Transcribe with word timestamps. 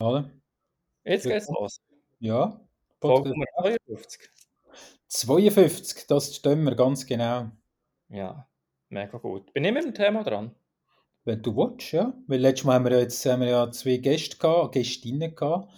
Oder? 0.00 0.30
Jetzt 1.04 1.26
geht's 1.26 1.48
los. 1.48 1.80
Ja. 2.20 2.60
Folge 3.00 3.30
Nummer 3.30 3.46
52. 3.60 4.30
52, 5.08 6.06
das 6.06 6.36
stimmt 6.36 6.64
mir 6.64 6.76
ganz 6.76 7.06
genau. 7.06 7.50
Ja, 8.08 8.48
mega 8.88 9.18
gut. 9.18 9.52
Bin 9.52 9.64
ich 9.64 9.72
mit 9.72 9.84
dem 9.84 9.94
Thema 9.94 10.22
dran? 10.22 10.54
Wenn 11.24 11.42
du 11.42 11.56
willst, 11.56 11.92
ja. 11.92 12.12
Weil 12.26 12.40
letztes 12.40 12.64
Mal 12.64 12.74
haben 12.74 12.84
wir 12.84 12.92
ja, 12.92 13.00
jetzt 13.00 13.24
haben 13.26 13.40
wir 13.40 13.48
ja 13.48 13.70
zwei 13.70 13.96
Gäste 13.96 14.36
gehabt, 14.36 14.72
Gästinnen 14.72 15.34
gehabt, 15.34 15.72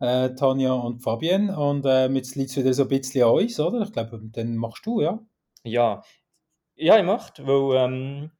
äh, 0.00 0.30
Tanja 0.34 0.72
und 0.72 1.00
Fabienne. 1.00 1.58
Und 1.58 1.84
äh, 1.84 2.08
jetzt 2.08 2.34
liegt 2.34 2.50
es 2.50 2.56
wieder 2.56 2.72
so 2.72 2.82
ein 2.82 2.88
bisschen 2.88 3.24
an 3.24 3.34
uns, 3.34 3.60
oder? 3.60 3.82
Ich 3.82 3.92
glaube, 3.92 4.20
dann 4.22 4.56
machst 4.56 4.86
du, 4.86 5.00
ja? 5.00 5.18
Ja. 5.64 6.02
Ja, 6.76 6.98
ich 6.98 7.04
möchte, 7.04 7.46
weil 7.46 7.84
ähm, 7.84 8.30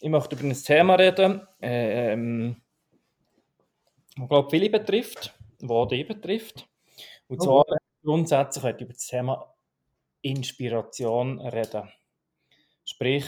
ich 0.00 0.08
möchte 0.08 0.36
über 0.36 0.44
ein 0.44 0.54
Thema 0.54 0.94
reden, 0.94 1.46
ähm, 1.60 2.56
das, 4.16 4.28
glaube 4.28 4.50
viele 4.50 4.70
betrifft, 4.70 5.34
das 5.60 5.88
dich 5.88 6.06
betrifft. 6.06 6.68
Und 7.28 7.42
zwar 7.42 7.64
Okay. 7.64 7.76
grundsätzlich 8.04 8.64
heute 8.64 8.84
über 8.84 8.94
das 8.94 9.06
Thema 9.08 9.54
Inspiration 10.22 11.40
reden. 11.40 11.90
Sprich, 12.84 13.26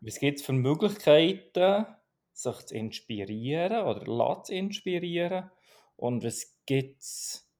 was 0.00 0.18
gibt 0.20 0.40
es 0.40 0.46
für 0.46 0.52
Möglichkeiten, 0.52 1.86
sich 2.32 2.56
zu 2.66 2.74
inspirieren 2.74 3.86
oder 3.86 4.06
lassen 4.06 4.44
zu 4.44 4.54
inspirieren? 4.54 5.50
Und 5.96 6.24
was 6.24 6.56
gibt 6.66 7.02
es, 7.02 7.50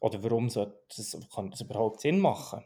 oder 0.00 0.22
warum 0.24 0.50
sollte 0.50 0.78
das, 0.96 1.18
kann 1.34 1.50
das 1.50 1.62
überhaupt 1.62 2.00
Sinn 2.00 2.20
machen? 2.20 2.64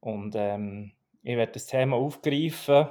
Und 0.00 0.34
ähm, 0.36 0.92
ich 1.22 1.36
werde 1.36 1.52
das 1.52 1.66
Thema 1.66 1.96
aufgreifen, 1.96 2.88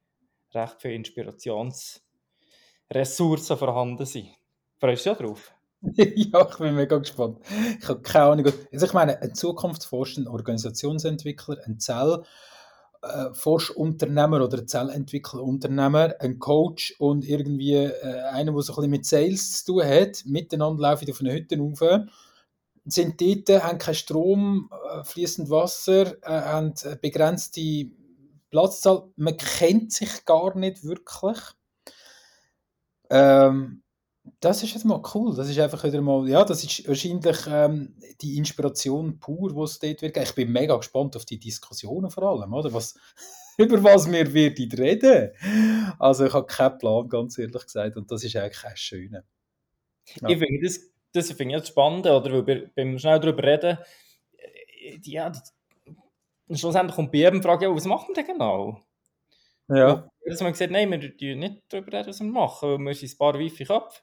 recht 0.53 0.81
viele 0.81 0.95
Inspirationsressourcen 0.95 3.57
vorhanden 3.57 4.05
sind. 4.05 4.33
Freust 4.79 5.05
du 5.05 5.09
dich 5.09 5.19
drauf? 5.19 5.54
ja, 5.95 6.47
ich 6.49 6.57
bin 6.57 6.75
mega 6.75 6.97
gespannt. 6.97 7.39
Ich 7.79 7.87
habe 7.87 8.01
keine 8.01 8.25
Ahnung. 8.25 8.51
Also 8.73 8.85
ich 8.85 8.93
meine, 8.93 9.21
ein 9.21 9.33
Zukunftsforscher, 9.35 10.21
ein 10.21 10.27
Organisationsentwickler, 10.27 11.57
ein 11.65 11.79
Zellforscherunternehmer 11.79 14.43
oder 14.43 14.57
ein 14.59 14.67
Zellentwicklerunternehmer, 14.67 16.15
ein 16.19 16.39
Coach 16.39 16.95
und 16.97 17.25
irgendwie 17.25 17.75
äh, 17.75 18.21
einer, 18.31 18.53
der 18.53 18.61
so 18.61 18.73
ein 18.73 18.75
bisschen 18.75 18.91
mit 18.91 19.05
Sales 19.05 19.63
zu 19.63 19.73
tun 19.73 19.85
hat, 19.85 20.23
miteinander 20.25 20.81
laufen 20.81 21.09
auf 21.09 21.21
eine 21.21 21.33
Hütte 21.33 21.57
rauf, 21.57 21.79
sind 22.85 23.21
dort, 23.21 23.63
haben 23.63 23.77
keinen 23.77 23.95
Strom, 23.95 24.69
äh, 24.91 25.03
fließend 25.03 25.49
Wasser, 25.49 26.15
äh, 26.23 26.41
haben 26.41 26.73
begrenzte 27.01 27.89
Platzzahl. 28.49 29.03
Man 29.15 29.37
kennt 29.37 29.91
sich 29.91 30.25
gar 30.25 30.57
nicht 30.57 30.83
wirklich. 30.83 31.37
Ähm, 33.09 33.83
das 34.39 34.63
ist 34.63 34.73
jetzt 34.73 34.85
mal 34.85 35.01
cool. 35.13 35.35
Das 35.35 35.49
ist 35.49 35.59
einfach 35.59 35.83
wieder 35.83 36.01
mal, 36.01 36.27
ja, 36.27 36.43
das 36.43 36.63
ist 36.63 36.87
wahrscheinlich 36.87 37.37
ähm, 37.47 37.95
die 38.21 38.37
Inspiration 38.37 39.19
pur, 39.19 39.53
die 39.53 39.61
es 39.61 39.79
dort 39.79 40.01
wird. 40.01 40.17
Ich 40.17 40.35
bin 40.35 40.51
mega 40.51 40.75
gespannt 40.75 41.15
auf 41.15 41.25
die 41.25 41.39
Diskussionen 41.39 42.09
vor 42.09 42.23
allem, 42.23 42.53
oder? 42.53 42.73
Was, 42.73 42.95
über 43.57 43.83
was 43.83 44.11
wir 44.11 44.33
werden 44.33 44.71
reden. 44.71 45.31
Also 45.99 46.25
ich 46.25 46.33
habe 46.33 46.45
keinen 46.45 46.77
Plan, 46.77 47.07
ganz 47.07 47.37
ehrlich 47.37 47.63
gesagt, 47.63 47.97
und 47.97 48.11
das 48.11 48.23
ist 48.23 48.35
eigentlich 48.35 48.65
auch 48.65 48.77
schön. 48.77 49.13
Ja. 50.21 50.29
Ich 50.29 50.37
finde 50.37 50.59
das, 50.63 50.79
das 51.13 51.31
finde 51.31 51.55
ich 51.55 51.59
jetzt 51.59 51.69
spannend, 51.69 52.05
oder? 52.05 52.31
Weil 52.31 52.47
wir, 52.47 52.71
beim 52.75 52.99
schnell 52.99 53.19
darüber 53.19 53.43
reden, 53.43 53.77
äh, 54.37 54.99
ja, 55.03 55.31
schlussendlich 56.51 56.95
kommt 56.95 57.11
bei 57.11 57.19
jedem 57.19 57.41
die 57.41 57.47
Frage, 57.47 57.65
ja, 57.65 57.75
was 57.75 57.85
machen 57.85 58.09
wir 58.09 58.15
denn 58.15 58.33
genau? 58.33 58.79
Ja. 59.67 60.07
Dass 60.25 60.41
man 60.41 60.51
gesagt 60.51 60.71
nein, 60.71 60.91
wir 60.91 61.01
reden 61.01 61.39
nicht 61.39 61.63
darüber 61.69 61.93
reden, 61.93 62.09
was 62.09 62.19
wir 62.19 62.27
machen, 62.27 62.69
weil 62.69 62.79
wir 62.79 62.93
sind 62.93 63.13
ein 63.13 63.17
paar 63.17 63.39
weife 63.39 63.65
Köpfe, 63.65 64.01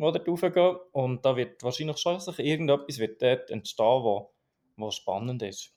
die 0.00 0.12
dort 0.12 0.28
raufgehen 0.28 0.76
und 0.92 1.24
da 1.24 1.36
wird 1.36 1.62
wahrscheinlich 1.62 1.98
schon 1.98 2.20
sich 2.20 2.38
irgendetwas 2.38 2.98
wird 2.98 3.20
dort 3.20 3.50
entstehen, 3.50 4.02
wo, 4.02 4.30
wo 4.76 4.90
spannend 4.90 5.42
ist. 5.42 5.72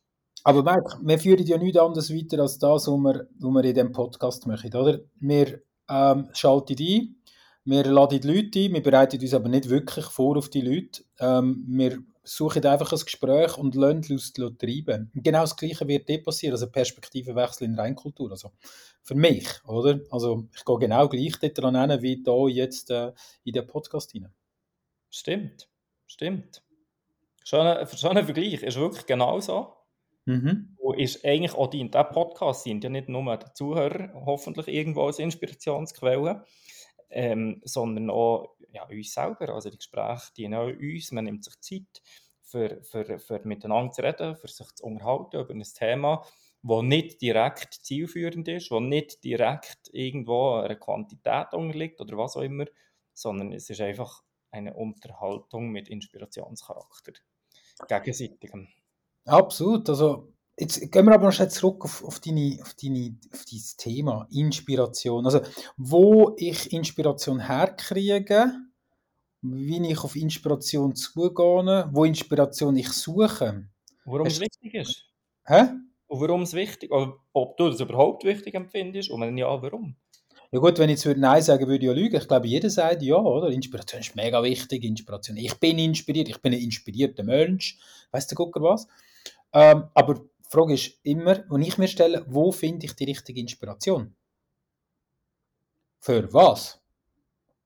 Aber 0.45 0.63
Marc, 0.63 0.97
wir 1.01 1.19
führen 1.19 1.45
ja 1.45 1.57
nichts 1.57 1.77
anderes 1.77 2.13
weiter 2.13 2.41
als 2.41 2.59
das, 2.59 2.87
was 2.87 2.97
wir, 2.97 3.27
was 3.39 3.51
wir 3.51 3.63
in 3.63 3.73
diesem 3.73 3.91
Podcast 3.91 4.45
machen, 4.45 4.73
oder? 4.75 4.99
Wir 5.19 5.61
ähm, 5.89 6.29
schalten 6.33 6.75
ein, 6.79 7.15
wir 7.65 7.85
laden 7.85 8.19
die 8.19 8.27
Leute 8.27 8.59
ein, 8.59 8.73
wir 8.73 8.83
bereiten 8.83 9.21
uns 9.21 9.33
aber 9.33 9.47
nicht 9.47 9.69
wirklich 9.69 10.05
vor 10.05 10.37
auf 10.37 10.49
die 10.49 10.61
Leute. 10.61 11.03
Ähm, 11.19 11.63
wir 11.67 11.99
suchen 12.23 12.65
einfach 12.65 12.91
ein 12.91 12.99
Gespräch 12.99 13.57
und 13.57 13.75
lassen 13.75 14.05
Lust 14.07 14.35
treiben. 14.35 15.11
Und 15.13 15.23
genau 15.23 15.41
das 15.41 15.55
Gleiche 15.55 15.87
wird 15.87 16.09
dort 16.09 16.23
passieren, 16.23 16.53
also 16.53 16.69
Perspektivenwechsel 16.69 17.67
in 17.67 17.77
Reinkultur. 17.77 18.31
Also 18.31 18.51
für 19.01 19.15
mich, 19.15 19.47
oder? 19.65 19.99
Also 20.09 20.47
ich 20.55 20.63
gehe 20.63 20.79
genau 20.79 21.09
gleich 21.09 21.33
dort 21.39 21.57
hin, 21.57 22.01
wie 22.01 22.23
hier 22.23 22.49
jetzt 22.49 22.89
äh, 22.89 23.11
in 23.43 23.53
den 23.53 23.67
Podcast 23.67 24.11
hinein. 24.11 24.33
Stimmt, 25.09 25.69
stimmt. 26.07 26.63
Schöner, 27.43 27.85
schöner 27.87 28.23
Vergleich, 28.23 28.63
ist 28.63 28.77
wirklich 28.77 29.05
genau 29.05 29.39
so. 29.39 29.73
Mhm. 30.25 30.77
Und 30.77 30.99
ist 30.99 31.25
eigentlich 31.25 31.53
auch 31.53 31.67
die 31.67 31.81
in 31.81 31.91
diesem 31.91 32.07
Podcast 32.07 32.63
sind 32.63 32.83
ja 32.83 32.89
nicht 32.89 33.09
nur 33.09 33.35
die 33.37 33.53
Zuhörer 33.53 34.13
hoffentlich 34.25 34.69
irgendwo 34.69 35.05
als 35.05 35.19
Inspirationsquelle, 35.19 36.45
ähm, 37.13 37.61
sondern 37.63 38.09
auch 38.09 38.55
ja, 38.71 38.87
uns 38.89 39.13
selber. 39.13 39.49
Also 39.49 39.69
die 39.69 39.77
Gespräche 39.77 40.33
dienen 40.35 40.55
auch 40.55 40.67
uns. 40.67 41.11
Man 41.11 41.25
nimmt 41.25 41.43
sich 41.43 41.59
Zeit, 41.61 42.01
für, 42.41 42.83
für, 42.83 43.19
für 43.19 43.41
miteinander 43.45 43.91
zu 43.91 44.01
reden, 44.01 44.35
für 44.35 44.47
sich 44.47 44.67
zu 44.75 44.83
unterhalten 44.83 45.39
über 45.39 45.53
ein 45.53 45.63
Thema, 45.63 46.25
das 46.61 46.83
nicht 46.83 47.21
direkt 47.21 47.73
zielführend 47.73 48.47
ist, 48.47 48.71
das 48.71 48.79
nicht 48.79 49.23
direkt 49.23 49.89
irgendwo 49.91 50.55
einer 50.55 50.75
Quantität 50.75 51.53
unterliegt 51.53 51.99
oder 52.01 52.17
was 52.17 52.37
auch 52.37 52.41
immer, 52.41 52.65
sondern 53.13 53.51
es 53.51 53.69
ist 53.69 53.81
einfach 53.81 54.23
eine 54.51 54.73
Unterhaltung 54.75 55.69
mit 55.69 55.89
Inspirationscharakter. 55.89 57.13
Gegenseitigem. 57.87 58.67
Absolut. 59.25 59.89
Also, 59.89 60.33
jetzt 60.57 60.91
gehen 60.91 61.05
wir 61.05 61.13
aber 61.13 61.25
noch 61.25 61.33
schnell 61.33 61.49
zurück 61.49 61.83
auf, 61.83 62.03
auf, 62.03 62.19
deine, 62.19 62.59
auf, 62.61 62.73
deine, 62.75 63.17
auf 63.31 63.45
dein 63.45 63.61
Thema 63.77 64.27
Inspiration. 64.31 65.25
Also, 65.25 65.41
wo 65.77 66.35
ich 66.37 66.71
Inspiration 66.71 67.39
herkriege, 67.39 68.53
wie 69.41 69.91
ich 69.91 69.99
auf 69.99 70.15
Inspiration 70.15 70.95
zugehe, 70.95 71.89
wo 71.91 72.05
Inspiration 72.05 72.75
ich 72.77 72.89
suche. 72.89 73.67
Warum 74.05 74.27
es 74.27 74.39
wichtig 74.39 74.73
ist. 74.73 75.05
Hä? 75.45 75.69
Und 76.07 76.21
warum 76.21 76.43
es 76.43 76.53
wichtig 76.53 76.91
oder 76.91 77.17
ob 77.33 77.57
du 77.57 77.69
das 77.69 77.79
überhaupt 77.79 78.23
wichtig 78.23 78.53
empfindest 78.53 79.09
und 79.09 79.21
wenn 79.21 79.37
ja, 79.37 79.61
warum? 79.61 79.95
Ja 80.51 80.59
gut, 80.59 80.77
wenn 80.77 80.89
ich 80.89 80.97
jetzt 80.97 81.05
würde 81.07 81.19
Nein 81.19 81.41
sagen 81.41 81.67
würde, 81.67 81.83
ich 81.83 81.87
ja 81.87 81.93
lügen. 81.93 82.15
Ich 82.15 82.27
glaube, 82.27 82.47
jeder 82.47 82.69
sagt 82.69 83.01
ja, 83.01 83.15
oder? 83.15 83.49
Inspiration 83.49 84.01
ist 84.01 84.15
mega 84.15 84.43
wichtig. 84.43 84.83
Inspiration. 84.83 85.35
Ich 85.35 85.55
bin 85.55 85.79
inspiriert, 85.79 86.29
ich 86.29 86.39
bin 86.43 86.53
ein 86.53 86.59
inspirierter 86.59 87.23
Mensch. 87.23 87.79
Weißt 88.11 88.31
du, 88.31 88.35
guck 88.35 88.61
was? 88.61 88.87
Ähm, 89.51 89.85
aber 89.95 90.21
die 90.53 90.57
Frage 90.57 90.73
ist 90.73 90.99
immer, 91.03 91.43
wenn 91.49 91.63
ich 91.63 91.77
mir 91.77 91.87
stelle, 91.87 92.25
wo 92.27 92.51
finde 92.51 92.85
ich 92.85 92.93
die 92.93 93.05
richtige 93.05 93.39
Inspiration? 93.39 94.15
Für 95.99 96.31
was? 96.31 96.79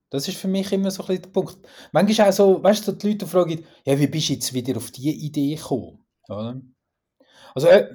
Das 0.10 0.28
ist 0.28 0.38
für 0.38 0.48
mich 0.48 0.72
immer 0.72 0.90
so 0.90 1.04
ein 1.04 1.08
bisschen 1.08 1.24
der 1.24 1.30
Punkt. 1.32 1.58
Manchmal 1.92 2.30
auch 2.30 2.34
so, 2.34 2.64
weißt 2.64 2.88
du, 2.88 2.94
die 2.94 3.10
Leute 3.10 3.28
fragen, 3.28 3.66
ja, 3.84 4.00
wie 4.00 4.08
bist 4.08 4.30
du 4.30 4.34
jetzt 4.34 4.54
wieder 4.54 4.78
auf 4.78 4.92
diese 4.92 5.10
Idee 5.10 5.56
gekommen? 5.56 6.06
Oder? 6.30 6.62
Also, 7.54 7.68
äh, 7.68 7.90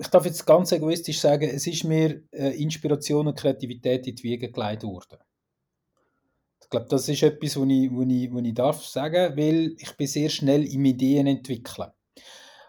ich 0.00 0.06
darf 0.08 0.26
jetzt 0.26 0.46
ganz 0.46 0.70
egoistisch 0.70 1.18
sagen, 1.18 1.48
es 1.48 1.66
ist 1.66 1.84
mir 1.84 2.22
äh, 2.30 2.50
Inspiration 2.62 3.26
und 3.26 3.38
Kreativität 3.38 4.06
in 4.06 4.14
die 4.14 4.22
Wiege 4.22 4.52
gelegt 4.52 4.84
worden. 4.84 5.18
Ich 6.62 6.70
glaube, 6.70 6.86
das 6.88 7.08
ist 7.08 7.22
etwas, 7.22 7.56
was 7.56 7.68
ich, 7.68 7.90
was 7.90 8.06
ich, 8.08 8.32
was 8.32 8.44
ich 8.44 8.54
darf 8.54 8.84
sagen, 8.84 9.36
weil 9.36 9.74
ich 9.78 9.96
bin 9.96 10.06
sehr 10.06 10.28
schnell 10.28 10.64
im 10.66 10.84
Ideen 10.84 11.26
entwickeln. 11.26 11.90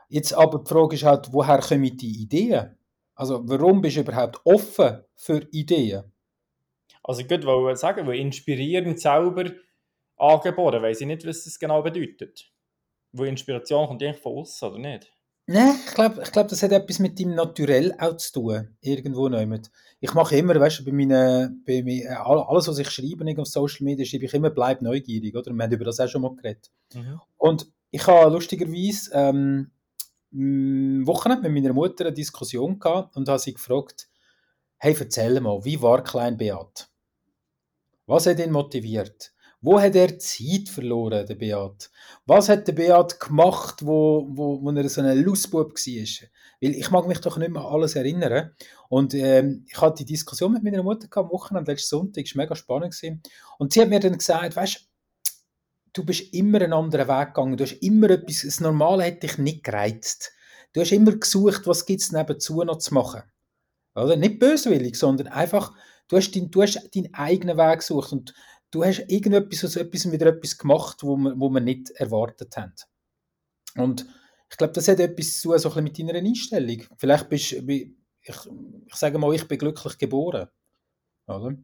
Jetzt 0.09 0.33
aber 0.33 0.59
die 0.59 0.69
Frage 0.69 0.95
ist 0.95 1.03
halt, 1.03 1.31
woher 1.31 1.59
kommen 1.59 1.97
die 1.97 2.21
Ideen? 2.21 2.77
Also, 3.15 3.41
warum 3.47 3.81
bist 3.81 3.97
du 3.97 4.01
überhaupt 4.01 4.39
offen 4.45 5.03
für 5.15 5.41
Ideen? 5.51 6.03
Also 7.03 7.23
gut, 7.23 7.45
weil 7.45 7.73
ich 7.73 7.79
sagen, 7.79 8.05
weil 8.05 8.19
inspirierend 8.19 8.99
selber 8.99 9.51
angeboren, 10.17 10.81
weiß 10.81 11.01
ich 11.01 11.07
nicht, 11.07 11.25
was 11.25 11.45
das 11.45 11.57
genau 11.57 11.81
bedeutet. 11.81 12.51
Wo 13.13 13.23
Inspiration 13.23 13.87
kommt 13.87 14.03
eigentlich 14.03 14.21
von 14.21 14.39
außen, 14.39 14.69
oder 14.69 14.79
nicht? 14.79 15.11
Nein, 15.49 15.75
ich 15.87 15.93
glaube, 15.93 16.21
ich 16.21 16.31
glaub, 16.33 16.49
das 16.49 16.61
hat 16.61 16.73
etwas 16.73 16.99
mit 16.99 17.17
dem 17.19 17.33
Naturell 17.33 17.95
auch 17.99 18.17
zu 18.17 18.33
tun. 18.33 18.77
Irgendwo 18.81 19.29
nicht. 19.29 19.71
Ich 20.01 20.13
mache 20.13 20.35
immer, 20.35 20.59
weißt 20.59 20.79
du, 20.79 20.85
bei 20.85 20.91
meinen, 20.91 21.63
bei 21.65 21.81
mir, 21.83 22.03
äh, 22.03 22.15
alles, 22.15 22.67
was 22.67 22.79
ich 22.79 22.89
schreibe 22.89 23.41
auf 23.41 23.47
Social 23.47 23.85
Media, 23.85 24.05
schreibe 24.05 24.25
ich 24.25 24.33
immer, 24.33 24.49
bleib 24.49 24.81
neugierig, 24.81 25.33
oder? 25.33 25.53
Wir 25.53 25.63
haben 25.63 25.71
über 25.71 25.85
das 25.85 26.01
auch 26.01 26.09
schon 26.09 26.23
mal 26.23 26.35
geredet. 26.35 26.69
Mhm. 26.93 27.21
Und 27.37 27.71
ich 27.91 28.05
habe 28.05 28.29
lustigerweise 28.29 29.09
ähm, 29.13 29.71
Wochenende 30.31 31.49
mit 31.49 31.63
meiner 31.63 31.73
Mutter 31.73 32.05
eine 32.05 32.13
Diskussion 32.13 32.79
gehabt 32.79 33.15
und 33.15 33.27
habe 33.29 33.39
sie 33.39 33.53
gefragt, 33.53 34.09
hey, 34.77 34.95
erzähl 34.97 35.39
mal, 35.39 35.63
wie 35.63 35.81
war 35.81 36.03
Klein 36.03 36.37
Beat? 36.37 36.89
Was 38.05 38.25
hat 38.25 38.39
ihn 38.39 38.51
motiviert? 38.51 39.33
Wo 39.59 39.81
hat 39.81 39.95
er 39.95 40.19
Zeit 40.19 40.69
verloren, 40.69 41.25
der 41.25 41.35
Beat? 41.35 41.89
Was 42.25 42.47
hat 42.47 42.67
der 42.67 42.73
Beat 42.73 43.19
gemacht, 43.19 43.85
wo, 43.85 44.27
wo, 44.29 44.61
wo 44.61 44.71
er 44.71 44.87
so 44.87 45.01
ein 45.01 45.23
Lustbub 45.23 45.73
war? 45.73 46.27
Weil 46.61 46.75
ich 46.75 46.91
mag 46.91 47.07
mich 47.07 47.19
doch 47.19 47.37
nicht 47.37 47.51
mehr 47.51 47.63
alles 47.63 47.95
erinnern. 47.95 48.51
Und 48.89 49.13
ähm, 49.15 49.65
ich 49.67 49.81
hatte 49.81 50.03
die 50.03 50.13
Diskussion 50.13 50.53
mit 50.53 50.63
meiner 50.63 50.83
Mutter 50.83 51.07
am 51.17 51.29
Wochenende, 51.31 51.71
letzten 51.71 51.97
Sonntag, 51.97 52.25
war 52.35 52.43
mega 52.43 52.55
spannend. 52.55 52.95
Und 53.57 53.73
sie 53.73 53.81
hat 53.81 53.89
mir 53.89 53.99
dann 53.99 54.17
gesagt, 54.17 54.55
weißt 54.55 54.87
du, 55.97 56.05
bist 56.05 56.33
immer 56.33 56.61
einen 56.61 56.73
anderen 56.73 57.07
Weg 57.07 57.27
gegangen. 57.33 57.57
Du 57.57 57.63
hast 57.63 57.81
immer 57.81 58.09
etwas, 58.09 58.41
das 58.43 58.59
Normale 58.59 59.05
hat 59.05 59.23
dich 59.23 59.37
nicht 59.37 59.63
gereizt. 59.63 60.31
Du 60.73 60.81
hast 60.81 60.91
immer 60.91 61.15
gesucht, 61.15 61.65
was 61.65 61.85
gibt 61.85 62.01
es 62.01 62.11
nebenzu 62.11 62.63
noch 62.63 62.77
zu 62.77 62.93
machen. 62.93 63.23
Oder? 63.95 64.15
Nicht 64.15 64.39
böswillig, 64.39 64.95
sondern 64.95 65.27
einfach, 65.27 65.73
du 66.07 66.17
hast, 66.17 66.31
dein, 66.31 66.51
du 66.51 66.61
hast 66.61 66.95
deinen 66.95 67.13
eigenen 67.13 67.57
Weg 67.57 67.79
gesucht 67.79 68.11
und 68.11 68.33
du 68.71 68.83
hast 68.83 68.99
irgendetwas 69.07 69.65
aus 69.65 69.75
etwas 69.75 70.11
wieder 70.11 70.27
etwas 70.27 70.57
gemacht, 70.57 71.01
wo 71.01 71.17
wir, 71.17 71.39
wo 71.39 71.49
wir 71.49 71.61
nicht 71.61 71.91
erwartet 71.91 72.55
haben. 72.57 72.75
Und 73.75 74.05
ich 74.49 74.57
glaube, 74.57 74.73
das 74.73 74.87
hat 74.87 74.99
etwas 74.99 75.41
zu 75.41 75.57
so 75.57 75.81
mit 75.81 75.97
deiner 75.97 76.15
Einstellung. 76.15 76.83
Vielleicht 76.97 77.29
bist 77.29 77.51
du, 77.53 77.71
ich, 77.71 77.93
ich 78.21 78.95
sage 78.95 79.17
mal, 79.17 79.33
ich 79.33 79.47
bin 79.47 79.57
glücklich 79.57 79.97
geboren. 79.97 80.47
Oder? 81.27 81.57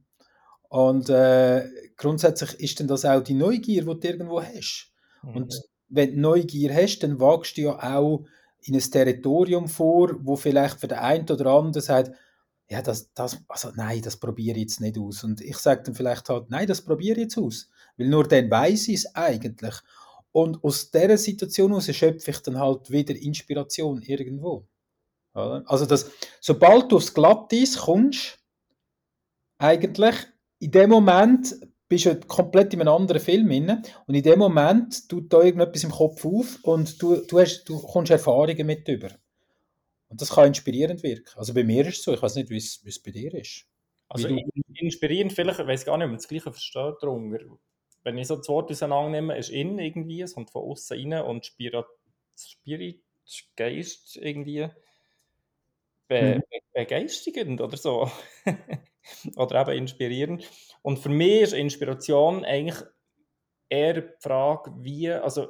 Und 0.74 1.08
äh, 1.08 1.70
grundsätzlich 1.98 2.60
ist 2.60 2.80
dann 2.80 2.88
das 2.88 3.06
auch 3.06 3.22
die 3.22 3.36
Neugier, 3.36 3.86
die 3.86 4.00
du 4.00 4.08
irgendwo 4.08 4.42
hast. 4.42 4.92
Mhm. 5.22 5.36
Und 5.36 5.62
wenn 5.88 6.16
du 6.16 6.22
Neugier 6.22 6.74
hast, 6.74 7.02
dann 7.02 7.20
wagst 7.20 7.58
du 7.58 7.62
ja 7.62 7.96
auch 7.96 8.25
in 8.62 8.74
ein 8.74 8.81
Territorium 8.81 9.68
vor, 9.68 10.16
wo 10.22 10.36
vielleicht 10.36 10.80
für 10.80 10.88
den 10.88 10.98
einen 10.98 11.30
oder 11.30 11.46
anderen 11.46 11.80
sagt, 11.80 12.18
ja, 12.72 12.81
das, 12.81 13.14
das, 13.14 13.38
also 13.48 13.70
nein, 13.75 14.02
das 14.02 14.18
probiere 14.18 14.56
ich 14.58 14.64
jetzt 14.64 14.81
nicht 14.81 14.98
aus. 14.98 15.24
Und 15.24 15.42
ich 15.42 15.58
sage 15.58 15.84
dann 15.84 15.94
vielleicht 15.94 16.28
halt, 16.30 16.50
nein, 16.50 16.66
das 16.66 16.81
probiere 16.81 17.18
ich 17.18 17.25
jetzt 17.25 17.38
aus. 17.38 17.70
Weil 17.96 18.08
nur 18.08 18.28
dann 18.28 18.50
weiß 18.50 18.88
ich 18.88 18.96
es 18.96 19.16
eigentlich. 19.16 19.75
Und 20.31 20.64
aus 20.64 20.90
dieser 20.90 21.20
Situation 21.20 21.70
heraus 21.70 21.96
schöpfe 21.96 22.31
ich 22.31 22.40
dann 22.40 22.58
halt 22.58 22.90
wieder 22.90 23.16
Inspiration 23.16 24.02
irgendwo. 24.02 24.66
Also, 25.34 25.86
das, 25.86 26.10
sobald 26.42 26.92
du 26.92 26.96
aufs 26.96 27.14
Glatteis 27.14 27.78
kommst, 27.78 28.40
eigentlich 29.60 30.16
in 30.63 30.71
dem 30.71 30.89
Moment 30.89 31.56
bist 31.89 32.06
du 32.06 32.19
komplett 32.21 32.74
in 32.74 32.81
einem 32.81 32.94
anderen 32.94 33.21
Film 33.21 33.51
inne 33.51 33.81
und 34.07 34.15
in 34.15 34.24
dem 34.24 34.39
Moment 34.39 35.10
tut 35.10 35.31
da 35.31 35.42
irgendetwas 35.42 35.83
im 35.83 35.92
Kopf 35.92 36.25
auf 36.25 36.60
und 36.63 37.01
du, 37.01 37.18
du, 37.18 37.39
hast, 37.39 37.65
du 37.65 37.80
kommst 37.80 38.12
Erfahrungen 38.12 38.65
mit 38.65 38.88
über. 38.88 39.10
Und 40.07 40.21
das 40.21 40.31
kann 40.31 40.48
inspirierend 40.48 41.04
wirken. 41.04 41.38
Also 41.38 41.54
bei 41.54 41.63
mir 41.63 41.86
ist 41.86 41.98
es 41.98 42.04
so, 42.04 42.13
ich 42.13 42.21
weiß 42.21 42.36
nicht, 42.36 42.50
wie 42.50 42.57
es 42.57 43.04
bei 43.04 43.12
dir 43.12 43.33
ist. 43.33 43.65
Also 44.07 44.30
inspirierend, 44.75 45.33
vielleicht, 45.33 45.60
ich 45.60 45.68
weiß 45.68 45.86
gar 45.86 45.98
nicht, 45.98 46.06
ob 46.06 46.12
man 46.12 46.18
das 46.18 46.27
Gleiche 46.27 46.51
versteht 46.51 46.95
darunter. 47.01 47.39
Wenn 48.04 48.18
ich 48.18 48.27
so 48.27 48.36
das 48.36 48.48
Wort 48.48 48.69
auseinandernehme, 48.69 49.38
ist 49.38 49.50
in 49.50 49.80
irgendwie, 49.80 50.21
es 50.21 50.36
kommt 50.36 50.51
von 50.51 50.63
außen 50.63 51.13
rein 51.13 51.25
und 51.25 51.45
Spirit, 51.45 51.86
Spirit 52.36 53.01
Geist 53.56 54.18
irgendwie 54.18 54.68
be, 56.07 56.36
mhm. 56.36 56.60
begeistigend 56.74 57.62
oder 57.62 57.77
so. 57.77 58.10
oder 59.35 59.61
eben 59.61 59.77
inspirierend. 59.79 60.50
Und 60.81 61.00
für 61.00 61.09
mich 61.09 61.41
ist 61.41 61.53
Inspiration 61.53 62.45
eigentlich 62.45 62.83
eher 63.69 64.01
die 64.01 64.09
Frage, 64.19 64.71
wie, 64.77 65.11
also 65.11 65.47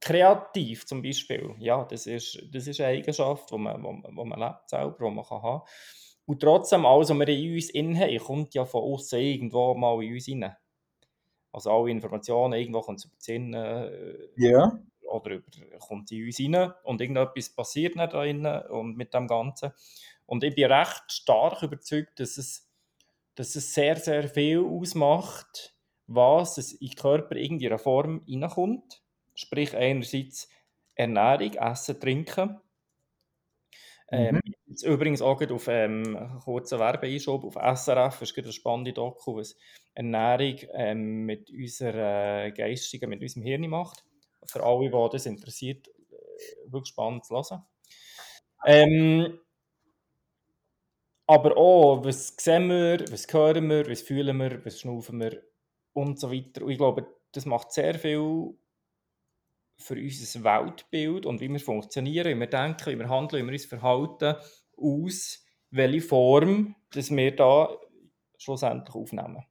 kreativ 0.00 0.86
zum 0.86 1.02
Beispiel, 1.02 1.54
ja, 1.58 1.84
das 1.84 2.06
ist, 2.06 2.40
das 2.52 2.66
ist 2.66 2.80
eine 2.80 2.98
Eigenschaft, 2.98 3.50
die 3.50 3.58
man, 3.58 3.82
wo, 3.82 3.88
wo 4.14 4.24
man 4.24 4.38
lebt 4.38 4.68
selber, 4.68 5.08
die 5.08 5.14
man 5.14 5.24
kann 5.24 5.42
haben 5.42 5.62
Und 6.26 6.40
trotzdem, 6.40 6.86
alles, 6.86 7.10
was 7.10 7.18
wir 7.18 7.28
in 7.28 7.54
uns 7.54 7.70
innen 7.70 7.98
haben, 7.98 8.18
kommt 8.18 8.54
ja 8.54 8.64
von 8.64 8.82
außen 8.82 9.18
irgendwo 9.18 9.74
mal 9.74 10.02
in 10.04 10.12
uns 10.12 10.28
rein. 10.28 10.56
Also 11.52 11.70
alle 11.70 11.90
Informationen, 11.90 12.52
irgendwo 12.52 12.82
kommt 12.82 12.98
es 12.98 13.06
über 13.06 13.16
die 13.18 13.24
Sinne 13.24 13.90
äh, 13.90 14.28
ja. 14.36 14.78
oder 15.08 15.30
über, 15.30 15.50
kommt 15.78 16.12
in 16.12 16.26
uns 16.26 16.38
rein 16.38 16.72
und 16.84 17.00
irgendetwas 17.00 17.54
passiert 17.54 17.96
da 17.96 18.06
drinnen 18.06 18.62
und 18.66 18.96
mit 18.96 19.14
dem 19.14 19.26
Ganzen. 19.26 19.72
Und 20.26 20.44
ich 20.44 20.54
bin 20.54 20.70
recht 20.70 21.04
stark 21.10 21.62
überzeugt, 21.62 22.20
dass 22.20 22.36
es, 22.36 22.68
dass 23.34 23.54
es 23.54 23.72
sehr, 23.72 23.96
sehr 23.96 24.28
viel 24.28 24.60
ausmacht, 24.60 25.74
was 26.06 26.58
es 26.58 26.72
in 26.72 26.88
den 26.88 26.96
Körper 26.96 27.36
in 27.36 27.44
irgendeiner 27.44 27.78
Form 27.78 28.24
reinkommt 28.28 29.02
Sprich 29.36 29.76
einerseits 29.76 30.48
Ernährung, 30.94 31.52
Essen, 31.54 32.00
Trinken. 32.00 32.58
Ähm, 34.08 34.40
mhm. 34.44 34.74
übrigens 34.84 35.20
auch 35.20 35.42
auf 35.50 35.68
ähm, 35.68 36.40
kurzen 36.44 36.78
Werbeeinschub 36.78 37.44
auf 37.44 37.54
SRF, 37.54 38.20
das 38.20 38.30
ist 38.30 38.38
ein 38.38 38.52
spannendes 38.52 38.94
Doku, 38.94 39.36
was 39.36 39.56
Ernährung 39.94 40.58
ähm, 40.74 41.26
mit 41.26 41.50
unserer 41.50 42.52
Geistigen, 42.52 43.10
mit 43.10 43.20
unserem 43.20 43.42
Hirn 43.42 43.68
macht. 43.68 44.04
Für 44.46 44.62
alle, 44.62 44.90
die 44.90 45.08
das 45.12 45.26
interessiert, 45.26 45.88
äh, 45.88 46.72
wirklich 46.72 46.90
spannend 46.90 47.24
zu 47.24 47.34
hören. 47.34 47.64
Ähm, 48.64 49.40
aber 51.26 51.56
auch, 51.56 52.04
was 52.04 52.34
sehen 52.38 52.68
wir, 52.68 53.04
was 53.10 53.26
hören 53.32 53.68
wir, 53.68 53.88
was 53.88 54.02
fühlen 54.02 54.36
wir, 54.38 54.64
was 54.64 54.80
schnaufen 54.80 55.20
wir 55.20 55.42
und 55.92 56.20
so 56.20 56.30
weiter. 56.30 56.62
Und 56.62 56.70
ich 56.70 56.78
glaube, 56.78 57.06
das 57.32 57.46
macht 57.46 57.72
sehr 57.72 57.98
viel 57.98 58.54
für 59.78 59.94
unser 59.94 60.44
Weltbild 60.44 61.26
und 61.26 61.40
wie 61.40 61.48
wir 61.48 61.60
funktionieren, 61.60 62.34
wie 62.34 62.40
wir 62.40 62.46
denken, 62.46 62.90
wie 62.92 62.98
wir 62.98 63.08
handeln, 63.08 63.42
wie 63.42 63.50
wir 63.50 63.54
uns 63.54 63.66
verhalten, 63.66 64.36
aus, 64.76 65.44
welche 65.70 66.00
Form 66.00 66.76
dass 66.90 67.10
wir 67.10 67.34
da 67.34 67.76
schlussendlich 68.38 68.94
aufnehmen. 68.94 69.44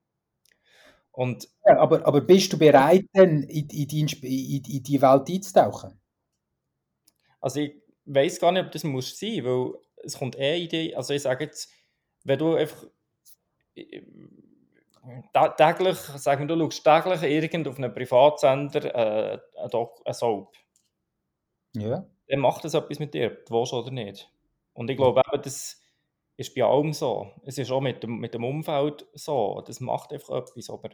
Und, 1.11 1.47
ja, 1.65 1.77
aber, 1.77 2.05
aber 2.05 2.21
bist 2.21 2.51
du 2.51 2.57
bereit, 2.57 3.05
denn 3.15 3.43
in, 3.43 3.69
in, 3.69 3.87
die, 3.87 4.01
in, 4.01 4.63
in 4.63 4.83
die 4.83 5.01
Welt 5.01 5.29
einzutauchen? 5.29 5.99
Also 7.39 7.61
ich 7.61 7.75
weiß 8.05 8.39
gar 8.39 8.51
nicht, 8.51 8.65
ob 8.65 8.71
das 8.71 8.83
muss 8.83 9.17
sein, 9.17 9.45
weil 9.45 9.73
es 10.05 10.17
kommt 10.17 10.37
eh 10.37 10.57
Idee, 10.57 10.95
also 10.95 11.13
ich 11.13 11.21
sage 11.21 11.45
jetzt, 11.45 11.71
wenn 12.23 12.39
du 12.39 12.55
einfach 12.55 12.85
täglich, 15.57 15.97
sagen 15.97 16.47
wir, 16.47 16.55
du 16.55 16.71
schaust 16.71 16.83
täglich 16.83 17.21
irgend 17.23 17.67
auf 17.67 17.77
einem 17.77 17.93
Privatsender 17.93 18.95
äh, 18.95 19.39
ein, 19.57 20.13
Soap. 20.13 20.55
Ja. 21.73 22.05
Dann 22.27 22.39
macht 22.39 22.63
das 22.63 22.73
etwas 22.73 22.99
mit 22.99 23.13
dir, 23.13 23.29
du 23.29 23.53
willst 23.53 23.73
oder 23.73 23.91
nicht. 23.91 24.29
Und 24.73 24.89
ich 24.89 24.97
glaube 24.97 25.21
eben, 25.31 25.41
das 25.43 25.81
ist 26.37 26.55
bei 26.55 26.63
allem 26.63 26.93
so. 26.93 27.31
Es 27.43 27.57
ist 27.57 27.71
auch 27.71 27.81
mit 27.81 28.03
dem, 28.03 28.17
mit 28.19 28.33
dem 28.33 28.43
Umfeld 28.43 29.05
so. 29.13 29.63
Das 29.65 29.79
macht 29.79 30.11
einfach 30.11 30.37
etwas, 30.37 30.69
aber 30.69 30.89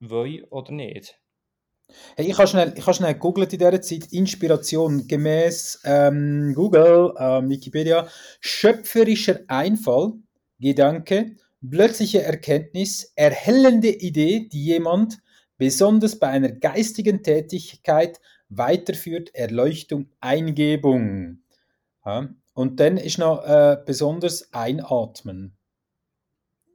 will 0.00 0.44
oder 0.50 0.72
nicht. 0.72 1.18
Hey, 2.16 2.26
ich 2.26 2.36
habe 2.36 2.48
schnell, 2.48 2.74
ich 2.76 2.84
schnell 2.84 3.14
gegoogelt 3.14 3.52
in 3.52 3.60
dieser 3.60 3.80
Zeit. 3.80 4.12
Inspiration 4.12 5.06
gemäß 5.06 5.80
ähm, 5.84 6.52
Google, 6.52 7.14
äh, 7.16 7.48
Wikipedia. 7.48 8.08
Schöpferischer 8.40 9.40
Einfall, 9.46 10.14
Gedanke, 10.58 11.36
plötzliche 11.70 12.22
Erkenntnis, 12.22 13.12
erhellende 13.14 13.90
Idee, 13.90 14.48
die 14.52 14.64
jemand 14.64 15.18
besonders 15.58 16.18
bei 16.18 16.26
einer 16.26 16.50
geistigen 16.50 17.22
Tätigkeit 17.22 18.20
weiterführt, 18.48 19.34
Erleuchtung, 19.34 20.10
Eingebung. 20.20 21.42
Ja, 22.04 22.28
und 22.54 22.80
dann 22.80 22.96
ist 22.96 23.18
noch 23.18 23.44
äh, 23.44 23.76
besonders 23.86 24.52
einatmen. 24.52 25.56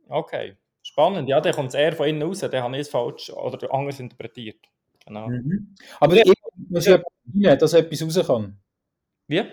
Okay. 0.08 0.56
Spannend, 0.82 1.28
ja, 1.28 1.42
dann 1.42 1.54
kommt 1.54 1.74
eher 1.74 1.94
von 1.94 2.08
innen 2.08 2.24
raus, 2.24 2.40
dann 2.40 2.64
habe 2.64 2.76
ich 2.76 2.82
es 2.82 2.90
falsch 2.90 3.30
oder 3.30 3.74
anders 3.74 4.00
interpretiert. 4.00 4.73
Genau. 5.06 5.28
Mhm. 5.28 5.76
Aber 6.00 6.16
ja. 6.16 6.24
muss 6.70 6.86
ja 6.86 6.96
etwas 6.96 7.14
rein, 7.34 7.60
dass 7.60 7.74
etwas 7.74 8.04
raus 8.04 8.28
kann. 8.28 8.60
Wie? 9.28 9.44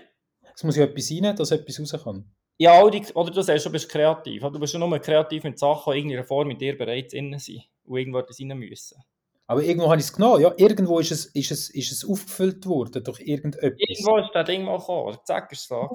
Es 0.55 0.65
muss 0.65 0.77
ja 0.77 0.85
etwas 0.85 1.11
rein, 1.11 1.37
dass 1.37 1.51
etwas 1.51 1.81
raus 1.81 2.05
kann. 2.05 2.31
Ja, 2.59 2.83
oder 2.83 3.31
du 3.31 3.41
sagst, 3.41 3.65
du 3.65 3.73
bist 3.73 3.89
kreativ. 3.89 4.43
Du 4.43 4.61
bist 4.61 4.75
ja 4.75 4.79
nur 4.79 4.99
kreativ 4.99 5.45
mit 5.45 5.59
Sachen, 5.59 5.95
in 5.95 5.99
irgendeiner 6.01 6.25
Form 6.25 6.49
mit 6.49 6.61
dir 6.61 6.77
bereits 6.77 7.15
innen 7.15 7.39
sind 7.39 7.63
und 7.85 7.99
irgendwo 7.99 8.19
rein 8.19 8.59
müssen. 8.59 9.03
Aber 9.47 9.63
irgendwo 9.63 9.89
habe 9.91 9.99
ich 9.99 10.07
es 10.07 10.13
genommen, 10.13 10.43
ja. 10.43 10.55
Irgendwo 10.59 11.01
ist 11.01 11.11
es, 11.11 11.27
ist 11.27 11.51
es, 11.51 11.71
ist 11.71 11.91
es 11.91 12.05
aufgefüllt 12.05 12.67
worden 12.67 13.03
durch 13.03 13.21
irgendetwas. 13.21 13.73
Irgendwo 13.79 14.19
ist 14.19 14.31
das 14.33 14.47
Ding 14.47 14.63
mal 14.63 14.79
gekommen, 14.79 15.19
zack, 15.25 15.51
ist 15.51 15.63
es 15.63 15.69
da. 15.69 15.89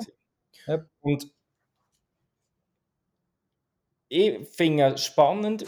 Ja. 0.68 0.86
Und 1.02 1.32
ich 4.10 4.48
finde 4.50 4.96
es 4.96 5.06
spannend, 5.06 5.66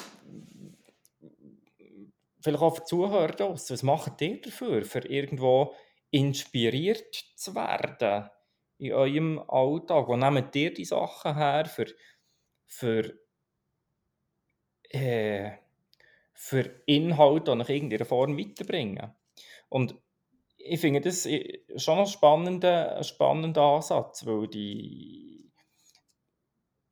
vielleicht 2.47 2.63
auch 2.63 2.75
für 2.75 2.83
Zuhörer 2.85 3.27
draussen, 3.27 3.73
was 3.73 3.83
macht 3.83 4.21
ihr 4.21 4.41
dafür, 4.41 4.85
für 4.85 5.05
irgendwo 5.05 5.75
inspiriert 6.11 7.13
zu 7.35 7.53
werden 7.55 8.29
in 8.77 8.93
eurem 8.93 9.43
Alltag? 9.47 10.07
Wo 10.07 10.15
nehmt 10.15 10.55
ihr 10.55 10.73
die 10.73 10.85
Sachen 10.85 11.35
her, 11.35 11.65
für, 11.65 11.87
für, 12.65 13.13
äh, 14.89 15.51
für 16.33 16.81
Inhalte, 16.85 17.51
die 17.51 17.57
nach 17.57 17.69
irgendeiner 17.69 18.05
Form 18.05 18.37
weiterbringen? 18.37 19.13
Und 19.67 19.95
ich 20.57 20.79
finde 20.79 21.01
das 21.01 21.27
schon 21.75 21.99
ein 21.99 22.07
spannender, 22.07 22.97
ein 22.97 23.03
spannender 23.03 23.61
Ansatz, 23.61 24.25
weil 24.25 24.47
die 24.47 25.51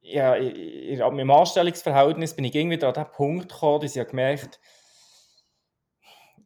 ja, 0.01 0.35
in, 0.35 1.00
meinem 1.00 1.31
Anstellungsverhältnis 1.31 2.35
bin 2.35 2.45
ich 2.45 2.53
irgendwie 2.53 2.83
an 2.83 2.93
den 2.93 3.12
Punkt 3.12 3.50
gekommen, 3.50 3.81
dass 3.81 3.95
ich 3.95 4.07
gemerkt 4.07 4.59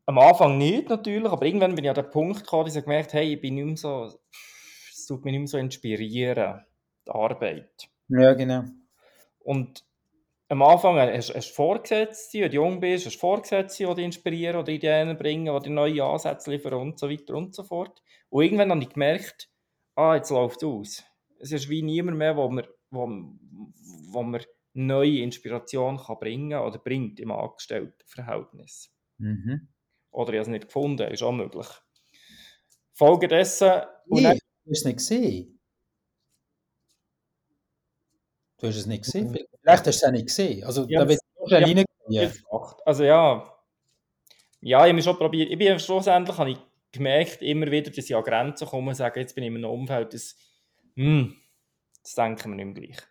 am 0.09 0.17
Anfang 0.17 0.57
nicht 0.57 0.89
natürlich, 0.89 1.31
aber 1.31 1.45
irgendwann 1.45 1.75
bin 1.75 1.85
ich 1.85 1.89
an 1.89 1.95
den 1.95 2.09
Punkt 2.09 2.39
gekommen, 2.39 2.65
dass 2.65 2.75
ich 2.75 2.83
gemerkt 2.83 3.13
hey, 3.13 3.35
ich 3.35 3.41
bin 3.41 3.53
nicht 3.53 3.65
mehr 3.65 3.77
so, 3.77 4.11
es 4.91 5.05
tut 5.05 5.23
mich 5.23 5.33
nicht 5.33 5.41
mehr 5.41 5.47
so 5.47 5.57
inspirieren, 5.59 6.65
die 7.05 7.11
Arbeit. 7.11 7.89
Ja, 8.07 8.33
genau. 8.33 8.63
Und 9.37 9.85
am 10.47 10.63
Anfang 10.63 10.97
hast 10.97 11.29
du 11.29 11.41
Vorgesetzte, 11.41 12.39
wenn 12.39 12.49
du 12.49 12.55
jung 12.55 12.79
bist, 12.79 13.05
hast 13.05 13.17
du 13.17 13.19
Vorgesetzte, 13.19 13.85
die 13.85 13.93
dich 13.93 14.05
inspirieren 14.05 14.55
oder 14.55 14.71
Ideen 14.71 15.15
bringen, 15.15 15.55
die 15.55 15.69
dir 15.69 15.73
neue 15.75 16.03
Ansätze 16.03 16.49
liefern 16.49 16.73
und 16.73 16.97
so 16.97 17.07
weiter 17.07 17.35
und 17.35 17.53
so 17.53 17.63
fort. 17.63 18.01
Und 18.29 18.43
irgendwann 18.43 18.71
habe 18.71 18.81
ich 18.81 18.89
gemerkt, 18.89 19.47
ah, 19.93 20.15
jetzt 20.15 20.31
läuft 20.31 20.63
es 20.63 20.67
aus. 20.67 21.03
Es 21.37 21.51
ist 21.51 21.69
wie 21.69 21.83
niemand 21.83 22.17
mehr, 22.17 22.35
wo 22.35 22.49
mir 22.49 22.67
wo, 22.89 23.01
wo 24.11 24.23
man 24.23 24.41
neue 24.73 25.19
Inspiration 25.19 25.97
kann 25.97 26.17
bringen 26.17 26.59
oder 26.59 26.79
bringt 26.79 27.19
im 27.19 27.29
Angestelltenverhältnis. 27.29 28.91
Mhm. 29.19 29.67
Oder 30.19 30.33
ich 30.33 30.39
habe 30.39 30.41
es 30.41 30.47
nicht 30.49 30.65
gefunden, 30.65 31.07
ist 31.07 31.23
auch 31.23 31.31
möglich. 31.31 31.67
Folgedessen... 32.91 33.83
Nee, 34.07 34.23
dann, 34.23 34.37
du 34.65 34.71
hast 34.71 34.79
es 34.79 34.85
nicht 34.85 34.97
gesehen. 34.97 35.59
Du 38.57 38.67
hast 38.67 38.75
es 38.75 38.85
nicht 38.85 39.05
gesehen. 39.05 39.29
Vielleicht 39.31 39.47
hast 39.65 39.85
du 39.85 39.89
es 39.91 40.03
auch 40.03 40.11
nicht 40.11 40.27
gesehen. 40.27 40.63
Also, 40.65 40.85
ja, 40.89 40.99
da 40.99 41.07
wird 41.07 41.19
es 41.21 41.89
ja, 42.09 42.31
Also 42.85 43.03
ja, 43.05 43.55
ja, 44.59 44.85
ich 44.85 44.91
habe 44.91 45.01
schon 45.01 45.17
probiert. 45.17 45.51
Ich 45.51 45.57
bin 45.57 45.79
schlussendlich 45.79 46.37
habe 46.37 46.51
ich 46.51 46.57
gemerkt, 46.91 47.41
immer 47.41 47.71
wieder, 47.71 47.89
dass 47.89 48.03
ich 48.03 48.15
an 48.15 48.23
Grenzen 48.23 48.67
komme 48.67 48.89
und 48.89 48.95
sage, 48.95 49.21
jetzt 49.21 49.35
bin 49.35 49.45
ich 49.45 49.49
in 49.49 49.57
einem 49.57 49.71
Umfeld, 49.71 50.13
das, 50.13 50.35
hm, 50.95 51.33
das 52.03 52.15
denken 52.15 52.49
wir 52.49 52.65
nicht 52.65 52.77
mehr 52.77 52.87
gleich. 52.87 53.07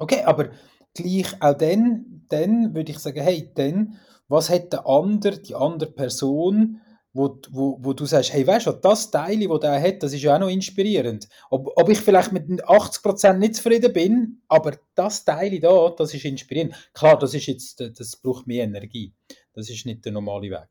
Okay, 0.00 0.22
aber 0.24 0.50
gleich 0.94 1.40
auch 1.40 1.56
dann, 1.56 2.24
dann 2.28 2.74
würde 2.74 2.90
ich 2.90 2.98
sagen, 2.98 3.22
hey, 3.22 3.52
dann, 3.54 4.00
was 4.28 4.50
hat 4.50 4.72
der 4.72 4.86
andere, 4.86 5.38
die 5.38 5.54
andere 5.54 5.90
Person, 5.90 6.80
wo, 7.12 7.40
wo, 7.50 7.78
wo 7.80 7.92
du 7.94 8.04
sagst, 8.04 8.32
hey, 8.32 8.46
weißt 8.46 8.66
du, 8.66 8.72
das 8.72 9.10
Teil, 9.10 9.48
das 9.48 9.60
der 9.60 9.80
hat, 9.80 10.02
das 10.02 10.12
ist 10.12 10.22
ja 10.22 10.36
auch 10.36 10.40
noch 10.40 10.48
inspirierend. 10.48 11.28
Ob, 11.50 11.72
ob 11.74 11.88
ich 11.88 11.98
vielleicht 11.98 12.32
mit 12.32 12.44
80% 12.64 13.34
nicht 13.34 13.56
zufrieden 13.56 13.92
bin, 13.92 14.42
aber 14.46 14.76
das 14.94 15.24
Teil 15.24 15.58
da, 15.58 15.90
das 15.90 16.14
ist 16.14 16.24
inspirierend. 16.24 16.74
Klar, 16.92 17.18
das 17.18 17.34
ist 17.34 17.46
jetzt, 17.46 17.80
das 17.80 18.16
braucht 18.16 18.46
mehr 18.46 18.64
Energie. 18.64 19.14
Das 19.52 19.68
ist 19.70 19.86
nicht 19.86 20.04
der 20.04 20.12
normale 20.12 20.50
Weg. 20.50 20.68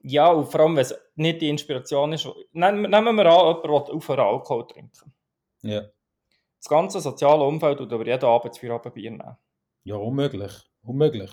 Ja, 0.00 0.30
und 0.30 0.46
vor 0.46 0.60
allem, 0.60 0.76
wenn 0.76 0.82
es 0.82 0.94
nicht 1.14 1.40
die 1.40 1.48
Inspiration 1.48 2.12
ist. 2.12 2.28
Nehmen, 2.52 2.90
nehmen 2.90 3.16
wir 3.16 3.26
an, 3.26 3.56
jemand 3.56 3.64
will 3.64 3.94
aufhören 3.96 4.20
Alkohol 4.20 4.66
trinken. 4.66 5.12
Ja. 5.62 5.82
Das 6.58 6.68
ganze 6.68 7.00
soziale 7.00 7.44
Umfeld 7.44 7.78
tut 7.78 7.92
aber 7.92 8.06
jeden 8.06 8.24
Abend 8.24 8.54
zu 8.54 8.72
Abend 8.72 8.94
Bier 8.94 9.10
nehmen. 9.10 9.36
Ja, 9.84 9.96
unmöglich. 9.96 10.52
Unmöglich. 10.82 11.30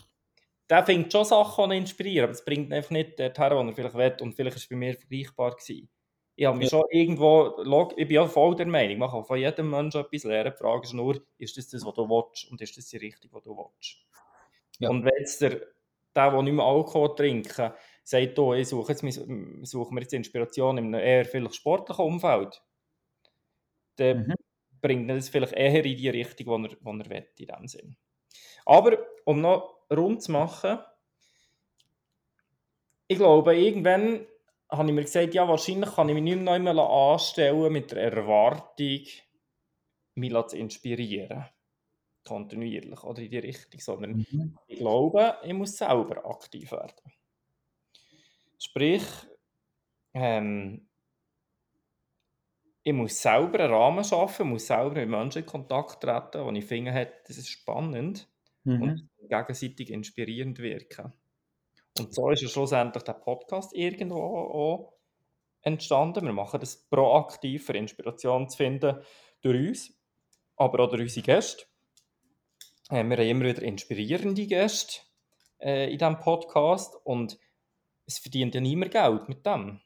Der 0.69 0.85
findet 0.85 1.11
schon 1.11 1.25
Sachen, 1.25 1.69
die 1.69 1.77
inspirieren, 1.77 2.25
aber 2.25 2.33
es 2.33 2.45
bringt 2.45 2.71
einfach 2.71 2.91
nicht 2.91 3.19
dorthin, 3.19 3.51
wo 3.51 3.61
er 3.61 3.73
vielleicht 3.73 3.95
will. 3.95 4.15
Und 4.21 4.33
vielleicht 4.33 4.55
war 4.55 4.61
es 4.61 4.69
bei 4.69 4.75
mir 4.75 4.93
vergleichbar. 4.95 5.51
Gewesen. 5.51 5.89
Ich 6.35 6.45
habe 6.45 6.57
mich 6.57 6.71
ja. 6.71 6.79
schon 6.79 6.85
irgendwo, 6.89 7.89
ich 7.95 8.07
bin 8.07 8.15
ja 8.15 8.27
voll 8.27 8.55
der 8.55 8.65
Meinung, 8.65 8.97
man 8.97 9.11
kann 9.11 9.23
von 9.23 9.37
jedem 9.37 9.69
Menschen 9.69 10.01
etwas 10.01 10.23
lernen. 10.23 10.51
Die 10.51 10.57
Frage 10.57 10.83
ist 10.83 10.93
nur, 10.93 11.21
ist 11.37 11.57
das 11.57 11.69
das, 11.69 11.85
was 11.85 11.93
du 11.93 12.09
willst 12.09 12.49
und 12.49 12.59
ist 12.59 12.75
das 12.75 12.87
die 12.87 12.97
Richtung, 12.97 13.29
die 13.35 13.43
du 13.43 13.55
willst? 13.55 13.97
Ja. 14.79 14.89
Und 14.89 15.05
wenn 15.05 15.13
jetzt 15.19 15.41
der, 15.41 15.61
der, 16.15 16.31
der 16.31 16.41
nicht 16.41 16.53
mehr 16.53 16.65
Alkohol 16.65 17.15
trinkt, 17.15 17.61
sagt, 18.03 18.39
oh, 18.39 18.53
ich 18.55 18.67
suche, 18.67 18.93
jetzt, 18.93 19.69
suche 19.69 19.93
mir 19.93 20.01
jetzt 20.01 20.13
Inspiration 20.13 20.77
in 20.79 20.85
einem 20.85 21.05
eher 21.05 21.25
vielleicht 21.25 21.55
sportlichen 21.55 22.03
Umfeld, 22.03 22.63
dann 23.97 24.27
mhm. 24.27 24.35
bringt 24.81 25.09
das 25.11 25.29
vielleicht 25.29 25.53
eher 25.53 25.85
in 25.85 25.97
die 25.97 26.09
Richtung, 26.09 26.47
wo 26.47 26.57
er, 26.57 26.99
er 26.99 27.09
will, 27.09 27.27
in 27.37 27.45
dem 27.45 27.67
Sinn. 27.67 27.95
Aber, 28.65 28.97
um 29.25 29.39
noch 29.39 29.82
rund 29.91 30.21
zu 30.21 30.31
machen, 30.31 30.79
ich 33.07 33.17
glaube, 33.17 33.55
irgendwann 33.55 34.25
habe 34.69 34.89
ich 34.89 34.95
mir 34.95 35.03
gesagt, 35.03 35.33
ja, 35.33 35.47
wahrscheinlich 35.47 35.91
kann 35.93 36.09
ich 36.09 36.15
mich 36.15 36.23
nicht 36.23 36.41
mehr 36.41 36.77
anstellen 36.77 37.71
mit 37.71 37.91
der 37.91 38.11
Erwartung, 38.11 39.01
mich 40.15 40.47
zu 40.47 40.57
inspirieren. 40.57 41.45
Kontinuierlich 42.25 43.03
oder 43.03 43.21
in 43.21 43.29
die 43.29 43.37
Richtung, 43.37 43.79
sondern 43.81 44.25
mhm. 44.31 44.57
ich 44.65 44.79
glaube, 44.79 45.37
ich 45.43 45.53
muss 45.53 45.77
selber 45.77 46.25
aktiv 46.25 46.71
werden. 46.71 47.11
Sprich, 48.57 49.03
ähm, 50.13 50.87
ich 52.81 52.93
muss 52.93 53.21
selber 53.21 53.59
einen 53.59 53.73
Rahmen 53.73 54.03
schaffen, 54.05 54.49
muss 54.49 54.67
selber 54.67 54.95
mit 54.95 55.09
Menschen 55.09 55.43
in 55.43 55.45
Kontakt 55.45 56.01
treten, 56.01 56.45
wo 56.45 56.51
ich 56.51 56.65
finde, 56.65 57.11
das 57.27 57.37
ist 57.37 57.49
spannend 57.49 58.27
mhm. 58.63 58.81
und 58.81 59.09
gegenseitig 59.29 59.89
inspirierend 59.89 60.59
wirken. 60.59 61.13
Und 61.97 62.13
so 62.13 62.29
ist 62.31 62.41
ja 62.41 62.47
schlussendlich 62.47 63.03
der 63.03 63.13
Podcast 63.13 63.73
irgendwo 63.75 64.17
auch 64.17 64.93
entstanden. 65.61 66.25
Wir 66.25 66.33
machen 66.33 66.59
das 66.59 66.87
proaktiv, 66.89 67.65
für 67.65 67.73
Inspiration 67.73 68.49
zu 68.49 68.57
finden 68.57 68.99
durch 69.41 69.67
uns, 69.67 69.93
aber 70.55 70.83
auch 70.83 70.89
durch 70.89 71.03
unsere 71.03 71.25
Gäste. 71.25 71.65
Äh, 72.89 73.03
wir 73.03 73.17
haben 73.17 73.27
immer 73.27 73.45
wieder 73.45 73.61
inspirierende 73.61 74.45
Gäste 74.47 75.01
äh, 75.59 75.91
in 75.91 75.97
diesem 75.97 76.19
Podcast 76.19 76.95
und 77.03 77.37
es 78.05 78.19
verdient 78.19 78.55
ja 78.55 78.61
niemand 78.61 78.91
Geld 78.91 79.29
mit 79.29 79.45
dem, 79.45 79.79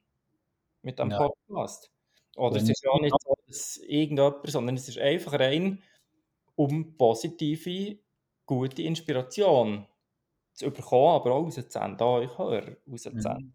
mit 0.81 0.97
dem 0.99 1.11
ja. 1.11 1.17
Podcast. 1.17 1.91
Oder 2.35 2.57
es 2.57 2.69
ist 2.69 2.83
ja 2.83 2.99
nicht 2.99 3.15
so, 3.23 3.35
dass 3.47 3.77
irgendjemand, 3.77 4.47
sondern 4.49 4.75
es 4.75 4.87
ist 4.87 4.99
einfach 4.99 5.33
rein 5.33 5.83
um 6.55 6.97
positive, 6.97 7.97
gute 8.47 8.81
Inspiration 8.81 9.85
zu 10.53 10.71
bekommen, 10.71 11.15
aber 11.15 11.31
auch 11.33 11.45
rauszusenden, 11.45 11.97
da 11.97 12.05
euch 12.05 12.35
hören, 12.37 12.77
rauszusenden. 12.89 13.43
Mhm. 13.43 13.53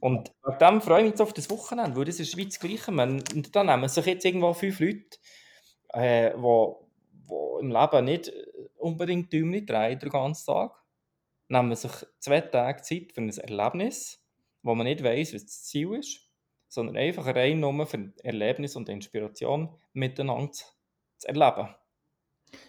Und 0.00 0.32
wegen 0.44 0.58
dem 0.58 0.80
freue 0.80 1.04
ich 1.04 1.10
mich 1.10 1.20
auf 1.20 1.32
das 1.32 1.50
Wochenende, 1.50 1.96
weil 1.96 2.04
das 2.04 2.20
ist 2.20 2.36
wie 2.36 2.44
das 2.44 2.60
Gleiche. 2.60 2.92
Man, 2.92 3.24
und 3.34 3.56
da 3.56 3.64
nehmen 3.64 3.88
sich 3.88 4.06
jetzt 4.06 4.24
irgendwo 4.24 4.54
fünf 4.54 4.78
Leute, 4.78 5.18
äh, 5.88 6.32
wo, 6.36 6.88
wo 7.26 7.58
im 7.58 7.72
Leben 7.72 8.04
nicht 8.04 8.32
unbedingt 8.76 9.32
Däumchen 9.32 9.66
drehen 9.66 9.98
den 9.98 10.10
ganzen 10.10 10.46
Tag, 10.46 10.70
nehmen 11.48 11.74
sich 11.74 11.90
zwei 12.20 12.42
Tage 12.42 12.82
Zeit 12.82 13.12
für 13.12 13.22
ein 13.22 13.30
Erlebnis, 13.30 14.24
wo 14.62 14.76
man 14.76 14.86
nicht 14.86 15.02
weiß, 15.02 15.34
was 15.34 15.46
das 15.46 15.64
Ziel 15.64 15.94
ist 15.94 16.28
sondern 16.68 16.96
einfach 16.96 17.26
rein 17.26 17.60
nur 17.60 17.86
für 17.86 18.12
Erlebnis 18.22 18.76
und 18.76 18.88
Inspiration 18.88 19.74
miteinander 19.94 20.52
zu 20.52 21.28
erleben. 21.28 21.74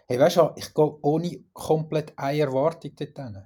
Hey, 0.08 0.20
weißt 0.20 0.38
du, 0.38 0.52
ich 0.56 0.74
gehe 0.74 0.98
ohne 1.02 1.44
komplett 1.54 2.14
eine 2.18 2.40
Erwartung 2.40 2.96
dorthin. 2.96 3.44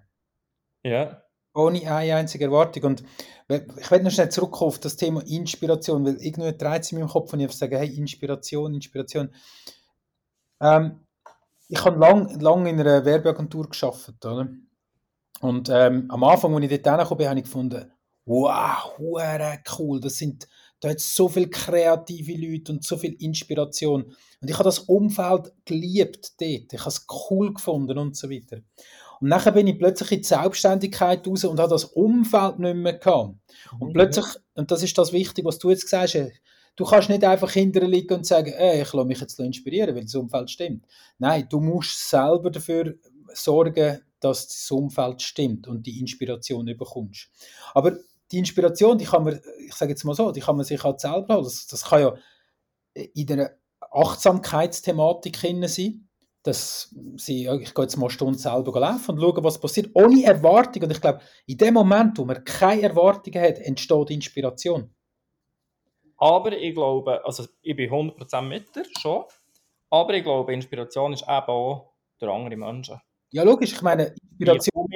Ja. 0.84 1.22
Ohne 1.54 1.80
eine 1.92 2.16
einzige 2.16 2.46
Erwartung. 2.46 2.84
Und 2.84 3.04
ich 3.48 3.92
werde 3.92 4.04
noch 4.04 4.12
schnell 4.12 4.30
zurückkommen 4.30 4.70
auf 4.70 4.80
das 4.80 4.96
Thema 4.96 5.22
Inspiration, 5.26 6.06
weil 6.06 6.18
irgendwie 6.20 6.58
dreht 6.58 6.82
es 6.82 6.92
in 6.92 7.00
meinem 7.00 7.10
Kopf 7.10 7.34
und 7.34 7.40
ich 7.40 7.52
sage, 7.52 7.78
hey, 7.78 7.96
Inspiration, 7.96 8.74
Inspiration. 8.74 9.34
Ähm, 10.60 11.06
ich 11.70 11.84
habe 11.84 12.00
lange 12.00 12.34
lang 12.38 12.66
in 12.66 12.80
einer 12.80 13.06
Werbeagentur 13.06 13.70
gearbeitet, 13.70 14.26
oder? 14.26 14.50
Und 15.42 15.70
ähm, 15.70 16.06
am 16.10 16.24
Anfang, 16.24 16.56
als 16.56 16.64
ich 16.64 16.82
dort 16.82 16.86
hingekommen 16.86 17.18
bin, 17.18 17.30
habe 17.30 17.40
ich 17.40 17.46
gefunden, 17.46 17.92
wow, 18.26 19.00
cool, 19.78 20.00
das 20.00 20.18
sind 20.18 20.48
da 20.84 20.90
hat 20.90 20.98
es 20.98 21.16
so 21.16 21.30
viele 21.30 21.48
kreative 21.48 22.34
Leute 22.34 22.74
und 22.74 22.84
so 22.84 22.98
viel 22.98 23.14
Inspiration. 23.14 24.04
Und 24.04 24.50
ich 24.50 24.54
habe 24.54 24.66
das 24.66 24.80
Umfeld 24.80 25.54
geliebt 25.64 26.34
dort. 26.42 26.74
Ich 26.74 26.80
habe 26.82 26.90
es 26.90 27.08
cool 27.30 27.54
gefunden 27.54 27.98
und 27.98 28.18
so 28.18 28.30
weiter. 28.30 28.58
Und 29.22 29.30
nachher 29.30 29.54
bin 29.54 29.68
ich 29.68 29.80
plötzlich 29.80 30.12
in 30.12 30.18
die 30.18 30.28
Selbstständigkeit 30.28 31.26
raus 31.26 31.46
und 31.46 31.58
habe 31.58 31.70
das 31.70 31.86
Umfeld 31.86 32.60
nicht 32.60 32.76
mehr 32.76 32.98
gehabt. 32.98 33.38
Und 33.80 33.88
mhm. 33.88 33.94
plötzlich, 33.94 34.26
und 34.56 34.72
das 34.72 34.84
ist 34.84 34.98
das 34.98 35.14
Wichtige, 35.14 35.48
was 35.48 35.58
du 35.58 35.70
jetzt 35.70 35.84
gesagt 35.84 36.16
hast, 36.16 36.32
du 36.76 36.84
kannst 36.84 37.08
nicht 37.08 37.24
einfach 37.24 37.52
hinterher 37.52 37.88
liegen 37.88 38.16
und 38.16 38.26
sagen, 38.26 38.52
ey, 38.52 38.82
ich 38.82 38.92
lasse 38.92 39.08
mich 39.08 39.22
jetzt 39.22 39.40
inspirieren, 39.40 39.96
weil 39.96 40.04
das 40.04 40.16
Umfeld 40.16 40.52
stimmt. 40.52 40.86
Nein, 41.18 41.48
du 41.50 41.62
musst 41.62 42.10
selber 42.10 42.52
dafür 42.52 42.96
sorgen, 43.34 44.02
dass 44.20 44.50
das 44.50 44.70
Umfeld 44.70 45.22
stimmt 45.22 45.66
und 45.70 45.88
die 45.88 46.02
Inspiration 46.02 46.66
bekommst. 46.66 47.30
Aber 47.74 47.98
die 48.34 48.40
Inspiration, 48.40 48.98
die 48.98 49.06
kann 49.06 49.24
man, 49.24 49.40
ich 49.60 49.76
sage 49.76 49.92
jetzt 49.92 50.04
mal 50.04 50.16
so, 50.16 50.32
die 50.32 50.40
kann 50.40 50.56
man 50.56 50.66
sich 50.66 50.84
halt 50.84 51.00
selber 51.00 51.36
haben. 51.36 51.44
Das, 51.44 51.68
das 51.68 51.86
kann 51.86 52.02
ja 52.02 52.14
in 52.94 53.28
der 53.28 53.58
Achtsamkeitsthematik 53.80 55.38
sein, 55.38 56.10
dass 56.42 56.94
sie, 57.16 57.48
ich 57.48 57.74
gehe 57.74 57.84
jetzt 57.84 57.96
mal 57.96 58.06
eine 58.06 58.14
Stunde 58.14 58.40
selber 58.40 58.80
laufen 58.80 59.12
und 59.12 59.22
schauen, 59.22 59.44
was 59.44 59.60
passiert, 59.60 59.92
ohne 59.94 60.24
Erwartung. 60.24 60.84
Und 60.84 60.92
ich 60.92 61.00
glaube, 61.00 61.22
in 61.46 61.58
dem 61.58 61.76
Moment, 61.76 62.18
wo 62.18 62.26
man 62.26 62.44
keine 62.44 62.82
Erwartungen 62.82 63.42
hat, 63.42 63.60
entsteht 63.60 64.10
Inspiration. 64.10 64.94
Aber 66.18 66.52
ich 66.54 66.74
glaube, 66.74 67.24
also 67.24 67.46
ich 67.62 67.76
bin 67.76 67.90
100% 67.90 68.42
mit 68.42 68.76
dir, 68.76 68.84
schon, 69.00 69.26
aber 69.90 70.14
ich 70.16 70.24
glaube, 70.24 70.54
Inspiration 70.54 71.14
ist 71.14 71.24
eben 71.24 71.30
auch 71.30 71.94
durch 72.18 72.32
andere 72.32 72.58
Menschen. 72.58 73.00
Ja, 73.30 73.44
logisch, 73.44 73.74
ich 73.74 73.82
meine, 73.82 74.14
Inspiration... 74.38 74.88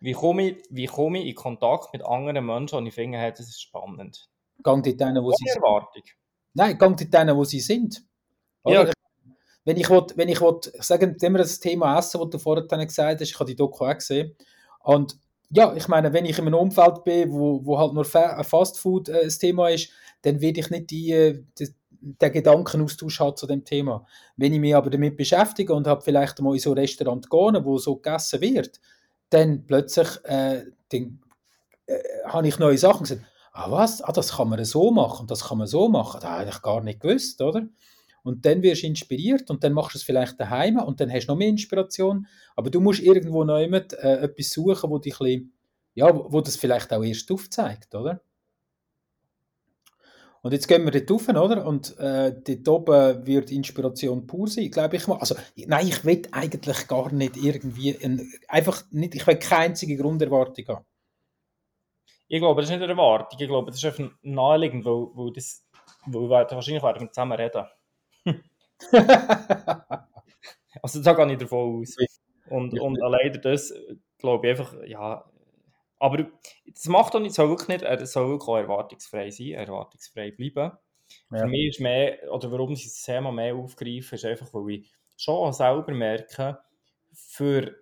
Wie 0.00 0.12
komme, 0.12 0.48
ich, 0.48 0.64
wie 0.70 0.86
komme 0.86 1.20
ich 1.20 1.28
in 1.28 1.34
Kontakt 1.34 1.92
mit 1.92 2.04
anderen 2.04 2.46
Menschen 2.46 2.78
und 2.78 2.86
ich 2.86 2.94
finde, 2.94 3.18
hey, 3.18 3.30
das 3.30 3.40
ist 3.40 3.60
spannend? 3.60 4.28
Gang 4.62 4.84
dort 4.84 4.98
hin, 4.98 5.22
wo 5.22 5.32
sie 5.32 5.48
Erwartung. 5.48 5.90
sind. 5.94 6.16
Nein, 6.54 6.78
gang 6.78 6.96
dort 6.98 7.14
hin, 7.14 7.36
wo 7.36 7.44
sie 7.44 7.60
sind. 7.60 8.02
Oder? 8.62 8.86
Ja. 8.86 8.92
Wenn 9.64 9.76
ich, 9.76 9.90
will, 9.90 10.06
wenn 10.16 10.28
ich 10.28 10.40
will, 10.40 10.58
sagen 10.78 11.16
wir 11.20 11.38
das 11.38 11.60
Thema 11.60 11.98
Essen, 11.98 12.20
das 12.20 12.30
du 12.30 12.38
vorhin 12.38 12.66
gesagt 12.66 13.20
hast, 13.20 13.28
ich 13.30 13.38
habe 13.38 13.50
die 13.50 13.56
Doku 13.56 13.84
auch 13.84 13.94
gesehen. 13.94 14.34
Und 14.82 15.18
ja, 15.50 15.74
ich 15.74 15.88
meine, 15.88 16.12
wenn 16.12 16.24
ich 16.24 16.38
in 16.38 16.46
einem 16.46 16.54
Umfeld 16.54 17.04
bin, 17.04 17.30
wo, 17.30 17.64
wo 17.64 17.78
halt 17.78 17.92
nur 17.92 18.04
Fast 18.04 18.78
Food 18.78 19.08
äh, 19.08 19.24
das 19.24 19.38
Thema 19.38 19.68
ist, 19.68 19.90
dann 20.22 20.40
werde 20.40 20.60
ich 20.60 20.70
nicht 20.70 20.90
die, 20.90 21.12
äh, 21.12 21.42
die, 21.58 21.74
den 21.90 22.32
Gedankenaustausch 22.32 23.20
haben 23.20 23.36
zu 23.36 23.46
dem 23.46 23.64
Thema. 23.64 24.06
Wenn 24.36 24.54
ich 24.54 24.60
mich 24.60 24.74
aber 24.74 24.90
damit 24.90 25.16
beschäftige 25.16 25.74
und 25.74 25.86
habe 25.86 26.00
vielleicht 26.00 26.40
mal 26.40 26.54
in 26.54 26.60
so 26.60 26.70
ein 26.70 26.78
Restaurant 26.78 27.28
gehen, 27.28 27.64
wo 27.64 27.78
so 27.78 27.96
gegessen 27.96 28.40
wird, 28.40 28.80
dann 29.30 29.66
plötzlich 29.66 30.08
äh, 30.24 30.64
äh, 30.92 31.98
habe 32.26 32.48
ich 32.48 32.58
neue 32.58 32.78
Sachen 32.78 33.02
gesehen. 33.04 33.26
Ah 33.52 33.70
was? 33.70 34.00
Ah, 34.02 34.12
das 34.12 34.36
kann 34.36 34.48
man 34.48 34.64
so 34.64 34.90
machen, 34.90 35.26
das 35.26 35.48
kann 35.48 35.58
man 35.58 35.66
so 35.66 35.88
machen. 35.88 36.20
Das 36.20 36.30
habe 36.30 36.48
ich 36.48 36.62
gar 36.62 36.82
nicht 36.82 37.00
gewusst, 37.00 37.40
oder? 37.40 37.66
Und 38.22 38.44
dann 38.44 38.62
wirst 38.62 38.82
du 38.82 38.86
inspiriert 38.86 39.50
und 39.50 39.64
dann 39.64 39.72
machst 39.72 39.94
du 39.94 39.98
es 39.98 40.04
vielleicht 40.04 40.38
daheim 40.38 40.78
und 40.78 41.00
dann 41.00 41.10
hast 41.10 41.26
du 41.26 41.32
noch 41.32 41.38
mehr 41.38 41.48
Inspiration. 41.48 42.26
Aber 42.54 42.70
du 42.70 42.80
musst 42.80 43.00
irgendwo 43.00 43.44
noch 43.44 43.58
äh, 43.58 43.66
etwas 43.66 44.50
suchen, 44.50 44.90
wo 44.90 44.98
dich 44.98 45.18
bisschen, 45.18 45.52
ja, 45.94 46.14
wo 46.14 46.40
das 46.40 46.56
vielleicht 46.56 46.92
auch 46.92 47.02
erst 47.02 47.30
aufzeigt, 47.32 47.94
oder? 47.94 48.20
Und 50.42 50.52
jetzt 50.52 50.68
gehen 50.68 50.84
wir 50.84 50.90
dort 50.90 51.10
rauf, 51.10 51.28
oder? 51.28 51.66
Und 51.66 51.98
äh, 51.98 52.32
dort 52.32 52.68
oben 52.68 53.26
wird 53.26 53.50
Inspiration 53.50 54.26
pur 54.26 54.48
sein, 54.48 54.70
glaube 54.70 54.96
ich 54.96 55.06
mal. 55.06 55.18
Also, 55.18 55.34
nein, 55.54 55.86
ich 55.86 56.02
will 56.04 56.22
eigentlich 56.32 56.88
gar 56.88 57.12
nicht 57.12 57.36
irgendwie, 57.36 57.94
ein, 58.02 58.26
einfach 58.48 58.82
nicht, 58.90 59.14
ich 59.14 59.26
will 59.26 59.36
keine 59.36 59.64
einzige 59.64 59.98
Grunderwartung 59.98 60.66
haben. 60.68 60.86
Ich 62.28 62.38
glaube, 62.38 62.62
das 62.62 62.70
ist 62.70 62.76
nicht 62.76 62.84
eine 62.84 62.92
Erwartung, 62.92 63.38
ich 63.38 63.48
glaube, 63.48 63.70
das 63.70 63.82
ist 63.82 63.84
einfach 63.84 64.14
naheliegend, 64.22 64.84
weil, 64.84 65.08
weil, 65.14 65.32
das, 65.32 65.66
weil 66.06 66.22
wir 66.22 66.30
wahrscheinlich 66.30 66.82
werden 66.82 67.02
wir 67.02 67.10
zusammen 67.10 67.38
reden. 67.38 67.66
also 70.82 71.02
da 71.02 71.12
gehe 71.12 71.32
ich 71.32 71.38
davon 71.38 71.82
aus. 71.82 71.96
Und, 72.48 72.80
und 72.80 72.96
leider 72.96 73.40
das, 73.40 73.74
glaube 74.18 74.46
ich 74.46 74.58
einfach, 74.58 74.74
ja, 74.86 75.30
aber 76.00 76.28
das 76.66 76.86
macht 76.86 77.14
doch 77.14 77.20
nicht, 77.20 77.34
soll 77.34 77.50
wirklich 77.50 77.68
nicht, 77.68 77.82
es 77.82 78.12
soll 78.12 78.28
wirklich 78.28 78.48
auch 78.48 78.56
erwartungsfrei 78.56 79.30
sein, 79.30 79.52
erwartungsfrei 79.52 80.32
bleiben. 80.32 80.72
Ja. 81.30 81.38
Für 81.38 81.46
mich 81.46 81.68
ist 81.68 81.80
mehr, 81.80 82.18
oder 82.32 82.50
warum 82.50 82.72
ich 82.72 82.84
das 82.84 83.02
Thema 83.02 83.30
mehr 83.30 83.54
aufgreife, 83.54 84.16
ist 84.16 84.24
einfach, 84.24 84.52
weil 84.54 84.70
ich 84.70 84.90
schon 85.16 85.52
selber 85.52 85.92
merke, 85.92 86.58
für 87.12 87.76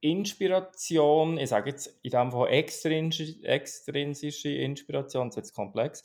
Inspiration, 0.00 1.38
ich 1.38 1.48
sage 1.48 1.70
jetzt 1.70 1.98
in 2.02 2.12
dem 2.12 2.30
Fall 2.30 2.50
extrinsische 2.50 4.50
Inspiration, 4.50 5.28
das 5.28 5.36
ist 5.36 5.42
jetzt 5.42 5.54
komplex, 5.54 6.04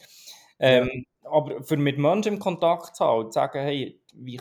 ähm, 0.58 1.06
aber 1.22 1.64
für 1.64 1.78
mit 1.78 2.00
Menschen 2.00 2.34
im 2.34 2.40
Kontakt 2.40 2.96
zu 2.96 3.06
haben, 3.06 3.32
zu 3.32 3.36
sagen, 3.36 3.60
hey, 3.60 4.02
wie 4.14 4.40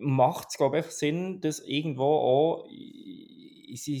macht 0.00 0.48
es, 0.50 0.56
glaube 0.56 0.76
ich, 0.76 0.84
einfach 0.84 0.96
Sinn, 0.96 1.40
das 1.40 1.60
irgendwo 1.60 2.04
auch 2.04 2.66
in 2.66 3.76
sein 3.76 4.00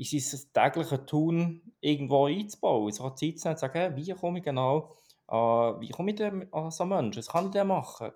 in 0.00 0.20
sein 0.20 0.40
tägliches 0.52 1.06
Tun 1.06 1.62
irgendwo 1.80 2.26
einzubauen. 2.26 2.92
So 2.92 3.10
Zeit 3.10 3.38
zu 3.38 3.56
sagen, 3.56 3.96
wie 3.96 4.12
komme 4.12 4.38
ich 4.38 4.44
genau, 4.44 4.96
äh, 5.28 5.34
wie 5.34 5.90
komme 5.90 6.10
ich 6.10 6.16
denn 6.16 6.52
an 6.52 6.70
so 6.70 6.84
einen 6.84 6.90
Menschen, 6.90 7.18
was 7.18 7.28
kann 7.28 7.46
ich 7.46 7.50
denn 7.52 7.66
machen? 7.66 8.10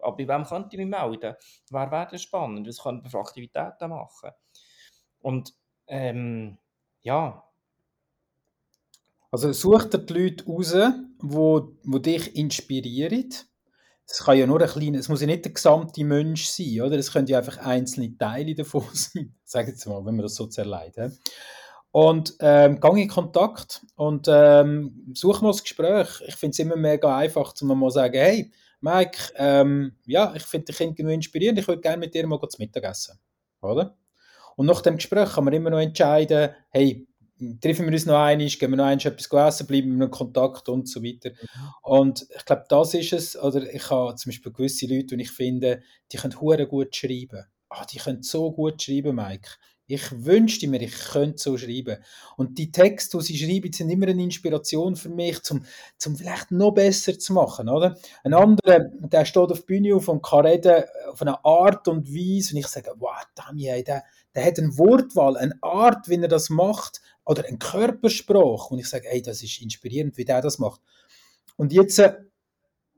Aber 0.00 0.16
bei 0.16 0.28
wem 0.28 0.44
könnte 0.44 0.68
ich 0.72 0.78
mich 0.78 0.88
melden? 0.88 1.34
Wer 1.70 1.90
wäre 1.90 2.08
denn 2.10 2.18
spannend? 2.18 2.66
Was 2.68 2.82
könnte 2.82 3.02
man 3.02 3.10
für 3.10 3.20
Aktivitäten 3.20 3.90
machen? 3.90 4.30
Und 5.20 5.54
ähm, 5.86 6.58
ja. 7.00 7.44
Also 9.30 9.52
such 9.52 9.84
dir 9.84 9.98
die 9.98 10.12
Leute 10.12 10.44
raus, 10.46 10.74
wo, 11.18 11.72
wo 11.84 11.98
dich 11.98 12.34
inspirieren 12.36 13.32
es 14.10 14.24
kann 14.24 14.38
ja 14.38 14.46
nur 14.46 14.60
ein 14.60 14.68
kleiner, 14.68 14.98
es 14.98 15.08
muss 15.08 15.20
ja 15.20 15.26
nicht 15.26 15.44
der 15.44 15.52
gesamte 15.52 16.02
Mensch 16.02 16.46
sein, 16.46 16.80
oder? 16.80 16.96
Es 16.96 17.12
können 17.12 17.26
ja 17.26 17.38
einfach 17.38 17.58
einzelne 17.58 18.16
Teile 18.16 18.54
davon 18.54 18.84
sein, 18.92 19.34
sage 19.44 19.72
jetzt 19.72 19.86
mal, 19.86 20.04
wenn 20.04 20.16
man 20.16 20.22
das 20.22 20.34
so 20.34 20.46
zerleidet. 20.46 21.12
Und 21.90 22.34
ähm, 22.40 22.80
gang 22.80 22.98
in 22.98 23.08
Kontakt 23.08 23.84
und 23.96 24.26
ähm, 24.28 25.12
such 25.14 25.40
mal 25.40 25.48
das 25.48 25.62
Gespräch. 25.62 26.22
Ich 26.26 26.36
finde 26.36 26.52
es 26.52 26.58
immer 26.58 26.76
mega 26.76 27.16
einfach, 27.16 27.52
zu 27.52 27.66
mal 27.66 27.90
sagen, 27.90 28.18
hey, 28.18 28.50
Mike, 28.80 29.32
ähm, 29.36 29.96
ja, 30.06 30.32
ich 30.34 30.44
finde 30.44 30.66
dich 30.66 30.80
irgendwie 30.80 31.14
inspirierend, 31.14 31.58
ich 31.58 31.68
würde 31.68 31.80
gerne 31.80 31.98
mit 31.98 32.14
dir 32.14 32.26
mal 32.26 32.40
zu 32.48 32.60
Mittag 32.60 32.84
essen. 32.84 33.18
Oder? 33.60 33.96
Und 34.56 34.66
nach 34.66 34.80
dem 34.80 34.96
Gespräch 34.96 35.32
kann 35.32 35.44
man 35.44 35.54
immer 35.54 35.70
noch 35.70 35.80
entscheiden, 35.80 36.50
hey, 36.70 37.06
treffen 37.60 37.86
wir 37.86 37.92
uns 37.92 38.06
noch 38.06 38.18
einmal, 38.18 38.46
gehen 38.46 38.70
wir 38.70 38.76
noch 38.76 38.84
einmal 38.84 39.06
etwas 39.06 39.54
essen, 39.54 39.66
bleiben 39.66 39.98
wir 39.98 40.06
in 40.06 40.10
Kontakt 40.10 40.68
und 40.68 40.88
so 40.88 41.02
weiter. 41.02 41.30
Und 41.82 42.26
ich 42.36 42.44
glaube, 42.44 42.64
das 42.68 42.94
ist 42.94 43.12
es. 43.12 43.40
Oder 43.40 43.72
ich 43.72 43.90
habe 43.90 44.14
zum 44.16 44.30
Beispiel 44.30 44.52
gewisse 44.52 44.86
Leute, 44.86 45.16
die 45.16 45.22
ich 45.22 45.30
finde, 45.30 45.82
die 46.12 46.16
können 46.16 46.40
hure 46.40 46.66
gut 46.66 46.94
schreiben. 46.94 47.44
Ah, 47.68 47.84
die 47.84 47.98
können 47.98 48.22
so 48.22 48.50
gut 48.52 48.82
schreiben, 48.82 49.16
Mike. 49.16 49.50
Ich 49.90 50.24
wünschte 50.24 50.68
mir, 50.68 50.82
ich 50.82 50.94
könnte 50.94 51.38
so 51.38 51.56
schreiben. 51.56 51.96
Und 52.36 52.58
die 52.58 52.70
Texte, 52.70 53.16
die 53.18 53.24
sie 53.24 53.38
schreiben, 53.38 53.72
sind 53.72 53.88
immer 53.88 54.06
eine 54.06 54.22
Inspiration 54.22 54.96
für 54.96 55.08
mich, 55.08 55.42
zum, 55.42 55.64
zum 55.96 56.14
vielleicht 56.14 56.50
noch 56.50 56.72
besser 56.72 57.18
zu 57.18 57.32
machen, 57.32 57.70
oder? 57.70 57.96
Ein 58.22 58.34
anderer, 58.34 58.80
der 58.80 59.24
steht 59.24 59.50
auf 59.50 59.60
der 59.60 59.66
Bühne 59.66 59.94
auf 59.94 60.08
und 60.08 60.22
kann 60.22 60.44
reden 60.44 60.84
auf 61.10 61.22
eine 61.22 61.42
Art 61.42 61.88
und 61.88 62.06
Weise 62.06 62.52
und 62.52 62.58
ich 62.58 62.66
sage, 62.66 62.92
wow, 62.98 63.16
damn, 63.34 63.56
der, 63.56 64.04
der 64.34 64.44
hat 64.44 64.58
eine 64.58 64.76
Wortwahl, 64.76 65.38
eine 65.38 65.56
Art, 65.62 66.06
wie 66.08 66.20
er 66.20 66.28
das 66.28 66.50
macht, 66.50 67.00
oder 67.28 67.44
ein 67.46 67.58
Körpersprache, 67.58 68.72
und 68.72 68.78
ich 68.78 68.88
sage, 68.88 69.08
ey, 69.10 69.20
das 69.20 69.42
ist 69.42 69.60
inspirierend, 69.60 70.16
wie 70.16 70.24
der 70.24 70.40
das 70.40 70.58
macht. 70.58 70.80
Und 71.56 71.74
jetzt 71.74 71.98
äh, 71.98 72.14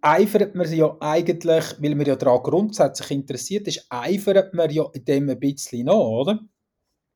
eifert 0.01 0.55
man 0.55 0.73
ja 0.73 0.97
eigentlich, 1.01 1.65
weil 1.79 1.97
man 1.97 2.07
ja 2.07 2.15
daran 2.15 2.43
grundsätzlich 2.45 3.11
interessiert 3.11 3.67
ist, 3.67 3.87
eifert 3.91 4.55
man 4.55 4.71
ja 4.71 4.85
in 4.93 5.05
dem 5.05 5.29
ein 5.29 5.41
bisschen 5.41 5.87
nach, 5.87 5.95
oder? 5.95 6.41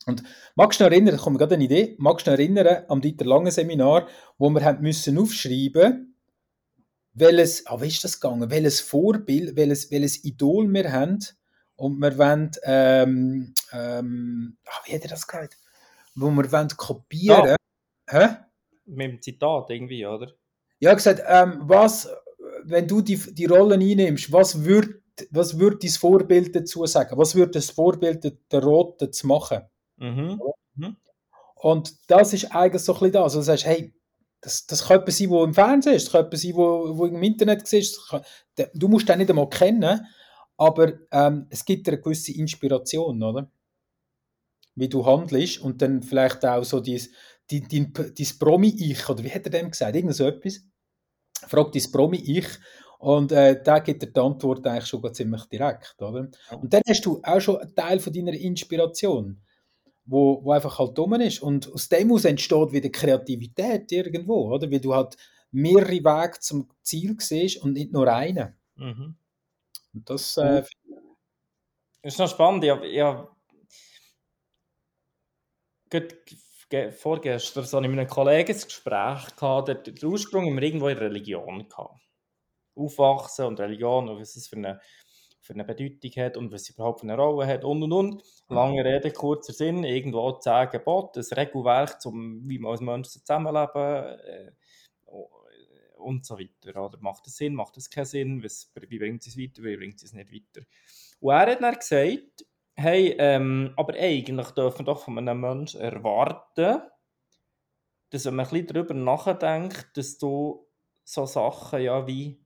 Und 0.07 0.25
magst 0.57 0.81
du 0.81 0.85
dich 0.85 0.93
erinnern, 0.93 1.17
da 1.17 1.23
kommt 1.23 1.35
mir 1.35 1.39
gerade 1.39 1.55
eine 1.55 1.65
Idee, 1.65 1.95
magst 1.99 2.27
du 2.27 2.33
dich 2.33 2.41
erinnern 2.41 2.85
am 2.89 3.01
Dieter 3.01 3.25
Lange 3.25 3.53
Seminar, 3.53 4.09
wo 4.37 4.51
wir 4.51 4.65
haben 4.65 4.83
müssen 4.83 5.17
aufschreiben, 5.17 6.17
welches, 7.13 7.65
ah, 7.67 7.81
wie 7.81 7.87
ist 7.87 8.03
das 8.03 8.21
gegangen, 8.21 8.51
welches 8.51 8.81
Vorbild, 8.81 9.55
welches, 9.57 9.91
welches 9.93 10.25
Idol 10.25 10.71
wir 10.73 10.93
haben 10.93 11.21
und 11.77 12.01
wir 12.01 12.19
wollen, 12.19 12.51
ähm, 12.65 13.55
ähm, 13.73 14.57
ah, 14.67 14.81
wie 14.85 14.95
hat 14.95 15.03
er 15.03 15.11
das 15.11 15.27
gesagt? 15.29 15.57
Wo 16.15 16.31
wir 16.31 16.53
wollen 16.53 16.69
kopieren 16.69 17.47
ja. 17.47 17.57
Hä? 18.09 18.37
Mit 18.87 19.13
dem 19.13 19.23
Zitat 19.23 19.71
irgendwie, 19.71 20.07
oder? 20.07 20.33
Ja, 20.79 20.93
gesagt, 20.95 21.23
ähm, 21.27 21.61
was, 21.63 22.09
wenn 22.65 22.87
du 22.87 23.01
die, 23.01 23.17
die 23.17 23.47
Rollen 23.47 23.81
einnimmst, 23.81 24.33
was 24.33 24.65
würde 24.65 25.03
was 25.31 25.59
würd 25.59 25.83
dein 25.83 25.91
Vorbild 25.91 26.57
dazu 26.57 26.85
sagen? 26.87 27.17
Was 27.17 27.35
würde 27.35 27.53
das 27.53 27.71
Vorbild 27.71 28.37
der 28.51 28.63
Roten 28.63 29.13
zu 29.13 29.27
machen? 29.27 29.63
Mhm. 29.97 30.41
Mhm. 30.75 30.97
Und 31.55 32.11
das 32.11 32.33
ist 32.33 32.55
eigentlich 32.55 32.83
so 32.83 32.95
ein 32.95 32.99
bisschen 32.99 33.13
das. 33.13 33.23
Also 33.23 33.39
du 33.39 33.45
sagst, 33.45 33.67
hey, 33.67 33.95
das, 34.41 34.67
das 34.67 34.87
könnte 34.87 35.11
sein, 35.11 35.31
wo 35.31 35.45
im 35.45 35.55
Fernsehen 35.55 35.95
ist, 35.95 36.07
das 36.07 36.13
könnte 36.13 36.37
sein, 36.37 36.55
wo, 36.55 36.99
wo 36.99 37.07
im 37.07 37.23
Internet 37.23 37.67
siehst. 37.67 37.99
Du 38.75 38.89
musst 38.89 39.09
den 39.09 39.19
nicht 39.19 39.31
einmal 39.31 39.49
kennen, 39.49 40.07
aber 40.57 40.93
ähm, 41.11 41.47
es 41.49 41.65
gibt 41.65 41.89
eine 41.89 42.01
gewisse 42.01 42.33
Inspiration, 42.33 43.23
oder? 43.23 43.51
Wie 44.75 44.89
du 44.89 45.07
handelst 45.07 45.61
und 45.61 45.83
dann 45.83 46.03
vielleicht 46.03 46.45
auch 46.45 46.65
so 46.65 46.81
dies, 46.81 47.13
dein, 47.51 47.67
dein, 47.71 47.93
dein 47.93 48.39
Promi-Ich, 48.39 49.09
oder 49.09 49.23
wie 49.23 49.31
hat 49.31 49.45
er 49.45 49.51
dem 49.51 49.71
gesagt? 49.71 49.95
Irgend 49.95 50.15
so 50.15 50.27
etwas. 50.27 50.61
Fragt 51.47 51.75
dein 51.75 51.93
Promi-Ich 51.93 52.47
und 52.99 53.33
äh, 53.33 53.63
da 53.63 53.81
gibt 53.81 54.03
er 54.03 54.11
die 54.11 54.21
Antwort 54.21 54.67
eigentlich 54.67 54.87
schon 54.87 55.15
ziemlich 55.15 55.45
direkt, 55.45 56.01
oder? 56.01 56.29
Und 56.61 56.73
dann 56.73 56.83
hast 56.89 57.05
du 57.05 57.21
auch 57.23 57.41
schon 57.41 57.59
einen 57.59 57.75
Teil 57.75 58.01
von 58.01 58.13
deiner 58.13 58.33
Inspiration, 58.33 59.43
wo, 60.07 60.43
wo 60.43 60.53
einfach 60.53 60.79
halt 60.79 60.97
dumm 60.97 61.15
ist. 61.21 61.43
Und 61.43 61.71
aus 61.73 61.89
dem 61.89 62.13
aus 62.13 62.25
entsteht 62.25 62.73
wieder 62.73 62.89
Kreativität 62.89 63.93
irgendwo, 63.93 64.51
oder? 64.51 64.71
Weil 64.71 64.81
du 64.81 64.95
halt 64.95 65.17
mehrere 65.51 65.93
Wege 65.93 66.41
zum 66.41 66.71
Ziel 66.83 67.17
siehst 67.19 67.63
und 67.63 67.75
nicht 67.75 67.93
nur 67.93 68.11
einen. 68.13 68.55
Mhm. 68.77 69.17
Und 69.93 70.11
das 70.11 70.37
äh, 70.37 70.65
ist 72.03 72.19
noch 72.19 72.29
spannend. 72.29 72.65
Ja, 72.65 72.83
ja 72.85 73.29
vorgestern 76.97 77.65
so 77.65 77.81
mit 77.81 77.91
einem 77.91 78.09
Kollegen 78.09 78.53
ein 78.53 78.61
Gespräch 78.61 79.37
gehabt, 79.37 79.69
der 79.69 79.75
den 79.77 80.05
Ursprung 80.05 80.47
immer 80.47 80.63
irgendwo 80.63 80.89
in 80.89 80.99
Religion 80.99 81.69
gehabt. 81.69 82.01
Aufwachsen 82.75 83.47
und 83.47 83.61
Religion 83.61 84.09
und 84.09 84.21
was 84.21 84.37
es 84.37 84.49
für 84.49 84.57
eine, 84.57 84.81
für 85.41 85.55
eine 85.55 85.65
Bedeutung 85.65 86.11
hat 86.17 86.37
und 86.37 86.51
was 86.51 86.63
es 86.63 86.71
überhaupt 86.71 87.01
für 87.01 87.07
eine 87.07 87.17
Rolle 87.17 87.47
hat 87.47 87.65
und 87.65 87.83
und 87.83 87.93
und. 87.93 88.23
Lange 88.49 88.85
Rede, 88.85 89.13
kurzer 89.13 89.53
Sinn, 89.53 89.85
irgendwo 89.85 90.33
zehn 90.33 90.69
Gebote, 90.71 91.21
ein 91.21 91.39
Regelwerk, 91.39 92.01
zum, 92.01 92.49
wie 92.49 92.59
man 92.59 92.73
als 92.73 92.81
Mensch 92.81 93.09
zusammenleben 93.09 94.19
äh, 94.21 94.53
und 95.99 96.27
so 96.27 96.39
weiter. 96.39 96.85
Oder 96.85 96.99
macht 97.01 97.27
das 97.27 97.37
Sinn, 97.37 97.55
macht 97.55 97.77
das 97.77 97.89
keinen 97.89 98.05
Sinn, 98.05 98.43
was, 98.43 98.73
wie 98.89 98.99
bringt 98.99 99.27
es 99.27 99.39
weiter, 99.39 99.63
wie 99.63 99.77
bringt 99.77 100.03
es 100.03 100.13
nicht 100.13 100.33
weiter. 100.33 100.67
Und 101.21 101.33
er 101.33 101.53
hat 101.53 101.63
dann 101.63 101.75
gesagt, 101.75 102.45
hey, 102.77 103.15
ähm, 103.19 103.73
aber 103.77 103.95
eigentlich 103.95 104.51
dürfen 104.51 104.81
wir 104.81 104.85
doch 104.87 105.05
von 105.05 105.19
einem 105.19 105.41
Menschen 105.41 105.81
erwarten, 105.81 106.83
dass 108.11 108.27
wenn 108.27 108.37
man 108.37 108.47
ein 108.47 108.51
bisschen 108.51 108.67
darüber 108.69 108.95
nachdenkt, 108.95 109.97
dass 109.97 110.19
du 110.19 110.67
so 111.05 111.27
Sachen 111.27 111.83
ja 111.83 112.07
wie, 112.07 112.41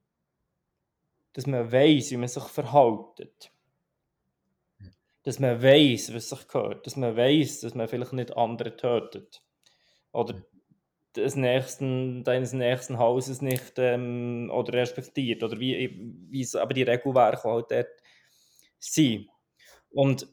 dass 1.33 1.47
man 1.47 1.71
weiß, 1.71 2.11
wie 2.11 2.17
man 2.17 2.29
sich 2.29 2.45
verhält. 2.45 3.53
Dass 5.23 5.38
man 5.38 5.62
weiß, 5.62 6.14
was 6.14 6.31
sich 6.31 6.49
gehört. 6.49 6.87
Dass 6.87 6.97
man 6.97 7.17
weiß, 7.17 7.61
dass 7.61 7.75
man 7.75 7.87
vielleicht 7.87 8.12
nicht 8.14 8.37
andere 8.37 8.77
tötet. 8.77 9.43
Oder 10.12 10.43
des 11.14 11.37
nächsten, 11.37 12.25
deines 12.25 12.53
nächsten 12.53 12.99
Hauses 12.99 13.43
nicht 13.43 13.75
ähm, 13.77 14.51
oder 14.53 14.73
respektiert. 14.73 15.43
Oder 15.43 15.61
wie, 15.61 16.27
wie 16.31 16.59
aber 16.59 16.75
die 16.75 16.83
Regelwerke 16.83 17.49
halt 17.49 17.71
dort 17.71 18.03
sind. 18.79 19.29
Und 19.99 20.29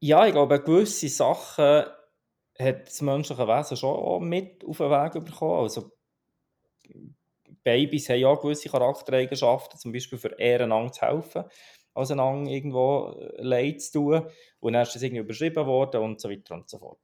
ja, 0.00 0.26
ich 0.26 0.32
glaube, 0.32 0.60
gewisse 0.60 1.08
Sachen 1.08 1.84
hat 2.58 2.86
das 2.88 3.00
menschliche 3.00 3.46
Wesen 3.46 3.76
schon 3.76 3.94
auch 3.94 4.18
mit 4.18 4.64
auf 4.64 4.78
den 4.78 4.90
Weg 4.90 5.24
bekommen. 5.24 5.60
Also, 5.60 5.92
Babys 7.62 8.08
haben 8.08 8.18
ja 8.18 8.34
gewisse 8.34 8.70
Charaktereigenschaften, 8.70 9.78
zum 9.78 9.92
Beispiel 9.92 10.18
für 10.18 10.36
ehrenander 10.36 10.90
zu 10.90 11.02
helfen, 11.02 11.44
als 11.94 12.10
einander 12.10 12.50
irgendwo 12.50 13.12
äh, 13.20 13.40
Leid 13.40 13.80
zu 13.80 13.92
tun. 13.92 14.30
Und 14.58 14.72
dann 14.72 14.82
ist 14.82 14.96
das 14.96 15.02
irgendwie 15.02 15.22
überschrieben 15.22 15.64
worden 15.64 16.02
und 16.02 16.20
so 16.20 16.28
weiter 16.28 16.56
und 16.56 16.68
so 16.68 16.78
fort. 16.78 16.98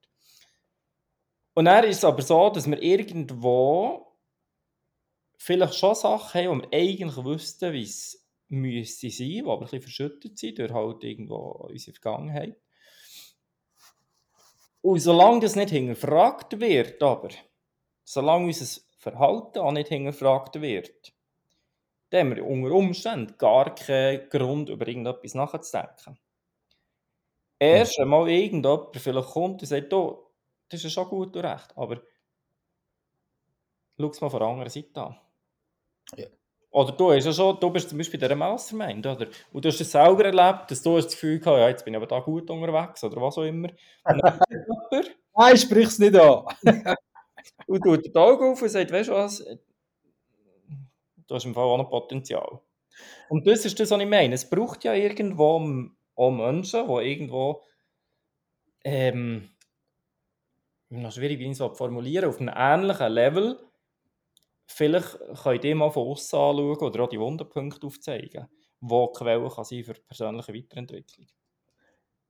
Und 1.55 1.67
dann 1.67 1.85
ist 1.85 1.99
es 1.99 2.05
aber 2.05 2.23
so, 2.23 2.51
dass 2.51 2.69
wir 2.69 2.83
irgendwo 2.83 4.19
vielleicht 5.39 5.77
schon 5.77 5.95
Sachen 5.95 6.41
haben, 6.41 6.59
wo 6.59 6.63
wir 6.63 6.77
eigentlich 6.77 7.25
wüssten, 7.25 7.73
wie 7.73 7.85
es 7.85 8.22
müsste 8.53 9.11
sein, 9.11 9.29
die 9.29 9.43
aber 9.43 9.55
ein 9.55 9.61
bisschen 9.61 9.83
verschüttet 9.83 10.39
sind 10.39 10.59
durch 10.59 10.73
halt 10.73 11.03
irgendwo 11.05 11.37
unsere 11.69 11.99
Vergangenheit. 11.99 12.57
Und 14.83 15.01
solange 15.01 15.41
das 15.41 15.57
nicht 15.57 15.71
hinterfragt 15.71 16.59
wird, 16.61 17.03
aber, 17.03 17.31
solange 18.05 18.47
unser 18.47 18.81
Verhalten 18.99 19.59
auch 19.59 19.73
nicht 19.73 19.89
hinterfragt 19.89 20.61
wird, 20.61 21.13
dann 22.11 22.31
haben 22.31 22.37
wir 22.37 22.45
unter 22.45 22.73
Umständen 22.73 23.39
gar 23.39 23.75
keinen 23.75 24.29
Grund, 24.29 24.69
über 24.69 24.87
irgendetwas 24.87 25.35
nachzudenken. 25.35 26.19
Erst 27.59 27.99
einmal 28.01 28.29
irgendjemand 28.29 28.97
vielleicht 28.97 29.31
kommt 29.31 29.63
und 29.63 29.69
sagt, 29.69 29.93
oh, 29.95 30.31
das 30.69 30.85
ist 30.85 30.93
schon 30.93 31.09
gut 31.09 31.37
und 31.37 31.45
recht, 31.45 31.73
aber 31.77 32.03
schau 33.99 34.09
es 34.09 34.21
mal 34.21 34.31
von 34.31 34.41
der 34.41 34.49
anderen 34.49 34.71
Seite 34.71 35.01
an. 35.01 35.17
Ja. 36.17 36.27
Oder 36.73 36.93
du, 36.93 37.13
hast 37.13 37.27
ja 37.27 37.33
schon, 37.33 37.61
du 37.61 37.69
bist 37.69 37.91
zum 37.91 37.99
Beispiel 37.99 38.19
in 38.19 38.25
dieser 38.25 38.35
Mastermind, 38.35 39.07
oder? 39.07 39.27
Und 39.53 39.63
du 39.63 39.69
hast 39.69 39.79
es 39.79 39.93
selber 39.93 40.25
erlebt, 40.25 40.71
dass 40.71 40.83
du 40.83 40.97
das 40.97 41.07
Gefühl 41.09 41.39
hast, 41.45 41.47
ja, 41.47 41.69
jetzt 41.69 41.85
bin 41.85 41.93
ich 41.93 41.99
aber 41.99 42.07
da 42.07 42.19
gut 42.21 42.49
unterwegs, 42.51 43.05
oder 43.05 43.21
was 43.21 43.37
auch 43.37 43.43
immer. 43.43 43.69
Nein, 45.37 45.57
sprich 45.59 45.89
es 45.89 45.99
nicht 45.99 46.17
an. 46.17 46.47
und 47.67 47.83
tut 47.83 48.07
die 48.07 48.15
Augen 48.17 48.53
auf 48.53 48.63
und 48.63 48.69
sagt, 48.71 48.91
weißt 48.91 49.11
du 49.11 49.13
was, 49.13 49.45
du 51.27 51.35
hast 51.35 51.45
im 51.45 51.53
Fall 51.53 51.65
auch 51.65 51.77
noch 51.77 51.91
Potenzial. 51.91 52.61
Und 53.29 53.47
das 53.47 53.67
ist 53.67 53.79
das, 53.79 53.91
was 53.91 54.01
ich 54.01 54.09
meine. 54.09 54.35
Es 54.35 54.49
braucht 54.49 54.83
ja 54.85 54.95
irgendwo 54.95 55.91
auch 56.15 56.31
Menschen, 56.31 56.87
die 56.87 57.11
irgendwo, 57.11 57.63
ähm, 58.85 59.51
noch 60.89 61.13
schwierig, 61.13 61.39
wie 61.39 61.51
ich 61.51 61.61
es 61.61 61.77
formulieren 61.77 62.31
auf 62.31 62.41
einem 62.41 62.55
ähnlichen 62.55 63.13
Level 63.13 63.59
vielleicht 64.73 65.19
könnt 65.43 65.65
ihr 65.65 65.77
mal 65.77 65.91
von 65.91 66.09
außen 66.09 66.39
anschauen 66.39 66.79
oder 66.79 67.05
auch 67.05 67.09
die 67.09 67.21
Wunderpunkte 67.21 67.87
aufzeigen, 67.87 68.49
wo 68.81 69.07
die 69.07 69.19
Quelle 69.19 69.49
kann 69.49 69.65
sein 69.65 69.85
für 69.85 69.95
persönliche 69.95 70.55
Weiterentwicklung. 70.55 71.27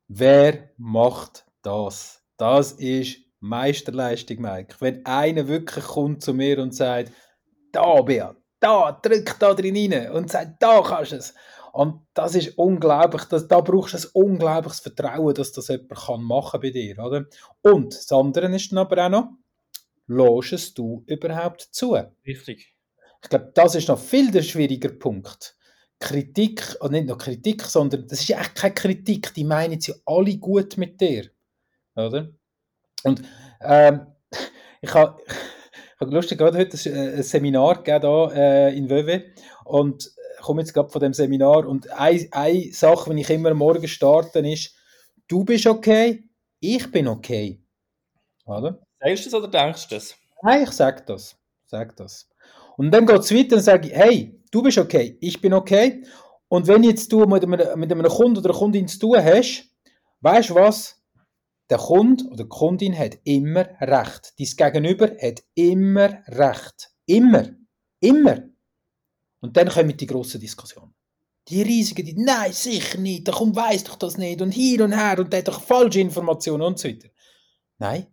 Wer 0.09 0.71
macht 0.77 1.47
das? 1.63 2.23
Das 2.37 2.73
ist 2.73 3.19
Meisterleistung, 3.41 4.41
Mike. 4.41 4.77
Wenn 4.81 5.05
einer 5.07 5.49
wirklich 5.49 5.85
kommt 5.85 6.23
zu 6.23 6.35
mir 6.35 6.59
und 6.59 6.75
sagt, 6.75 7.13
da, 7.73 8.03
Bea, 8.03 8.37
da, 8.61 8.93
drück 8.93 9.37
da 9.39 9.55
drin 9.55 9.93
rein 9.93 10.13
und 10.13 10.31
sagt, 10.31 10.63
da 10.63 10.83
kannst 10.83 11.13
du 11.13 11.17
es. 11.17 11.35
Und 11.73 12.07
das 12.13 12.35
ist 12.35 12.59
unglaublich, 12.59 13.25
das, 13.25 13.49
da 13.49 13.61
brauchst 13.63 13.95
du 13.95 13.99
ein 13.99 14.11
unglaubliches 14.13 14.81
Vertrauen, 14.81 15.35
dass 15.35 15.53
das 15.53 15.69
jemand 15.69 15.95
kann 15.95 16.29
bei 16.61 16.71
dir, 16.71 16.99
oder? 16.99 17.25
Und 17.63 17.95
das 17.95 18.13
andere 18.13 18.55
ist 18.55 18.71
dann 18.71 18.79
aber 18.79 19.07
auch 19.07 19.09
noch, 19.09 19.29
lässt 20.07 20.79
du 20.79 21.05
überhaupt 21.07 21.69
zu? 21.73 21.97
Richtig. 22.27 22.75
Ich 23.23 23.29
glaube, 23.29 23.53
das 23.55 23.75
ist 23.75 23.89
noch 23.89 23.99
viel 23.99 24.31
der 24.31 24.43
schwierige 24.43 24.89
Punkt. 24.91 25.57
Kritik, 26.01 26.77
und 26.81 26.93
nicht 26.93 27.07
nur 27.07 27.17
Kritik, 27.17 27.63
sondern 27.63 28.09
das 28.09 28.21
ist 28.21 28.29
ja 28.29 28.41
echt 28.41 28.57
keine 28.57 28.75
Kritik, 28.75 29.33
die 29.35 29.45
meinen 29.45 29.81
sie 29.81 29.95
alle 30.05 30.37
gut 30.37 30.77
mit 30.77 31.01
dir. 31.01 31.31
Oder? 31.95 32.33
Und 33.05 33.23
ähm, 33.61 34.07
ich 34.81 34.93
habe 34.95 35.21
ich 35.27 36.01
hab 36.01 36.13
lustig 36.13 36.39
gerade 36.39 36.59
heute 36.59 36.77
ein 36.91 37.23
Seminar 37.23 37.85
gegeben 37.85 38.31
hier, 38.33 38.33
äh, 38.35 38.77
in 38.77 38.91
Wöwe 38.91 39.33
und 39.65 40.11
komme 40.43 40.63
jetzt 40.63 40.75
gerade 40.75 40.91
von 40.91 41.01
dem 41.01 41.15
Seminar 41.15 41.67
und 41.67 41.89
eine, 41.91 42.27
eine 42.33 42.73
Sache, 42.73 43.15
die 43.15 43.21
ich 43.21 43.31
immer 43.31 43.55
morgen 43.55 43.89
starte, 43.89 44.41
ist, 44.41 44.75
du 45.29 45.45
bist 45.45 45.67
okay, 45.67 46.25
ich 46.61 46.91
bin 46.91 47.09
okay. 47.09 47.63
Oder? 48.45 48.85
Sagst 49.03 49.27
du 49.27 49.31
das 49.31 49.35
oder 49.35 49.49
denkst 49.49 49.89
du 49.89 49.95
das? 49.97 50.15
Nein, 50.43 50.63
ich 50.63 50.71
sag 50.71 51.07
das. 51.07 51.37
Sag 51.67 51.97
das. 51.97 52.29
Und 52.77 52.91
dann 52.93 53.07
geht 53.07 53.21
es 53.21 53.35
weiter 53.35 53.57
und 53.57 53.63
sage 53.63 53.89
ich, 53.89 53.95
hey, 53.95 54.41
du 54.51 54.63
bist 54.63 54.79
okay, 54.79 55.17
ich 55.21 55.41
bin 55.41 55.53
okay. 55.53 56.05
Und 56.49 56.67
wenn 56.69 56.85
jetzt 56.85 57.11
du 57.13 57.25
mit 57.27 57.43
einem, 57.43 57.79
mit 57.79 57.91
einem 57.91 58.07
Kunden 58.07 58.39
oder 58.39 58.51
einer 58.51 58.59
Kundin 58.59 58.87
zu 58.87 58.99
tun 58.99 59.17
hast, 59.17 59.65
weißt 60.21 60.51
du 60.51 60.55
was? 60.55 61.03
Der 61.71 61.79
Kunde 61.79 62.25
oder 62.27 62.45
die 62.45 62.49
Kundin 62.49 62.97
hat 62.97 63.19
immer 63.25 63.67
recht. 63.81 64.35
Dein 64.39 64.73
Gegenüber 64.73 65.11
hat 65.21 65.43
immer 65.55 66.19
recht. 66.29 66.91
Immer. 67.07 67.51
Immer. 68.01 68.43
Und 69.41 69.57
dann 69.57 69.69
kommen 69.69 69.97
die 69.97 70.07
grossen 70.07 70.41
Diskussionen. 70.41 70.95
Die 71.49 71.63
riesigen, 71.63 72.05
die, 72.05 72.15
nein, 72.15 72.53
sicher 72.53 72.99
nicht, 72.99 73.27
der 73.27 73.35
Kunde 73.35 73.57
weiss 73.57 73.83
doch 73.85 73.97
das 73.97 74.17
nicht 74.17 74.41
und 74.43 74.53
hier 74.53 74.85
und 74.85 74.93
her 74.93 75.19
und 75.19 75.33
der 75.33 75.41
hat 75.41 75.49
doch 75.49 75.61
falsche 75.61 75.99
Informationen 75.99 76.63
und 76.63 76.79
so 76.79 76.89
weiter. 76.89 77.09
Nein, 77.79 78.07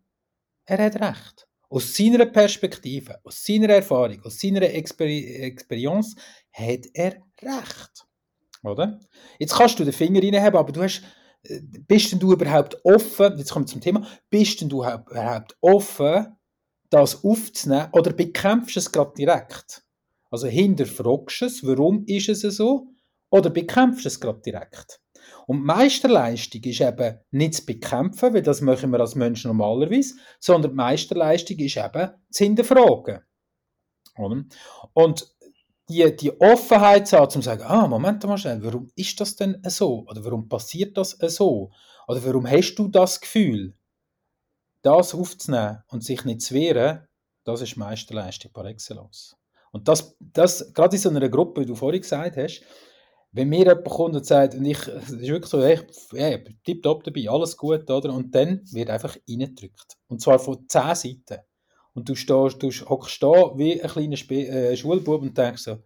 er 0.70 0.86
hat 0.86 1.02
recht. 1.02 1.48
Aus 1.70 1.96
seiner 1.96 2.26
Perspektive, 2.26 3.20
aus 3.24 3.44
seiner 3.44 3.70
Erfahrung, 3.70 4.22
aus 4.24 4.40
seiner 4.40 4.64
Exper 4.64 5.06
Experience 5.06 6.16
hat 6.52 6.86
er 6.94 7.18
recht. 7.42 8.06
Oder? 8.64 9.00
Jetzt 9.38 9.56
kannst 9.56 9.80
du 9.80 9.84
den 9.84 9.94
Finger 9.94 10.22
reinhaben, 10.22 10.60
aber 10.60 10.72
du 10.72 10.82
hast, 10.82 11.04
äh, 11.44 11.60
bist 11.62 12.12
denn 12.12 12.20
du 12.20 12.34
überhaupt 12.34 12.78
offen, 12.84 13.38
jetzt 13.38 13.52
kommen 13.52 13.66
wir 13.66 13.72
zum 13.72 13.82
Thema, 13.82 14.08
bist 14.30 14.62
denn 14.62 14.70
du 14.70 14.84
überhaupt 14.84 15.56
offen, 15.62 16.36
das 16.90 17.24
aufzunehmen 17.24 17.90
oder 17.94 18.14
bekämpfst 18.14 18.78
es 18.78 18.92
gerade 18.92 19.14
direkt? 19.16 19.84
Also 20.32 20.48
hinterfragst 20.48 21.42
du 21.42 21.46
es, 21.46 21.66
warum 21.66 22.04
ist 22.06 22.30
es 22.30 22.42
so, 22.58 22.88
oder 23.30 23.50
bekämpfst 23.50 24.06
du 24.06 24.08
es 24.08 24.20
gerade 24.20 24.42
direkt? 24.42 25.00
Und 25.50 25.64
Meisterleistung 25.64 26.62
ist 26.64 26.80
eben 26.80 27.20
nicht 27.32 27.56
zu 27.56 27.66
bekämpfen, 27.66 28.36
weil 28.36 28.44
das 28.44 28.62
machen 28.62 28.92
wir 28.92 29.00
als 29.00 29.16
Menschen 29.16 29.48
normalerweise, 29.48 30.14
sondern 30.40 30.76
Meisterleistung 30.76 31.58
ist 31.58 31.78
eben 31.78 32.12
zu 32.30 32.44
hinterfragen. 32.44 33.22
Und 34.94 35.36
die, 35.90 36.16
die 36.16 36.40
Offenheit 36.40 37.08
zu 37.08 37.18
haben, 37.18 37.32
zu 37.32 37.42
sagen, 37.42 37.64
ah, 37.64 37.88
Moment 37.88 38.24
mal 38.26 38.38
schnell, 38.38 38.64
warum 38.64 38.92
ist 38.96 39.20
das 39.20 39.36
denn 39.36 39.58
so? 39.66 40.06
Oder 40.08 40.24
warum 40.24 40.48
passiert 40.48 40.96
das 40.98 41.18
so? 41.20 41.72
Oder 42.08 42.24
warum 42.24 42.48
hast 42.48 42.76
du 42.76 42.88
das 42.88 43.20
Gefühl? 43.20 43.74
das 44.82 45.14
aufzunehmen 45.14 45.84
und 45.88 46.04
sich 46.04 46.26
nicht 46.26 46.42
zu 46.42 46.54
wehren, 46.54 47.08
das 47.44 47.62
ist 47.62 47.78
Meisterleistung 47.78 48.52
par 48.52 48.66
excellence. 48.66 49.36
Und 49.72 49.88
das, 49.88 50.16
das 50.20 50.74
gerade 50.74 50.96
in 50.96 51.02
so 51.02 51.10
einer 51.10 51.30
Gruppe, 51.30 51.62
wie 51.62 51.66
du 51.66 51.76
vorhin 51.76 52.02
gesagt 52.02 52.38
hast, 52.38 52.64
wenn 53.32 53.50
mir 53.50 53.60
jemand 53.60 53.86
kommt 53.86 54.16
und 54.16 54.26
sagt, 54.26 54.56
und 54.56 54.66
ich, 54.66 54.88
es 54.88 55.10
ist 55.10 55.28
wirklich 55.28 55.46
so, 55.46 55.64
hey, 55.64 55.80
hey, 56.14 56.44
tipptopp 56.64 57.04
dabei, 57.04 57.30
alles 57.30 57.56
gut, 57.56 57.90
oder? 57.90 58.14
Und 58.14 58.34
dann 58.34 58.62
wird 58.72 58.90
einfach 58.90 59.16
reingedrückt. 59.28 59.98
Und 60.08 60.22
zwar 60.22 60.40
von 60.40 60.68
zehn 60.68 60.96
Seiten. 60.96 61.44
Und 61.94 62.10
du 62.10 62.16
stehst, 62.16 62.62
du 62.64 62.70
hockst 62.70 63.22
da 63.22 63.58
wie 63.58 63.82
ein 63.82 63.90
kleiner 63.90 64.16
Sp 64.18 64.34
äh, 64.48 64.76
Schulbub 64.76 65.22
und 65.22 65.38
denkst 65.38 65.64
so, 65.64 65.78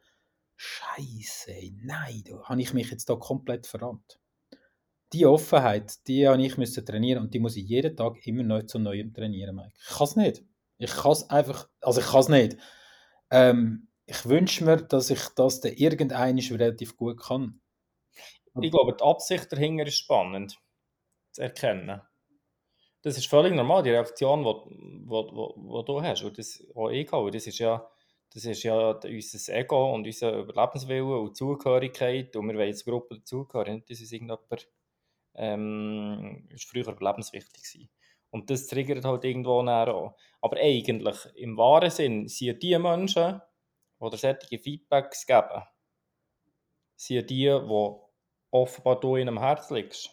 Scheiße, 0.55 1.51
nein, 1.81 2.23
da 2.25 2.43
habe 2.43 2.61
ich 2.61 2.73
mich 2.73 2.91
jetzt 2.91 3.09
da 3.09 3.15
komplett 3.15 3.67
verrannt. 3.67 4.19
Die 5.11 5.25
Offenheit, 5.25 6.07
die 6.07 6.27
habe 6.27 6.41
ich 6.41 6.57
müssen 6.57 6.85
trainieren 6.85 7.23
und 7.23 7.33
die 7.33 7.39
muss 7.39 7.57
ich 7.57 7.67
jeden 7.67 7.95
Tag 7.95 8.25
immer 8.25 8.43
neu 8.43 8.61
zu 8.61 8.79
neuem 8.79 9.13
trainieren, 9.13 9.55
Mike. 9.55 9.73
Ich 9.77 9.97
kann 9.97 10.07
es 10.07 10.15
nicht. 10.15 10.43
Ich 10.77 10.91
kann 10.91 11.11
es 11.11 11.29
einfach, 11.29 11.69
also 11.81 11.99
ich 11.99 12.07
kann 12.07 12.19
es 12.21 12.29
nicht. 12.29 12.57
Ähm, 13.29 13.87
ich 14.13 14.29
wünsche 14.29 14.63
mir, 14.63 14.77
dass 14.77 15.09
ich 15.09 15.27
das 15.35 15.59
dann 15.61 15.73
irgendein 15.73 16.37
relativ 16.37 16.95
gut 16.95 17.19
kann. 17.19 17.61
Ich 18.61 18.71
glaube, 18.71 18.93
die 18.93 19.03
Absicht 19.03 19.51
dahinter 19.51 19.87
ist 19.87 19.97
spannend 19.97 20.59
zu 21.31 21.41
erkennen. 21.41 22.01
Das 23.01 23.17
ist 23.17 23.25
völlig 23.27 23.53
normal, 23.53 23.81
die 23.81 23.89
Reaktion, 23.89 24.43
die, 24.43 25.85
du 25.85 26.01
hast, 26.01 26.23
und 26.23 26.37
das, 26.37 26.63
ich 26.91 27.11
habe. 27.11 27.31
Das 27.31 27.47
ist 27.47 27.57
ja, 27.57 27.89
das 28.33 28.45
ist 28.45 28.63
ja 28.63 28.91
unser 28.91 29.53
Ego 29.53 29.93
und 29.93 30.05
unser 30.05 30.37
Überlebenswille 30.37 31.19
und 31.19 31.35
Zugehörigkeit 31.35 32.35
und 32.35 32.47
wir 32.47 32.55
wollen 32.55 32.67
als 32.67 32.85
Gruppe 32.85 33.15
dazugehören. 33.15 33.83
Das 33.89 33.99
ist 33.99 34.13
irgendjemand, 34.13 34.69
ähm, 35.35 36.47
ist 36.49 36.69
früher 36.69 36.87
überlebenswichtig 36.87 37.63
gewesen. 37.63 37.89
Und 38.29 38.49
das 38.49 38.67
triggert 38.67 39.05
halt 39.05 39.25
irgendwo 39.25 39.59
auch. 39.59 40.15
Aber 40.41 40.57
eigentlich, 40.57 41.17
im 41.35 41.57
wahren 41.57 41.89
Sinn, 41.89 42.27
sind 42.27 42.61
die 42.63 42.77
Menschen, 42.77 43.41
die 44.09 44.17
solche 44.17 44.59
Feedbacks 44.59 45.25
geben, 45.25 45.63
sind 46.95 47.29
die, 47.29 47.45
die 47.45 47.95
offenbar 48.51 48.99
du 48.99 49.15
in 49.15 49.27
einem 49.27 49.39
Herz 49.39 49.69
liegst. 49.69 50.11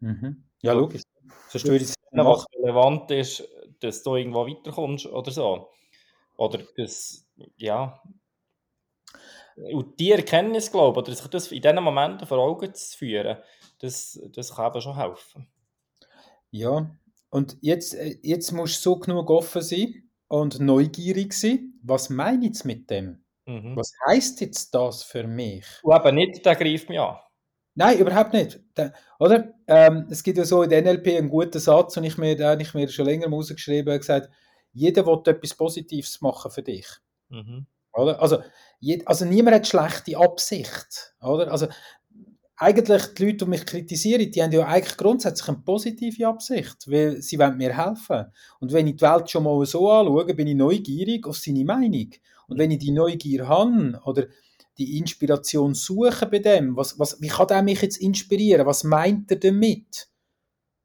Mhm. 0.00 0.44
Ja, 0.62 0.72
logisch. 0.72 1.02
Sonst 1.48 1.66
würde 1.66 1.84
ich 1.84 1.94
was 2.12 2.46
relevant 2.54 3.10
ist, 3.10 3.48
dass 3.80 4.02
du 4.02 4.16
irgendwo 4.16 4.46
weiterkommst 4.46 5.06
oder 5.06 5.30
so. 5.30 5.70
Oder 6.36 6.60
das, 6.76 7.26
ja. 7.56 8.02
Und 9.72 9.98
die 10.00 10.12
Erkenntnis, 10.12 10.70
glaube 10.70 11.00
ich, 11.00 11.06
oder 11.06 11.16
sich 11.16 11.26
das 11.28 11.52
in 11.52 11.60
diesen 11.60 11.82
Momenten 11.82 12.26
vor 12.26 12.38
Augen 12.38 12.72
zu 12.72 12.96
führen, 12.96 13.38
das, 13.78 14.20
das 14.32 14.54
kann 14.54 14.72
eben 14.72 14.80
schon 14.80 14.96
helfen. 14.96 15.46
Ja, 16.50 16.90
und 17.30 17.58
jetzt, 17.60 17.94
äh, 17.94 18.18
jetzt 18.22 18.52
musst 18.52 18.84
du 18.84 18.90
so 18.90 18.98
genug 18.98 19.30
offen 19.30 19.62
sein 19.62 20.10
und 20.28 20.60
neugierig 20.60 21.32
sein. 21.32 21.69
Was 21.82 22.10
meine 22.10 22.38
ich 22.38 22.46
jetzt 22.46 22.64
mit 22.64 22.90
dem? 22.90 23.24
Mhm. 23.46 23.76
Was 23.76 23.92
heißt 24.06 24.40
jetzt 24.40 24.74
das 24.74 25.02
für 25.02 25.26
mich? 25.26 25.64
Und 25.82 25.96
eben 25.96 26.14
nicht, 26.16 26.44
der 26.44 26.56
greift 26.56 26.88
mich 26.88 27.00
an. 27.00 27.16
Nein, 27.74 27.98
überhaupt 27.98 28.32
nicht. 28.32 28.60
Der, 28.76 28.92
oder? 29.18 29.54
Ähm, 29.66 30.06
es 30.10 30.22
gibt 30.22 30.38
ja 30.38 30.44
so 30.44 30.62
in 30.62 30.70
der 30.70 30.82
NLP 30.82 31.16
einen 31.16 31.30
guten 31.30 31.58
Satz, 31.58 31.96
und 31.96 32.04
ich 32.04 32.18
mir, 32.18 32.36
den 32.36 32.60
ich 32.60 32.74
mir 32.74 32.88
schon 32.88 33.06
länger 33.06 33.28
rausgeschrieben 33.28 33.92
habe, 33.92 34.00
gesagt, 34.00 34.28
jeder 34.72 35.06
will 35.06 35.22
etwas 35.24 35.54
Positives 35.54 36.20
machen 36.20 36.50
für 36.50 36.62
dich. 36.62 36.86
Mhm. 37.28 37.66
Oder? 37.92 38.20
Also, 38.20 38.42
je, 38.78 39.02
also 39.06 39.24
niemand 39.24 39.56
hat 39.56 39.66
schlechte 39.66 40.16
Absicht. 40.16 41.14
Oder? 41.22 41.50
Also, 41.50 41.68
eigentlich 42.60 43.14
die 43.14 43.24
Leute, 43.24 43.36
die 43.38 43.44
mich 43.46 43.64
kritisieren, 43.64 44.30
die 44.30 44.42
haben 44.42 44.52
ja 44.52 44.66
eigentlich 44.66 44.96
grundsätzlich 44.98 45.48
eine 45.48 45.58
positive 45.58 46.28
Absicht, 46.28 46.90
weil 46.90 47.22
sie 47.22 47.38
wollen 47.38 47.56
mir 47.56 47.74
helfen. 47.74 48.26
Und 48.60 48.72
wenn 48.72 48.86
ich 48.86 48.96
die 48.96 49.02
Welt 49.02 49.30
schon 49.30 49.44
mal 49.44 49.64
so 49.64 49.90
anschaue, 49.90 50.34
bin 50.34 50.46
ich 50.46 50.54
neugierig 50.54 51.26
auf 51.26 51.38
seine 51.38 51.64
Meinung. 51.64 52.10
Und 52.48 52.58
wenn 52.58 52.70
ich 52.70 52.78
die 52.78 52.90
Neugier 52.90 53.48
habe 53.48 53.98
oder 54.04 54.26
die 54.76 54.98
Inspiration 54.98 55.74
suche 55.74 56.26
bei 56.26 56.40
dem, 56.40 56.76
was, 56.76 56.98
was, 56.98 57.20
wie 57.20 57.28
kann 57.28 57.48
der 57.48 57.62
mich 57.62 57.80
jetzt 57.80 57.96
inspirieren? 57.96 58.66
Was 58.66 58.84
meint 58.84 59.30
er 59.30 59.38
damit? 59.38 60.08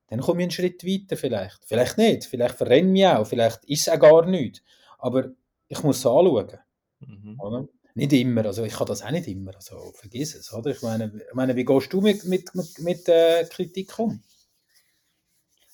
Dann 0.07 0.21
komme 0.21 0.41
ich 0.41 0.45
einen 0.45 0.51
Schritt 0.51 0.85
weiter 0.85 1.17
vielleicht. 1.17 1.65
Vielleicht 1.65 1.97
nicht, 1.97 2.25
vielleicht 2.25 2.55
verrenne 2.55 2.88
ich 2.88 2.93
mich 2.93 3.07
auch, 3.07 3.27
vielleicht 3.27 3.65
ist 3.65 3.88
es 3.88 3.89
auch 3.89 3.99
gar 3.99 4.25
nicht. 4.25 4.63
Aber 4.97 5.31
ich 5.67 5.83
muss 5.83 5.97
es 5.97 6.05
anschauen. 6.05 6.57
Mhm. 6.99 7.69
Nicht 7.97 8.12
immer, 8.12 8.45
also 8.45 8.65
ich 8.65 8.73
kann 8.73 8.88
das 8.88 9.01
auch 9.01 9.12
nicht 9.12 9.27
immer, 9.27 9.55
also 9.55 9.91
vergiss 9.93 10.36
es, 10.36 10.53
oder? 10.53 10.71
Ich 10.71 10.81
meine, 10.81 11.12
ich 11.15 11.34
meine 11.34 11.55
wie 11.55 11.63
gehst 11.63 11.93
du 11.93 12.01
mit, 12.01 12.25
mit, 12.25 12.53
mit, 12.53 12.79
mit 12.79 13.08
äh, 13.08 13.45
Kritik 13.49 13.97
um? 13.97 14.21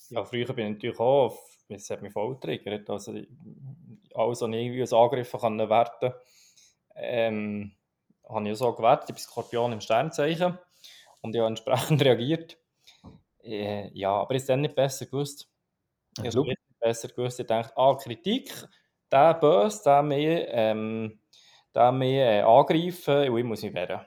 Ja, 0.10 0.24
früher 0.24 0.54
bin 0.54 0.68
ich 0.68 0.74
natürlich 0.76 1.00
auch, 1.00 1.40
es 1.68 1.90
hat 1.90 2.04
mich 2.04 2.14
voll 2.14 2.36
getriggert, 2.36 2.88
also 2.92 3.12
alles, 3.12 4.42
was 4.42 4.50
ich 4.50 4.56
irgendwie 4.56 4.82
als 4.82 4.94
Angriff 4.94 5.32
kann 5.32 5.58
werten 5.58 6.14
ähm, 6.96 7.72
habe 8.28 8.50
ich 8.50 8.58
so 8.58 8.74
gewertet, 8.74 9.10
ich 9.10 9.16
bin 9.16 9.24
Skorpion 9.24 9.72
im 9.74 9.82
Sternzeichen 9.82 10.58
und 11.22 11.36
ich 11.36 11.40
habe 11.40 11.48
entsprechend 11.48 12.02
reagiert. 12.06 12.58
Äh, 13.44 13.90
ja, 13.98 14.12
aber 14.12 14.36
ich 14.36 14.44
habe 14.44 14.54
dann 14.54 14.62
nicht 14.62 14.76
besser 14.76 15.06
gewusst. 15.08 15.50
Ich 16.18 16.36
habe 16.36 16.48
nicht 16.48 16.60
besser 16.80 17.08
gewusst, 17.08 17.40
ich 17.40 17.48
dachte, 17.48 17.76
ah, 17.78 17.96
Kritik, 17.96 18.54
der 19.12 19.34
böse, 19.34 19.82
der 19.84 20.04
mehr... 20.04 20.54
Ähm, 20.54 21.21
den 21.76 21.98
mehr 21.98 22.40
äh, 22.40 22.42
angreifen 22.42 23.30
und 23.30 23.38
ich 23.38 23.44
muss 23.44 23.64
mich 23.64 23.74
wehren. 23.74 24.06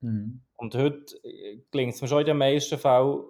Mhm. 0.00 0.42
Und 0.56 0.74
heute 0.74 1.16
äh, 1.24 1.62
gelingt 1.70 1.94
es 1.94 2.02
mir 2.02 2.08
schon 2.08 2.20
in 2.20 2.26
den 2.26 2.38
meisten 2.38 2.78
Fällen, 2.78 3.24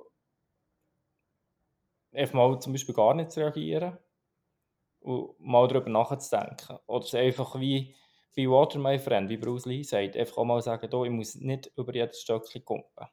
einfach 2.13 2.35
mal 2.35 2.61
zum 2.61 2.73
Beispiel 2.73 2.95
gar 2.95 3.15
nicht 3.15 3.31
zu 3.31 3.41
reagieren 3.41 3.99
und 5.01 5.39
mal 5.41 5.67
darüber 5.69 5.91
nachzudenken. 5.91 6.79
Oder 6.87 7.05
es 7.05 7.15
einfach 7.15 7.59
wie 7.59 7.95
bei 8.37 8.47
Water 8.47 8.79
My 8.79 8.99
Friend, 8.99 9.29
wie 9.29 9.37
Bruce 9.37 9.67
Lee 9.67 9.83
sagt, 9.83 10.17
einfach 10.17 10.39
auch 10.39 10.45
mal 10.45 10.63
sagen, 10.63 10.89
oh, 10.95 11.05
ich 11.05 11.11
muss 11.11 11.35
nicht 11.35 11.71
über 11.77 11.95
jedes 11.95 12.23
Stöckchen 12.23 12.65
kumpen. 12.65 13.07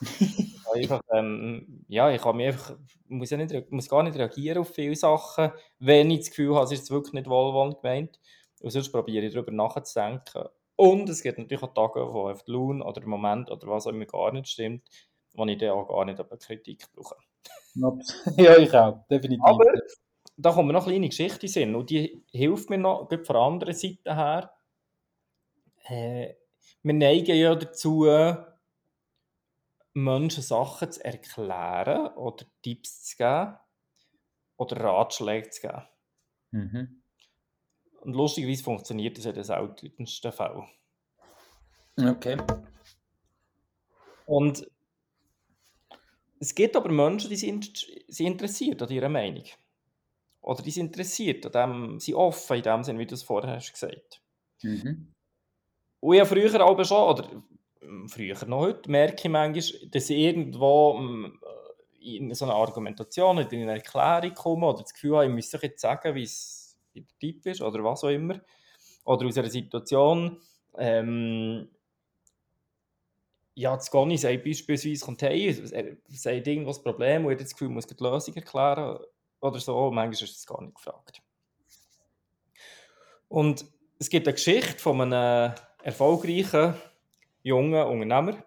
einfach, 0.74 1.00
ähm, 1.12 1.84
ja, 1.88 2.10
ich 2.10 2.20
kann 2.20 2.36
mich 2.36 2.48
einfach, 2.48 2.76
muss, 3.06 3.30
ja 3.30 3.36
nicht, 3.36 3.70
muss 3.70 3.88
gar 3.88 4.02
nicht 4.02 4.16
reagieren 4.16 4.58
auf 4.58 4.74
viele 4.74 4.96
Sachen, 4.96 5.52
wenn 5.78 6.10
ich 6.10 6.20
das 6.20 6.30
Gefühl 6.30 6.54
habe, 6.54 6.64
es 6.64 6.72
ist 6.72 6.90
wirklich 6.90 7.14
nicht 7.14 7.28
wohlwollend 7.28 7.80
gemeint. 7.80 8.20
Und 8.64 8.70
sonst 8.70 8.90
probiere 8.90 9.26
ich 9.26 9.34
darüber 9.34 9.52
nachzudenken. 9.52 10.46
Und 10.76 11.06
es 11.10 11.22
gibt 11.22 11.38
natürlich 11.38 11.62
auch 11.62 11.74
Tage, 11.74 12.00
wo 12.14 12.30
auf 12.30 12.44
die 12.44 12.52
Laune 12.52 12.82
oder 12.82 13.02
der 13.02 13.08
Moment 13.10 13.50
oder 13.50 13.66
was 13.66 13.86
auch 13.86 13.90
immer 13.90 14.06
gar 14.06 14.32
nicht 14.32 14.48
stimmt, 14.48 14.88
wo 15.34 15.44
ich 15.44 15.58
dann 15.58 15.72
auch 15.72 15.86
gar 15.86 16.06
nicht 16.06 16.18
eine 16.18 16.38
Kritik 16.38 16.90
brauche. 16.94 17.16
ja, 18.38 18.56
ich 18.56 18.72
auch, 18.72 19.06
definitiv. 19.06 19.44
Aber 19.44 19.66
da 20.38 20.50
kommen 20.50 20.72
noch 20.72 20.86
kleine 20.86 21.10
Geschichten 21.10 21.46
sind 21.46 21.74
und 21.74 21.90
die 21.90 22.24
hilft 22.32 22.70
mir 22.70 22.78
noch, 22.78 23.06
von 23.06 23.22
der 23.22 23.36
anderen 23.36 23.74
Seite 23.74 24.16
her. 24.16 24.50
Äh, 25.84 26.34
wir 26.82 26.94
neigen 26.94 27.36
ja 27.36 27.54
dazu, 27.54 28.06
Menschen 29.92 30.42
Sachen 30.42 30.90
zu 30.90 31.04
erklären 31.04 32.14
oder 32.14 32.46
Tipps 32.62 33.04
zu 33.04 33.16
geben 33.18 33.58
oder 34.56 34.76
Ratschläge 34.80 35.50
zu 35.50 35.60
geben. 35.60 35.82
Mhm. 36.50 37.03
Und 38.04 38.14
lustigerweise 38.14 38.62
funktioniert 38.62 39.16
das 39.16 39.24
in 39.24 39.34
den 39.34 39.44
seltensten 39.44 40.32
Fällen. 40.32 40.68
Okay. 41.98 42.36
Und 44.26 44.66
es 46.38 46.54
gibt 46.54 46.76
aber 46.76 46.90
Menschen, 46.90 47.30
die 47.30 47.36
sind, 47.36 47.86
sind 48.08 48.26
interessiert 48.26 48.82
an 48.82 48.90
ihrer 48.90 49.08
Meinung. 49.08 49.44
Oder 50.42 50.62
die 50.62 50.70
sind 50.70 50.86
interessiert 50.86 51.46
an 51.46 51.52
dem, 51.52 52.00
sind 52.00 52.14
offen 52.14 52.56
in 52.56 52.62
dem 52.62 52.84
Sinne, 52.84 52.98
wie 52.98 53.06
du 53.06 53.14
es 53.14 53.22
vorher 53.22 53.56
hast 53.56 53.72
gesagt. 53.72 54.20
Mhm. 54.62 55.12
Und 56.00 56.14
ich 56.14 56.20
habe 56.20 56.28
früher 56.28 56.60
aber 56.60 56.84
schon, 56.84 57.08
oder 57.08 57.42
hm, 57.80 58.08
früher 58.10 58.44
noch 58.44 58.60
heute, 58.60 58.90
merke 58.90 59.22
ich 59.24 59.30
manchmal, 59.30 59.88
dass 59.88 60.10
ich 60.10 60.18
irgendwo 60.18 60.98
hm, 60.98 61.40
in 62.00 62.34
so 62.34 62.44
eine 62.44 62.54
Argumentation 62.54 63.38
oder 63.38 63.50
in 63.50 63.62
eine 63.62 63.72
Erklärung 63.72 64.34
komme 64.34 64.66
oder 64.66 64.82
das 64.82 64.92
Gefühl 64.92 65.16
habe, 65.16 65.26
ich 65.26 65.32
müsste 65.32 65.58
jetzt 65.62 65.80
sagen, 65.80 66.14
wie 66.14 66.24
es 66.24 66.63
Typ 67.20 67.46
ist 67.46 67.60
oder 67.60 67.82
was 67.82 68.04
auch 68.04 68.08
immer. 68.08 68.40
Oder 69.04 69.26
aus 69.26 69.38
einer 69.38 69.50
Situation, 69.50 70.40
ähm, 70.78 71.68
ja, 73.54 73.76
das 73.76 73.90
Goni 73.90 74.16
sagt 74.16 74.44
beispielsweise, 74.44 75.04
kommt 75.04 75.22
hey, 75.22 75.52
sagt 76.08 76.46
irgendwas 76.46 76.82
Problem 76.82 77.24
und 77.24 77.32
hat 77.32 77.40
das 77.40 77.52
Gefühl, 77.52 77.68
muss 77.68 77.86
die 77.86 78.02
Lösung 78.02 78.34
erklären 78.34 78.98
oder 79.40 79.60
so. 79.60 79.90
Manchmal 79.90 80.12
ist 80.12 80.36
das 80.36 80.46
gar 80.46 80.62
nicht 80.62 80.74
gefragt. 80.74 81.22
Und 83.28 83.64
es 83.98 84.08
gibt 84.08 84.26
eine 84.26 84.34
Geschichte 84.34 84.78
von 84.78 85.00
einem 85.00 85.54
erfolgreichen 85.82 86.74
jungen 87.42 87.86
Unternehmer, 87.86 88.42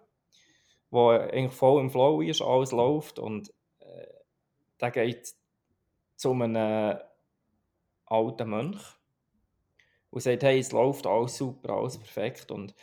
der 0.92 1.32
eigentlich 1.32 1.52
voll 1.52 1.80
im 1.80 1.90
Flow 1.90 2.20
ist, 2.20 2.42
alles 2.42 2.72
läuft 2.72 3.18
und 3.18 3.50
äh, 3.80 4.06
der 4.80 4.90
geht 4.90 5.34
zu 6.16 6.32
einem 6.32 6.98
alten 8.10 8.50
Mönch 8.50 8.80
und 10.10 10.20
sagt, 10.20 10.42
hey, 10.42 10.58
es 10.58 10.72
läuft 10.72 11.06
alles 11.06 11.36
super, 11.36 11.74
alles 11.74 11.98
perfekt 11.98 12.50
und 12.50 12.74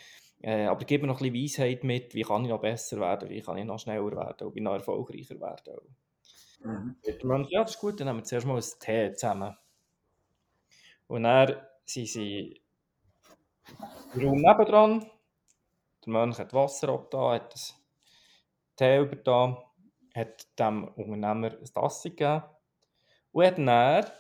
äh, 0.42 0.66
aber 0.66 0.86
gib 0.86 1.02
mir 1.02 1.08
noch 1.08 1.22
ein 1.22 1.32
bisschen 1.32 1.66
Weisheit 1.66 1.84
mit, 1.84 2.14
wie 2.14 2.22
kann 2.22 2.44
ich 2.44 2.52
noch 2.52 2.62
besser 2.62 3.00
werden, 3.00 3.30
wie 3.30 3.42
kann 3.42 3.58
ich 3.58 3.66
noch 3.66 3.80
schneller 3.80 4.16
werden 4.16 4.54
wie 4.54 4.62
noch 4.62 4.74
erfolgreicher 4.74 5.40
werden. 5.40 5.96
Mhm. 6.60 6.96
Der 7.06 7.26
Mönch, 7.26 7.50
ja, 7.50 7.62
das 7.62 7.72
ist 7.76 7.82
gut, 7.82 8.00
dann 8.00 8.08
nehmen 8.08 8.20
wir 8.20 8.24
zuerst 8.24 8.46
mal 8.46 8.58
ein 8.58 8.80
Tee 8.80 9.14
zusammen. 9.14 9.56
Und 11.08 11.24
dann 11.24 11.56
sind 11.86 12.08
sie 12.08 12.62
im 14.14 14.22
Raum 14.22 14.42
nebendran. 14.42 15.10
Der 16.06 16.14
Mönch 16.14 16.38
hat 16.38 16.54
Wasser 16.54 16.90
abgetan, 16.90 17.34
hat 17.34 17.54
das 17.54 17.76
Tee 18.76 19.00
übertan, 19.00 19.58
hat 20.14 20.60
dem 20.60 20.86
Unternehmer 20.90 21.52
ein 21.52 21.66
Tasse 21.74 22.12
gegeben 22.12 22.44
und 23.32 23.46
hat 23.46 23.58
dann 23.58 24.12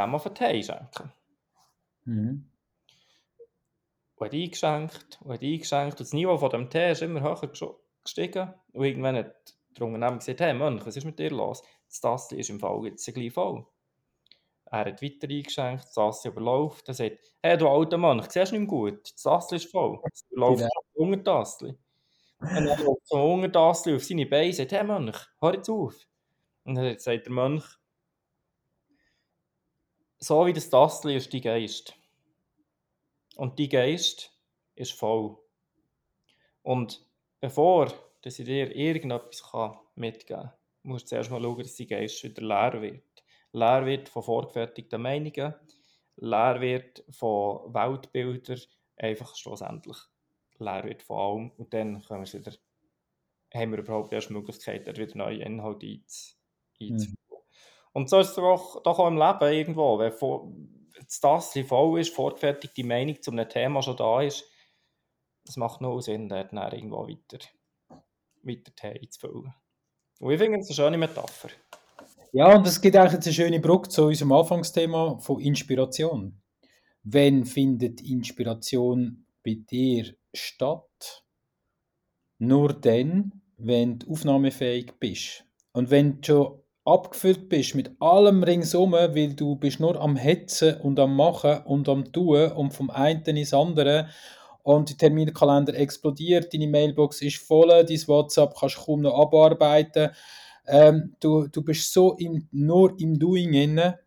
dem 0.00 0.14
auf 0.14 0.24
den 0.24 0.34
Tee 0.34 0.62
schenken. 0.62 1.12
Mhm. 2.04 2.50
Und 4.16 4.26
hat 4.26 4.34
eingeschenkt 4.34 5.18
und 5.22 5.32
hat 5.32 5.42
eingeschenkt. 5.42 5.92
Und 5.94 6.00
das 6.00 6.12
Niveau 6.12 6.36
von 6.36 6.50
dem 6.50 6.68
Tee 6.70 6.90
ist 6.92 7.02
immer 7.02 7.22
höher 7.22 7.50
gestiegen. 8.02 8.54
Und 8.72 8.84
irgendwann 8.84 9.16
hat 9.16 9.54
der 9.78 9.86
Unternehmer 9.86 10.18
gesagt, 10.18 10.40
hey 10.40 10.54
Mönch, 10.54 10.84
was 10.84 10.96
ist 10.96 11.04
mit 11.04 11.18
dir 11.18 11.30
los? 11.30 11.62
Das 11.88 12.00
Tasse 12.00 12.36
ist 12.36 12.50
im 12.50 12.60
Fall 12.60 12.84
jetzt 12.86 13.12
gleich 13.12 13.32
voll. 13.32 13.66
Er 14.66 14.80
hat 14.84 15.02
weiter 15.02 15.28
eingeschenkt, 15.28 15.84
das 15.84 15.94
Tasse 15.94 16.28
überläuft. 16.28 16.86
Er 16.88 16.94
sagt, 16.94 17.18
hey 17.42 17.56
du 17.56 17.68
alter 17.68 17.98
Mönch, 17.98 18.30
siehst 18.30 18.52
du 18.52 18.58
nicht 18.58 18.70
mehr 18.70 18.78
gut? 18.78 19.12
Das 19.12 19.22
Tasse 19.22 19.56
ist 19.56 19.70
voll. 19.70 20.00
Es 20.12 20.24
läuft 20.30 20.58
Genau. 20.58 20.70
das 20.74 20.94
Untertasse. 20.94 21.78
Und 22.40 22.54
dann 22.54 22.64
läuft 22.64 23.06
so 23.06 23.16
ein 23.16 23.32
Untertasse 23.32 23.96
auf 23.96 24.04
seine 24.04 24.26
Beine 24.26 24.46
und 24.48 24.54
sagt, 24.54 24.72
hey 24.72 24.84
Mönch, 24.84 25.16
hör 25.40 25.54
jetzt 25.54 25.68
auf. 25.68 25.96
Und 26.64 26.74
dann 26.76 26.98
sagt 26.98 27.26
der 27.26 27.32
Mönch, 27.32 27.64
so 30.20 30.46
wie 30.46 30.52
das 30.52 30.70
Tassli 30.70 31.16
ist 31.16 31.32
dein 31.32 31.40
Geist. 31.40 31.94
Und 33.36 33.58
dein 33.58 33.68
Geist 33.68 34.32
ist 34.74 34.92
voll. 34.92 35.38
Und 36.62 37.04
bevor 37.40 37.92
dass 38.22 38.38
ich 38.38 38.44
dir 38.44 38.74
irgendetwas 38.74 39.42
mitgeben 39.94 40.42
kann, 40.42 40.52
musst 40.82 41.06
du 41.06 41.08
zuerst 41.10 41.30
mal 41.30 41.40
schauen, 41.40 41.62
dass 41.62 41.76
dein 41.76 41.88
Geist 41.88 42.22
wieder 42.22 42.42
leer 42.42 42.82
wird. 42.82 43.24
Leer 43.52 43.86
wird 43.86 44.08
von 44.08 44.22
vorgefertigten 44.22 45.00
Meinungen, 45.00 45.54
leer 46.16 46.60
wird 46.60 47.04
von 47.10 47.72
Weltbildern, 47.74 48.60
einfach 48.96 49.34
schlussendlich 49.36 49.96
leer 50.58 50.84
wird 50.84 51.02
von 51.02 51.18
allem. 51.18 51.50
Und 51.56 51.72
dann 51.72 52.02
können 52.02 52.24
wir 52.24 52.32
wieder, 52.32 52.56
haben 53.54 53.72
wir 53.72 53.78
überhaupt 53.78 54.12
erst 54.12 54.28
die 54.28 54.34
Möglichkeit, 54.34 54.86
wieder 54.86 55.16
neue 55.16 55.42
Inhalte 55.42 55.86
einz- 55.86 56.36
einzuführen. 56.80 57.16
Und 57.92 58.08
so 58.08 58.18
ist 58.20 58.30
es 58.30 58.34
doch, 58.36 58.82
doch 58.82 58.98
auch 58.98 59.08
im 59.08 59.18
Leben 59.18 59.52
irgendwo. 59.52 59.98
Wenn 59.98 60.12
vor- 60.12 60.52
das 61.04 61.20
Tassli 61.20 61.64
voll 61.64 62.00
ist, 62.00 62.14
vorgefertigte 62.14 62.84
Meinung 62.84 63.20
zu 63.20 63.30
einem 63.32 63.48
Thema 63.48 63.82
schon 63.82 63.96
da 63.96 64.22
ist, 64.22 64.44
es 65.48 65.56
macht 65.56 65.80
nur 65.80 66.00
Sinn, 66.02 66.28
dort 66.28 66.52
dann 66.52 66.72
irgendwo 66.72 67.08
weiter, 67.08 67.44
weiter 68.42 68.72
einzufüllen. 68.88 69.52
Und 70.20 70.32
ich 70.32 70.38
finde 70.38 70.58
es 70.58 70.68
eine 70.68 70.74
schöne 70.76 70.98
Metapher. 70.98 71.48
Ja, 72.32 72.54
und 72.54 72.66
es 72.66 72.80
gibt 72.80 72.94
eigentlich 72.94 73.14
jetzt 73.14 73.26
eine 73.26 73.34
schöne 73.34 73.60
Brücke 73.60 73.88
zu 73.88 74.04
unserem 74.04 74.32
Anfangsthema 74.32 75.18
von 75.18 75.40
Inspiration. 75.40 76.40
Wann 77.02 77.44
findet 77.44 78.02
Inspiration 78.02 79.26
bei 79.44 79.56
dir 79.68 80.14
statt? 80.32 81.24
Nur 82.38 82.72
dann, 82.72 83.42
wenn 83.56 83.98
du 83.98 84.12
aufnahmefähig 84.12 84.92
bist. 85.00 85.44
Und 85.72 85.90
wenn 85.90 86.20
du 86.20 86.24
schon 86.26 86.62
abgefüllt 86.90 87.48
bist 87.48 87.74
mit 87.74 87.90
allem 88.00 88.42
ringsum, 88.42 88.92
weil 88.92 89.34
du 89.34 89.56
bist 89.56 89.80
nur 89.80 90.00
am 90.00 90.16
Hetzen 90.16 90.80
und 90.80 90.98
am 90.98 91.16
Machen 91.16 91.62
und 91.64 91.88
am 91.88 92.12
Tun 92.12 92.52
und 92.52 92.72
vom 92.72 92.90
einen 92.90 93.24
ins 93.24 93.54
andere. 93.54 94.08
Und 94.62 94.90
der 94.90 94.96
Terminkalender 94.96 95.74
explodiert, 95.74 96.52
deine 96.52 96.66
Mailbox 96.66 97.22
ist 97.22 97.38
voll, 97.38 97.68
dein 97.68 98.08
WhatsApp 98.08 98.54
kannst 98.58 98.76
du 98.76 98.80
kaum 98.82 99.00
noch 99.00 99.18
abarbeiten, 99.18 100.10
ähm, 100.66 101.16
du, 101.20 101.48
du 101.48 101.62
bist 101.62 101.92
so 101.92 102.14
im, 102.16 102.48
nur 102.52 102.98
im 103.00 103.18
Doing 103.18 103.54
inne, 103.54 104.00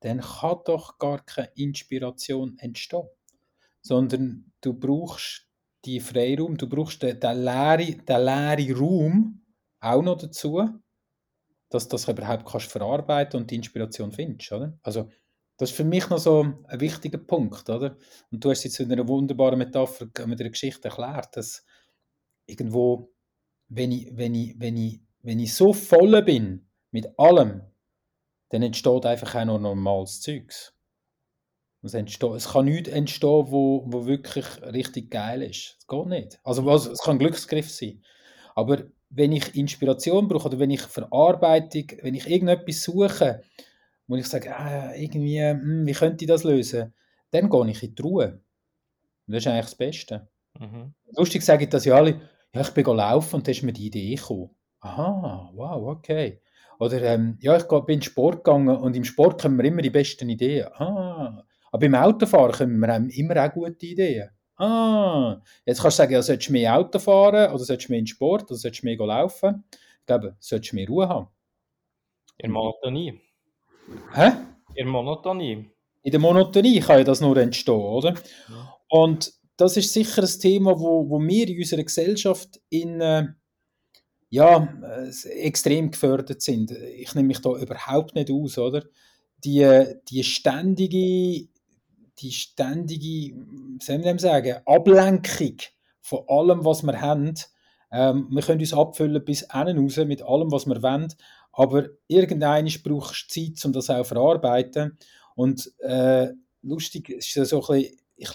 dann 0.00 0.20
kann 0.20 0.58
doch 0.64 0.98
gar 0.98 1.24
keine 1.24 1.50
Inspiration 1.56 2.56
entstehen. 2.58 3.08
Sondern 3.82 4.52
du 4.60 4.74
brauchst 4.74 5.46
die 5.84 6.00
Freiraum, 6.00 6.56
du 6.56 6.68
brauchst 6.68 7.02
den, 7.02 7.20
den, 7.20 7.44
leeren, 7.44 8.04
den 8.06 8.24
leeren 8.24 8.76
Raum 8.76 9.42
auch 9.80 10.02
noch 10.02 10.18
dazu, 10.18 10.62
dass 11.68 11.88
du 11.88 11.96
das 11.96 12.08
überhaupt 12.08 12.46
kannst 12.46 12.70
verarbeiten 12.70 13.40
und 13.40 13.50
die 13.50 13.56
Inspiration 13.56 14.12
findest. 14.12 14.52
Oder? 14.52 14.78
Also, 14.82 15.10
das 15.56 15.70
ist 15.70 15.76
für 15.76 15.84
mich 15.84 16.08
noch 16.10 16.18
so 16.18 16.42
ein 16.64 16.80
wichtiger 16.80 17.18
Punkt. 17.18 17.68
Oder? 17.68 17.96
Und 18.30 18.44
du 18.44 18.50
hast 18.50 18.64
jetzt 18.64 18.78
in 18.78 18.92
einer 18.92 19.08
wunderbaren 19.08 19.58
Metapher 19.58 20.06
mit 20.26 20.40
einer 20.40 20.50
Geschichte 20.50 20.88
erklärt, 20.88 21.36
dass 21.36 21.64
irgendwo, 22.46 23.12
wenn 23.68 23.92
ich, 23.92 24.10
wenn 24.16 24.34
ich, 24.34 24.54
wenn 24.58 24.76
ich, 24.76 25.00
wenn 25.22 25.40
ich 25.40 25.54
so 25.54 25.72
voll 25.72 26.22
bin 26.22 26.68
mit 26.90 27.18
allem, 27.18 27.62
dann 28.50 28.62
entsteht 28.62 29.06
einfach 29.06 29.34
auch 29.34 29.44
noch 29.44 29.58
normales 29.58 30.20
Zeugs. 30.20 30.72
Es, 31.82 31.94
entsteht, 31.94 32.32
es 32.32 32.48
kann 32.48 32.64
nichts 32.64 32.88
entstehen, 32.88 33.50
wo, 33.50 33.84
wo 33.86 34.06
wirklich 34.06 34.44
richtig 34.62 35.10
geil 35.10 35.42
ist. 35.42 35.76
Es 35.78 35.86
geht 35.86 36.06
nicht. 36.06 36.40
Also 36.42 36.68
es 36.70 37.00
kann 37.00 37.16
ein 37.16 37.18
Glücksgriff 37.18 37.70
sein. 37.70 38.02
Aber 38.54 38.84
wenn 39.10 39.32
ich 39.32 39.54
Inspiration 39.54 40.28
brauche 40.28 40.48
oder 40.48 40.58
wenn 40.58 40.70
ich 40.70 40.82
Verarbeitung, 40.82 41.84
wenn 42.02 42.14
ich 42.14 42.28
irgendetwas 42.28 42.82
suche, 42.82 43.42
wo 44.06 44.16
ich 44.16 44.26
sage, 44.26 44.56
ah, 44.56 44.94
irgendwie, 44.94 45.40
hm, 45.40 45.86
wie 45.86 45.92
könnte 45.92 46.24
ich 46.24 46.28
das 46.28 46.44
lösen, 46.44 46.92
dann 47.30 47.50
gehe 47.50 47.70
ich 47.70 47.82
in 47.82 47.94
die 47.94 48.02
Ruhe. 48.02 48.40
Und 49.26 49.34
das 49.34 49.44
ist 49.44 49.46
eigentlich 49.48 49.64
das 49.64 49.74
Beste. 49.74 50.28
Mhm. 50.58 50.94
Lustig 51.16 51.42
sagen 51.42 51.68
das 51.68 51.84
ja 51.84 51.96
alle, 51.96 52.20
ja, 52.54 52.60
ich 52.60 52.70
bin 52.70 52.84
laufen 52.84 53.36
und 53.36 53.46
da 53.46 53.50
ist 53.50 53.62
mir 53.62 53.72
die 53.72 53.86
Idee 53.86 54.14
gekommen. 54.14 54.50
Aha, 54.80 55.50
wow, 55.54 55.88
okay. 55.88 56.40
Oder 56.78 57.02
ähm, 57.02 57.38
ja, 57.40 57.56
ich 57.56 57.64
bin 57.64 57.96
in 57.96 58.02
Sport 58.02 58.44
gegangen 58.44 58.76
und 58.76 58.94
im 58.96 59.04
Sport 59.04 59.40
kommen 59.40 59.58
wir 59.58 59.64
immer 59.64 59.82
die 59.82 59.90
besten 59.90 60.28
Ideen. 60.28 60.68
Ah, 60.74 61.44
aber 61.72 61.80
beim 61.80 61.94
Autofahren 61.94 62.52
kommen 62.52 62.78
wir 62.78 63.18
immer 63.18 63.44
auch 63.44 63.52
gute 63.52 63.86
Ideen. 63.86 64.30
Ah, 64.56 65.42
jetzt 65.66 65.82
kannst 65.82 65.98
du 65.98 66.02
sagen, 66.02 66.12
ja, 66.12 66.22
solltest 66.22 66.48
du 66.48 66.52
mehr 66.52 66.76
Auto 66.76 66.98
fahren 66.98 67.52
oder 67.52 67.64
solltest 67.64 67.88
du 67.88 67.92
mehr 67.92 67.98
in 67.98 68.04
den 68.04 68.08
Sport 68.08 68.44
oder 68.50 68.56
solltest 68.56 68.82
du 68.82 68.86
mehr 68.86 68.96
laufen? 68.96 69.64
Ich 70.00 70.06
glaube, 70.06 70.36
solltest 70.40 70.72
du 70.72 70.76
mehr 70.76 70.88
Ruhe 70.88 71.08
haben. 71.08 71.28
In 72.38 72.50
Monotonie. 72.52 73.20
Hä? 74.14 74.32
In 74.74 74.88
Monotonie. 74.88 75.70
In 76.02 76.10
der 76.10 76.20
Monotonie 76.20 76.80
kann 76.80 76.98
ja 76.98 77.04
das 77.04 77.20
nur 77.20 77.36
entstehen, 77.36 77.74
oder? 77.74 78.14
Und 78.88 79.32
das 79.56 79.76
ist 79.76 79.92
sicher 79.92 80.22
ein 80.22 80.40
Thema, 80.40 80.78
wo, 80.78 81.08
wo 81.08 81.20
wir 81.20 81.48
in 81.48 81.58
unserer 81.58 81.82
Gesellschaft 81.82 82.60
in, 82.68 83.00
äh, 83.00 83.26
ja, 84.28 84.68
äh, 84.82 85.28
extrem 85.40 85.90
gefördert 85.90 86.42
sind. 86.42 86.70
Ich 86.70 87.14
nehme 87.14 87.28
mich 87.28 87.40
da 87.40 87.50
überhaupt 87.56 88.14
nicht 88.14 88.30
aus, 88.30 88.58
oder? 88.58 88.84
Die, 89.44 89.84
die 90.08 90.24
ständige, 90.24 91.48
die 92.18 92.32
ständige, 92.32 93.36
soll 93.80 94.02
dem 94.02 94.18
sagen, 94.18 94.56
Ablenkung 94.64 95.56
von 96.00 96.24
allem, 96.28 96.64
was 96.64 96.82
wir 96.82 97.00
haben. 97.00 97.34
Ähm, 97.92 98.28
wir 98.30 98.42
können 98.42 98.60
uns 98.60 98.72
abfüllen 98.72 99.24
bis 99.24 99.42
innen 99.42 99.78
raus 99.78 99.96
mit 99.98 100.22
allem, 100.22 100.50
was 100.50 100.66
wir 100.66 100.82
wollen, 100.82 101.12
aber 101.52 101.88
irgendeine 102.08 102.70
brauchst 102.82 103.36
du 103.36 103.46
Zeit, 103.46 103.64
um 103.64 103.72
das 103.72 103.90
auch 103.90 104.02
zu 104.02 104.14
verarbeiten. 104.14 104.98
Und 105.34 105.72
äh, 105.80 106.28
lustig 106.62 107.08
ist 107.10 107.32
so 107.32 107.62
ein 107.62 107.80
bisschen, 107.80 107.98
ich, 108.16 108.30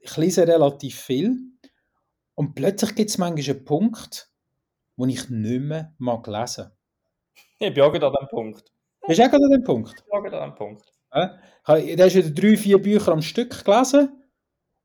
ich 0.00 0.16
lese 0.16 0.46
relativ 0.46 1.00
viel 1.00 1.38
und 2.34 2.54
plötzlich 2.54 2.94
gibt 2.94 3.10
es 3.10 3.18
manchmal 3.18 3.56
einen 3.56 3.64
Punkt, 3.64 4.30
wo 4.96 5.06
ich 5.06 5.28
nicht 5.30 5.60
mehr 5.60 5.94
mag 5.98 6.26
lesen. 6.26 6.70
Ich 7.58 7.72
bin 7.72 7.82
auch 7.82 7.94
an 7.94 8.00
dem 8.00 8.28
Punkt. 8.28 8.72
Bist 9.06 9.18
du 9.20 9.24
auch 9.24 9.32
an 9.32 9.50
dem 9.50 9.64
Punkt? 9.64 9.94
Ich 9.96 10.04
bin 10.04 10.34
auch 10.34 10.42
an 10.42 10.50
dem 10.50 10.54
Punkt. 10.54 10.93
Ja? 11.14 11.38
Du 11.66 12.02
hast 12.02 12.14
wieder 12.14 12.30
drei, 12.30 12.56
vier 12.56 12.78
Bücher 12.78 13.12
am 13.12 13.22
Stück 13.22 13.64
gelesen 13.64 14.22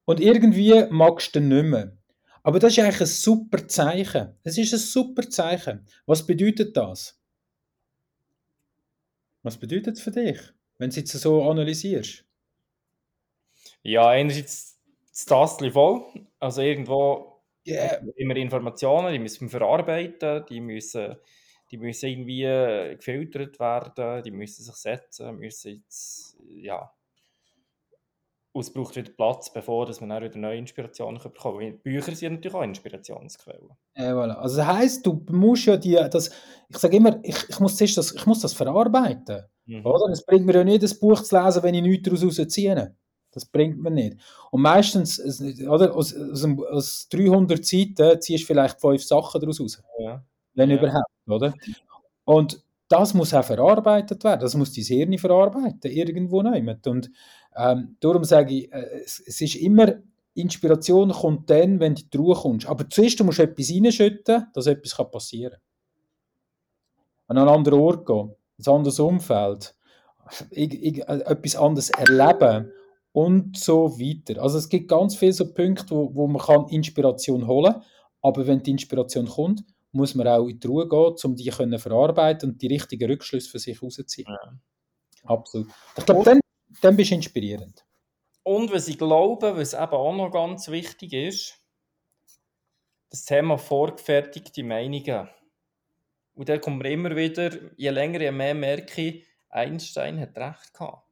und 0.06 0.20
irgendwie 0.20 0.86
magst 0.90 1.36
du 1.36 1.42
nicht 1.42 1.66
mehr. 1.66 1.98
Aber 2.44 2.60
das 2.60 2.74
ist 2.74 2.80
eigentlich 2.80 3.02
ein 3.02 3.08
super 3.08 3.68
Zeichen. 3.68 4.34
Es 4.44 4.58
ist 4.58 4.74
ein 4.74 4.80
super 4.80 5.30
Zeichen. 5.30 5.86
Was 6.06 6.26
bedeutet 6.26 6.76
das? 6.78 7.20
Was 9.44 9.58
bedeutet 9.58 9.98
es 9.98 10.02
für 10.02 10.12
dich, 10.12 10.40
wenn 10.78 10.90
du 10.90 10.92
es 10.92 10.96
jetzt 10.96 11.12
so 11.12 11.50
analysierst? 11.50 12.26
Ja, 13.84 14.10
einerseits 14.10 14.80
das 15.12 15.26
Tassel 15.26 15.72
voll. 15.72 16.04
Also 16.40 16.62
irgendwo 16.62 17.30
Yeah. 17.68 18.02
immer 18.16 18.36
Informationen, 18.38 19.14
die 19.14 19.20
müssen 19.20 19.42
wir 19.42 19.50
verarbeiten, 19.50 20.44
die 20.50 20.60
müssen, 20.62 21.18
die 21.72 21.78
müssen 21.78 22.10
irgendwie 22.10 22.96
gefiltert 22.96 23.60
werden, 23.60 24.24
die 24.24 24.32
müssen 24.32 24.64
sich 24.64 24.76
setzen, 24.76 25.38
müssen 25.38 25.76
jetzt, 25.76 26.38
ja. 26.50 26.92
Und 28.52 28.62
es 28.62 28.74
braucht 28.74 28.96
wieder 28.96 29.12
Platz, 29.12 29.54
bevor 29.54 29.86
dass 29.86 30.02
man 30.02 30.10
dann 30.10 30.24
wieder 30.24 30.40
neue 30.40 30.58
Inspirationen 30.58 31.22
bekommen 31.22 31.60
kann. 31.60 31.80
Bücher 31.82 32.16
sind 32.16 32.34
natürlich 32.34 32.56
auch 32.56 32.64
Inspirationsquellen. 32.64 33.70
Ja, 33.96 34.14
voilà. 34.14 34.34
Also 34.34 34.58
das 34.58 34.66
heisst, 34.66 35.06
du 35.06 35.24
musst 35.30 35.66
ja 35.66 35.78
die, 35.78 35.94
das, 36.12 36.32
ich 36.68 36.78
sage 36.78 36.98
immer, 36.98 37.20
ich, 37.24 37.38
ich, 37.48 37.60
muss 37.60 37.78
das, 37.78 38.12
ich 38.12 38.26
muss 38.26 38.40
das 38.42 38.54
verarbeiten. 38.54 39.44
Mhm. 39.66 39.86
Oder? 39.86 40.12
Es 40.12 40.26
bringt 40.26 40.48
mir 40.48 40.56
ja 40.56 40.64
nicht, 40.64 40.82
das 40.82 41.00
Buch 41.00 41.22
zu 41.22 41.40
lesen, 41.40 41.62
wenn 41.62 41.76
ich 41.76 41.82
nichts 41.84 42.10
daraus 42.10 42.24
rausziehe. 42.24 42.96
Das 43.32 43.46
bringt 43.46 43.80
mir 43.80 43.92
nicht. 43.92 44.18
Und 44.50 44.64
meistens, 44.64 45.22
oder, 45.68 45.96
aus, 45.96 46.16
aus, 46.16 46.44
aus 46.72 47.08
300 47.10 47.64
Seiten 47.64 48.20
ziehst 48.20 48.44
du 48.44 48.48
vielleicht 48.48 48.82
fünf 48.82 49.04
Sachen 49.04 49.40
daraus 49.40 49.62
raus. 49.62 49.82
Ja. 50.00 50.26
Wenn 50.56 50.72
Ja. 50.72 50.78
überhaupt, 50.78 51.12
oder? 51.32 51.54
Und 52.26 52.64
das 52.90 53.14
muss 53.14 53.34
auch 53.34 53.46
verarbeitet 53.46 54.24
werden. 54.24 54.42
Das 54.42 54.56
muss 54.56 54.72
die 54.72 54.82
Hirn 54.82 55.18
verarbeiten, 55.18 55.92
irgendwo 55.92 56.42
nicht. 56.42 56.88
Und 56.88 57.12
ähm, 57.56 57.96
darum 58.00 58.24
sage 58.24 58.54
ich, 58.56 58.74
äh, 58.74 59.02
es, 59.04 59.22
es, 59.26 59.42
ist 59.42 59.56
immer, 59.56 59.94
Inspiration 60.34 61.12
kommt 61.12 61.50
dann, 61.50 61.80
wenn 61.80 61.96
du 61.96 62.02
in 62.02 62.10
die 62.10 62.18
Ruhe 62.18 62.36
kommst. 62.36 62.68
Aber 62.68 62.90
zuerst 62.90 63.24
musst 63.24 63.40
du 63.40 63.44
etwas 63.44 63.72
reinschütten, 63.72 64.48
dass 64.54 64.68
etwas 64.68 65.12
passieren 65.12 65.58
kann. 67.28 67.38
An 67.38 67.38
einen 67.38 67.56
anderen 67.56 67.80
Ort 67.80 68.06
gehen, 68.06 68.34
ein 68.58 68.74
anderes 68.74 69.00
Umfeld, 69.00 69.76
ich, 70.50 70.74
ich, 70.74 71.00
äh, 71.08 71.22
etwas 71.26 71.56
anderes 71.56 71.90
erleben 71.92 72.72
und 73.12 73.58
so 73.58 74.00
weiter. 74.00 74.42
Also 74.42 74.58
es 74.58 74.70
gibt 74.70 74.88
ganz 74.88 75.16
viele 75.16 75.34
so 75.34 75.54
Punkte, 75.54 75.92
wo, 75.92 76.14
wo 76.14 76.28
man 76.28 76.42
kann 76.42 76.68
Inspiration 76.70 77.48
holen 77.48 77.74
kann, 77.74 77.84
aber 78.22 78.48
wenn 78.48 78.64
die 78.64 78.72
Inspiration 78.72 79.28
kommt, 79.28 79.64
muss 79.92 80.16
man 80.16 80.28
auch 80.28 80.48
in 80.48 80.60
die 80.60 80.68
Ruhe 80.68 80.88
gehen, 80.88 81.16
um 81.24 81.36
die 81.36 81.50
können 81.50 81.80
verarbeiten 81.80 82.52
und 82.52 82.62
die 82.62 82.68
richtigen 82.68 83.10
Rückschlüsse 83.10 83.50
für 83.50 83.60
sich 83.60 83.80
herauszuziehen. 83.80 84.28
Ja. 84.30 84.60
Absolut. 85.24 85.70
Ich 85.98 86.06
glaube, 86.06 86.24
dann, 86.24 86.40
dann 86.82 86.96
bist 86.96 87.12
du 87.12 87.16
inspirierend. 87.16 87.86
Und 88.44 88.72
was 88.72 88.88
ich 88.88 88.98
glaube, 88.98 89.56
was 89.58 89.74
eben 89.74 89.92
auch 89.92 90.16
noch 90.16 90.32
ganz 90.32 90.70
wichtig 90.70 91.14
ist, 91.14 91.60
das 93.10 93.26
Thema 93.26 93.58
vorgefertigte 93.58 94.64
Meinungen. 94.64 95.30
Und 96.36 96.48
da 96.48 96.58
kommt 96.58 96.82
mir 96.82 96.92
immer 96.92 97.16
wieder, 97.16 97.52
je 97.76 97.90
länger, 97.90 98.22
je 98.22 98.32
mehr 98.32 98.54
merke 98.54 99.02
ich, 99.02 99.26
Einstein 99.50 100.20
hat 100.20 100.38
recht 100.38 100.74
gehabt. 100.74 101.09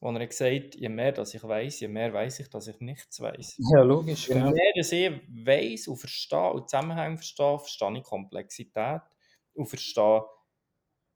Wo 0.00 0.10
er 0.10 0.26
gesagt 0.26 0.74
je 0.74 0.88
mehr 0.88 1.12
dass 1.12 1.34
ich 1.34 1.42
weiß, 1.42 1.80
je 1.80 1.88
mehr 1.88 2.12
weiß 2.12 2.40
ich, 2.40 2.50
dass 2.50 2.68
ich 2.68 2.78
nichts 2.80 3.20
weiß. 3.20 3.56
Ja, 3.72 3.82
logisch. 3.82 4.28
Je 4.28 4.34
mehr 4.34 4.72
dass 4.76 4.92
ich 4.92 5.10
weiß 5.28 5.88
und 5.88 5.96
verstehe 5.96 6.52
und 6.52 6.68
Zusammenhänge 6.68 7.16
verstehe, 7.16 7.58
verstehe 7.58 7.98
ich 7.98 8.04
Komplexität 8.04 9.02
und 9.54 9.66
verstehe, 9.66 10.24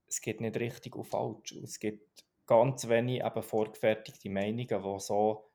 es 0.07 0.21
geht 0.21 0.41
nicht 0.41 0.57
richtig 0.57 0.97
und 0.97 1.05
falsch. 1.05 1.53
es 1.63 1.79
gibt 1.79 2.25
ganz 2.47 2.89
wenig 2.89 3.23
eben 3.23 3.43
vorgefertigte 3.43 4.29
Meinungen, 4.29 4.67
die 4.67 5.01
so 5.01 5.51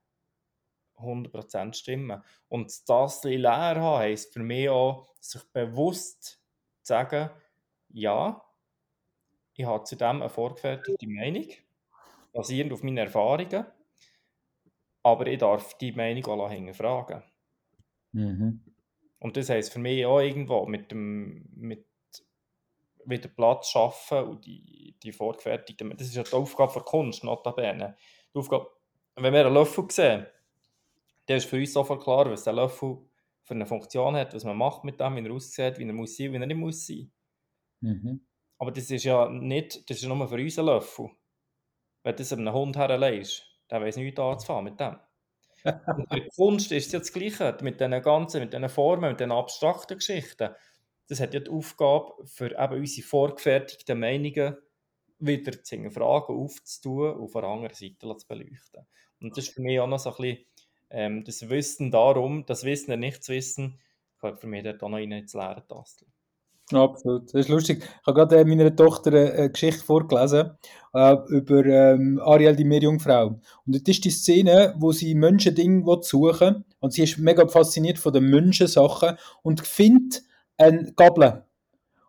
100% 0.98 1.74
stimmen. 1.74 2.24
Und 2.48 2.72
das 2.88 3.24
leer 3.24 3.52
haben, 3.52 4.00
heisst 4.00 4.34
für 4.34 4.40
mich 4.40 4.70
auch, 4.70 5.14
sich 5.20 5.44
bewusst 5.52 6.24
zu 6.24 6.40
sagen, 6.84 7.30
ja, 7.90 8.42
ich 9.54 9.66
habe 9.66 9.84
zu 9.84 9.96
dem 9.96 10.22
eine 10.22 10.30
vorgefertigte 10.30 11.08
Meinung, 11.08 11.48
basierend 12.36 12.74
auf 12.74 12.84
meinen 12.84 12.98
Erfahrungen, 12.98 13.66
aber 15.04 15.28
ich 15.28 15.40
darf 15.40 15.78
die 15.78 15.94
Meinung 15.94 16.26
auch 16.26 16.52
hinterfragen. 16.52 17.24
Mhm. 18.12 18.62
Und 19.20 19.38
das 19.38 19.50
heisst 19.50 19.74
für 19.74 19.80
mich 19.80 20.06
auch 20.06 20.20
irgendwo 20.20 20.66
mit 20.66 20.92
dem 20.92 21.50
mit 21.56 21.86
wieder 23.06 23.30
Platz 23.30 23.70
schaffen 23.70 24.24
und 24.24 24.46
die, 24.46 24.96
die 25.02 25.12
vorgefertigten, 25.12 25.96
das 25.96 26.08
ist 26.08 26.16
ja 26.16 26.24
die 26.24 26.34
Aufgabe 26.34 26.74
der 26.74 26.82
Kunst, 26.82 27.24
notabene. 27.24 27.96
Die 28.34 28.40
Aufgabe, 28.40 28.68
wenn 29.16 29.32
wir 29.32 29.46
einen 29.46 29.54
Löffel 29.54 29.86
sehen, 29.92 30.26
dann 31.28 31.38
ist 31.38 31.46
für 31.46 31.58
uns 31.58 31.74
sofort 31.74 32.04
klar, 32.04 32.30
was 32.30 32.44
der 32.44 32.54
Löffel 32.54 32.98
für 33.44 33.54
eine 33.54 33.68
Funktion 33.68 34.16
hat, 34.16 34.34
was 34.34 34.44
man 34.44 34.58
macht 34.58 34.84
mit 34.84 35.00
dem, 35.00 35.16
wie 35.16 35.28
er 35.28 35.32
aussieht, 35.32 35.78
wie 35.78 35.86
er 35.86 35.94
muss 35.94 36.18
sein, 36.18 36.34
wie 36.34 36.38
er 36.38 36.48
nicht 36.48 36.58
muss 36.58 36.88
sein. 36.88 37.12
Mhm. 37.82 38.26
Aber 38.58 38.72
das 38.72 38.90
ist 38.90 39.04
ja 39.04 39.30
nicht, 39.30 39.88
das 39.90 39.98
ist 39.98 40.08
nur 40.08 40.28
für 40.28 40.36
uns 40.36 40.58
ein 40.58 40.66
Löffel. 40.66 41.12
Wenn 42.06 42.12
du 42.12 42.18
das 42.18 42.34
einem 42.34 42.54
Hund 42.54 42.78
herlegst, 42.78 43.48
der 43.72 43.82
weiß 43.82 43.98
nicht 43.98 44.20
anzufangen 44.20 44.66
mit 44.66 44.80
dem. 44.80 44.96
Und 45.98 46.08
bei 46.08 46.20
Kunst 46.36 46.72
ist 46.72 46.86
es 46.86 46.92
ja 46.92 47.00
das 47.00 47.12
Gleiche, 47.12 47.58
mit 47.64 47.80
diesen 47.80 48.00
ganzen, 48.04 48.42
mit 48.42 48.54
diesen 48.54 48.70
Formen, 48.70 49.10
mit 49.10 49.20
diesen 49.20 49.32
abstrakten 49.32 49.98
Geschichten. 49.98 50.54
Das 51.08 51.20
hat 51.20 51.34
ja 51.34 51.40
die 51.40 51.50
Aufgabe, 51.50 52.14
für 52.26 52.52
eben 52.52 52.80
unsere 52.80 53.08
vorgefertigten 53.08 54.00
Meinungen 54.00 54.56
wieder 55.18 55.64
zu 55.64 55.76
hinterfragen, 55.76 56.36
aufzutun 56.36 57.16
und 57.16 57.30
von 57.30 57.42
der 57.42 57.50
anderen 57.50 57.74
Seite 57.74 58.18
zu 58.18 58.28
beleuchten. 58.28 58.86
Und 59.20 59.36
das 59.36 59.48
ist 59.48 59.56
für 59.56 59.62
mich 59.62 59.80
auch 59.80 59.88
noch 59.88 59.98
so 59.98 60.12
ein 60.12 60.16
bisschen 60.16 60.46
ähm, 60.92 61.24
das 61.24 61.50
Wissen 61.50 61.90
darum, 61.90 62.46
das 62.46 62.66
Wissen 62.66 62.92
der 62.92 62.98
Nichtswissen, 62.98 63.80
gehört 64.22 64.40
für 64.40 64.48
mich 64.48 64.64
dort 64.64 64.84
auch 64.84 64.90
noch 64.90 64.98
rein 64.98 65.12
ins 65.12 65.34
leere 65.34 65.66
Tastel. 65.68 66.08
Absolut, 66.72 67.26
das 67.26 67.42
ist 67.42 67.50
lustig. 67.50 67.84
Ich 67.84 68.08
habe 68.08 68.16
gerade 68.16 68.40
äh, 68.40 68.46
meiner 68.46 68.76
Tochter 68.76 69.12
eine 69.12 69.52
Geschichte 69.52 69.84
vorgelesen 69.84 70.58
äh, 70.94 71.16
über 71.30 71.64
ähm, 71.64 72.20
Ariel, 72.24 72.56
die 72.56 72.64
Meerjungfrau. 72.64 73.40
Und 73.68 73.76
das 73.76 73.82
ist 73.86 74.04
die 74.04 74.10
Szene, 74.10 74.74
wo 74.80 74.92
sie 74.92 75.14
Menschending 75.14 75.86
suchen 76.02 76.66
und 76.80 76.92
sie 76.92 77.04
ist 77.04 77.20
mega 77.20 77.48
fasziniert 77.48 78.00
von 78.00 78.14
den 78.14 78.32
Menschensachen 78.32 79.16
und 79.44 79.62
findet 79.62 80.24
eine 80.58 80.92
Gabel. 80.94 81.44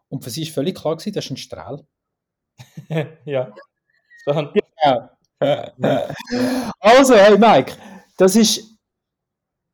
Und 0.08 0.24
für 0.24 0.30
sie 0.30 0.42
ist 0.42 0.54
völlig 0.54 0.74
klar 0.74 0.96
gewesen, 0.96 1.12
das 1.12 1.26
ist 1.26 1.32
ein 1.32 1.36
Strahl. 1.36 1.86
ja. 3.26 3.52
Ja. 4.82 5.10
also, 6.80 7.14
hey 7.14 7.36
Mike, 7.36 7.74
das 8.16 8.36
ist 8.36 8.74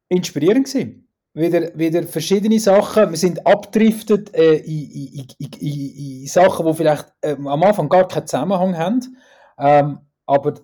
inspirierend 0.08 0.66
gewesen 0.66 1.01
wieder, 1.34 1.76
wieder 1.78 2.02
verschiedene 2.04 2.58
Sachen. 2.60 3.10
Wir 3.10 3.16
sind 3.16 3.46
abdriftet 3.46 4.34
äh, 4.34 4.56
in, 4.56 4.90
in, 4.90 5.26
in, 5.38 6.20
in, 6.20 6.26
Sachen, 6.26 6.66
die 6.66 6.74
vielleicht 6.74 7.12
äh, 7.20 7.32
am 7.32 7.62
Anfang 7.62 7.88
gar 7.88 8.08
keinen 8.08 8.26
Zusammenhang 8.26 8.76
haben, 8.76 9.16
ähm, 9.58 10.00
aber 10.26 10.54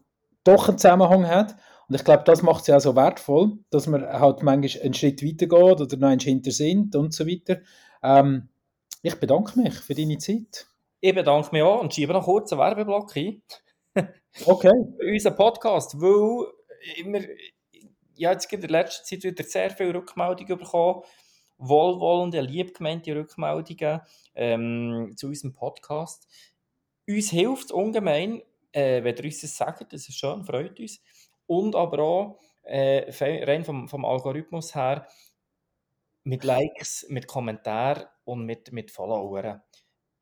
doch 0.44 0.68
einen 0.68 0.78
Zusammenhang 0.78 1.26
haben. 1.26 1.54
Und 1.88 1.94
ich 1.94 2.04
glaube, 2.04 2.24
das 2.24 2.42
macht 2.42 2.62
es 2.62 2.66
ja 2.66 2.76
auch 2.76 2.80
so 2.80 2.96
wertvoll, 2.96 3.58
dass 3.70 3.86
man 3.86 4.06
halt 4.06 4.42
manchmal 4.42 4.84
einen 4.84 4.94
Schritt 4.94 5.22
weiter 5.22 5.46
geht 5.46 5.52
oder 5.80 5.96
noch 5.96 6.08
einen 6.08 6.20
hinter 6.20 6.50
sind 6.50 6.94
und 6.94 7.14
so 7.14 7.26
weiter. 7.26 7.60
Ähm, 8.02 8.48
ich 9.02 9.14
bedanke 9.14 9.58
mich 9.58 9.74
für 9.74 9.94
deine 9.94 10.18
Zeit. 10.18 10.66
Ich 11.00 11.14
bedanke 11.14 11.48
mich 11.52 11.62
auch 11.62 11.80
und 11.80 11.94
schiebe 11.94 12.12
noch 12.12 12.24
kurz 12.24 12.52
einen 12.52 12.60
Werbeblock 12.60 13.16
ein. 13.16 13.42
okay. 14.44 14.72
Unser 15.00 15.30
Podcast, 15.30 15.98
weil 15.98 16.46
immer 16.96 17.20
ja, 18.18 18.32
jetzt 18.32 18.52
in 18.52 18.60
der 18.60 18.70
letzten 18.70 19.06
Zeit 19.06 19.24
wieder 19.24 19.44
sehr 19.44 19.70
viele 19.70 19.94
Rückmeldungen 19.94 20.58
bekommen, 20.58 21.02
wohlwollende, 21.58 22.40
liebgemeinte 22.40 23.14
Rückmeldungen 23.14 24.00
ähm, 24.34 25.12
zu 25.16 25.28
unserem 25.28 25.52
Podcast. 25.52 26.28
Uns 27.08 27.30
hilft 27.30 27.66
es 27.66 27.72
ungemein, 27.72 28.42
äh, 28.72 29.02
wenn 29.02 29.16
ihr 29.16 29.24
uns 29.24 29.40
das 29.40 29.56
sagt, 29.56 29.92
das 29.92 30.08
ist 30.08 30.18
schön, 30.18 30.44
freut 30.44 30.78
uns. 30.78 31.00
Und 31.46 31.74
aber 31.74 31.98
auch 32.00 32.40
äh, 32.62 33.10
rein 33.44 33.64
vom, 33.64 33.88
vom 33.88 34.04
Algorithmus 34.04 34.74
her 34.74 35.06
mit 36.24 36.44
Likes, 36.44 37.06
mit 37.08 37.26
Kommentaren 37.26 38.04
und 38.24 38.44
mit, 38.44 38.72
mit 38.72 38.90
Followern. 38.90 39.62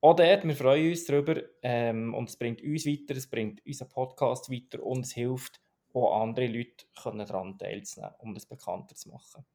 Auch 0.00 0.14
dort, 0.14 0.44
wir 0.44 0.54
freuen 0.54 0.90
uns 0.90 1.04
darüber 1.04 1.42
ähm, 1.62 2.14
und 2.14 2.28
es 2.28 2.36
bringt 2.36 2.62
uns 2.62 2.86
weiter, 2.86 3.16
es 3.16 3.28
bringt 3.28 3.64
unseren 3.66 3.88
Podcast 3.88 4.50
weiter 4.50 4.82
und 4.82 5.04
es 5.04 5.12
hilft 5.12 5.60
wo 5.96 6.08
andere 6.08 6.46
Leute 6.46 6.84
daran 6.94 7.56
teilzunehmen, 7.56 8.14
um 8.18 8.34
das 8.34 8.44
bekannter 8.44 8.94
zu 8.94 9.08
machen. 9.08 9.46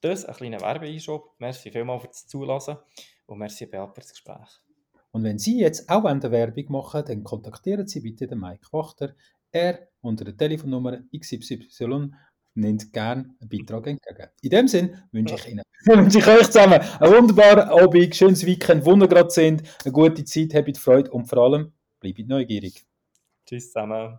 Das 0.00 0.24
ein 0.24 0.34
kleiner 0.34 0.60
Werbeeinschub. 0.60 1.36
Merci 1.38 1.70
vielmals 1.70 2.02
für 2.02 2.08
das 2.08 2.26
Zulassen 2.26 2.76
und 3.26 3.38
merci 3.38 3.66
Beat 3.66 3.94
für 3.94 4.00
das 4.00 4.10
Gespräch. 4.10 4.60
Und 5.12 5.22
wenn 5.22 5.38
Sie 5.38 5.60
jetzt 5.60 5.88
auch 5.88 6.04
eine 6.04 6.30
Werbung 6.32 6.64
machen 6.70 7.04
dann 7.06 7.22
kontaktieren 7.22 7.86
Sie 7.86 8.00
bitte 8.00 8.26
den 8.26 8.40
Mike 8.40 8.66
Wachter. 8.72 9.14
Er 9.52 9.86
unter 10.00 10.24
der 10.24 10.36
Telefonnummer 10.36 10.98
XYZ 11.16 11.82
nimmt 12.54 12.92
gerne 12.92 13.36
einen 13.40 13.48
Beitrag 13.48 13.86
entgegen. 13.86 14.28
In 14.42 14.50
dem 14.50 14.66
Sinn 14.66 15.02
wünsche 15.12 15.36
ich 15.36 15.48
Ihnen, 15.48 15.62
wünsche 15.84 16.18
ich 16.18 16.26
euch 16.26 16.46
zusammen 16.46 16.80
einen 16.80 17.12
wunderbaren 17.14 17.68
Abend, 17.68 18.16
schönes 18.16 18.44
Weekend, 18.44 18.84
wo 18.84 18.96
ihr 18.96 19.06
gerade 19.06 19.30
sind, 19.30 19.62
eine 19.84 19.92
gute 19.92 20.24
Zeit, 20.24 20.52
habt 20.52 20.78
Freude 20.78 21.12
und 21.12 21.26
vor 21.26 21.38
allem 21.38 21.72
bleibt 22.00 22.26
neugierig. 22.26 22.84
Tschüss 23.46 23.68
zusammen. 23.68 24.18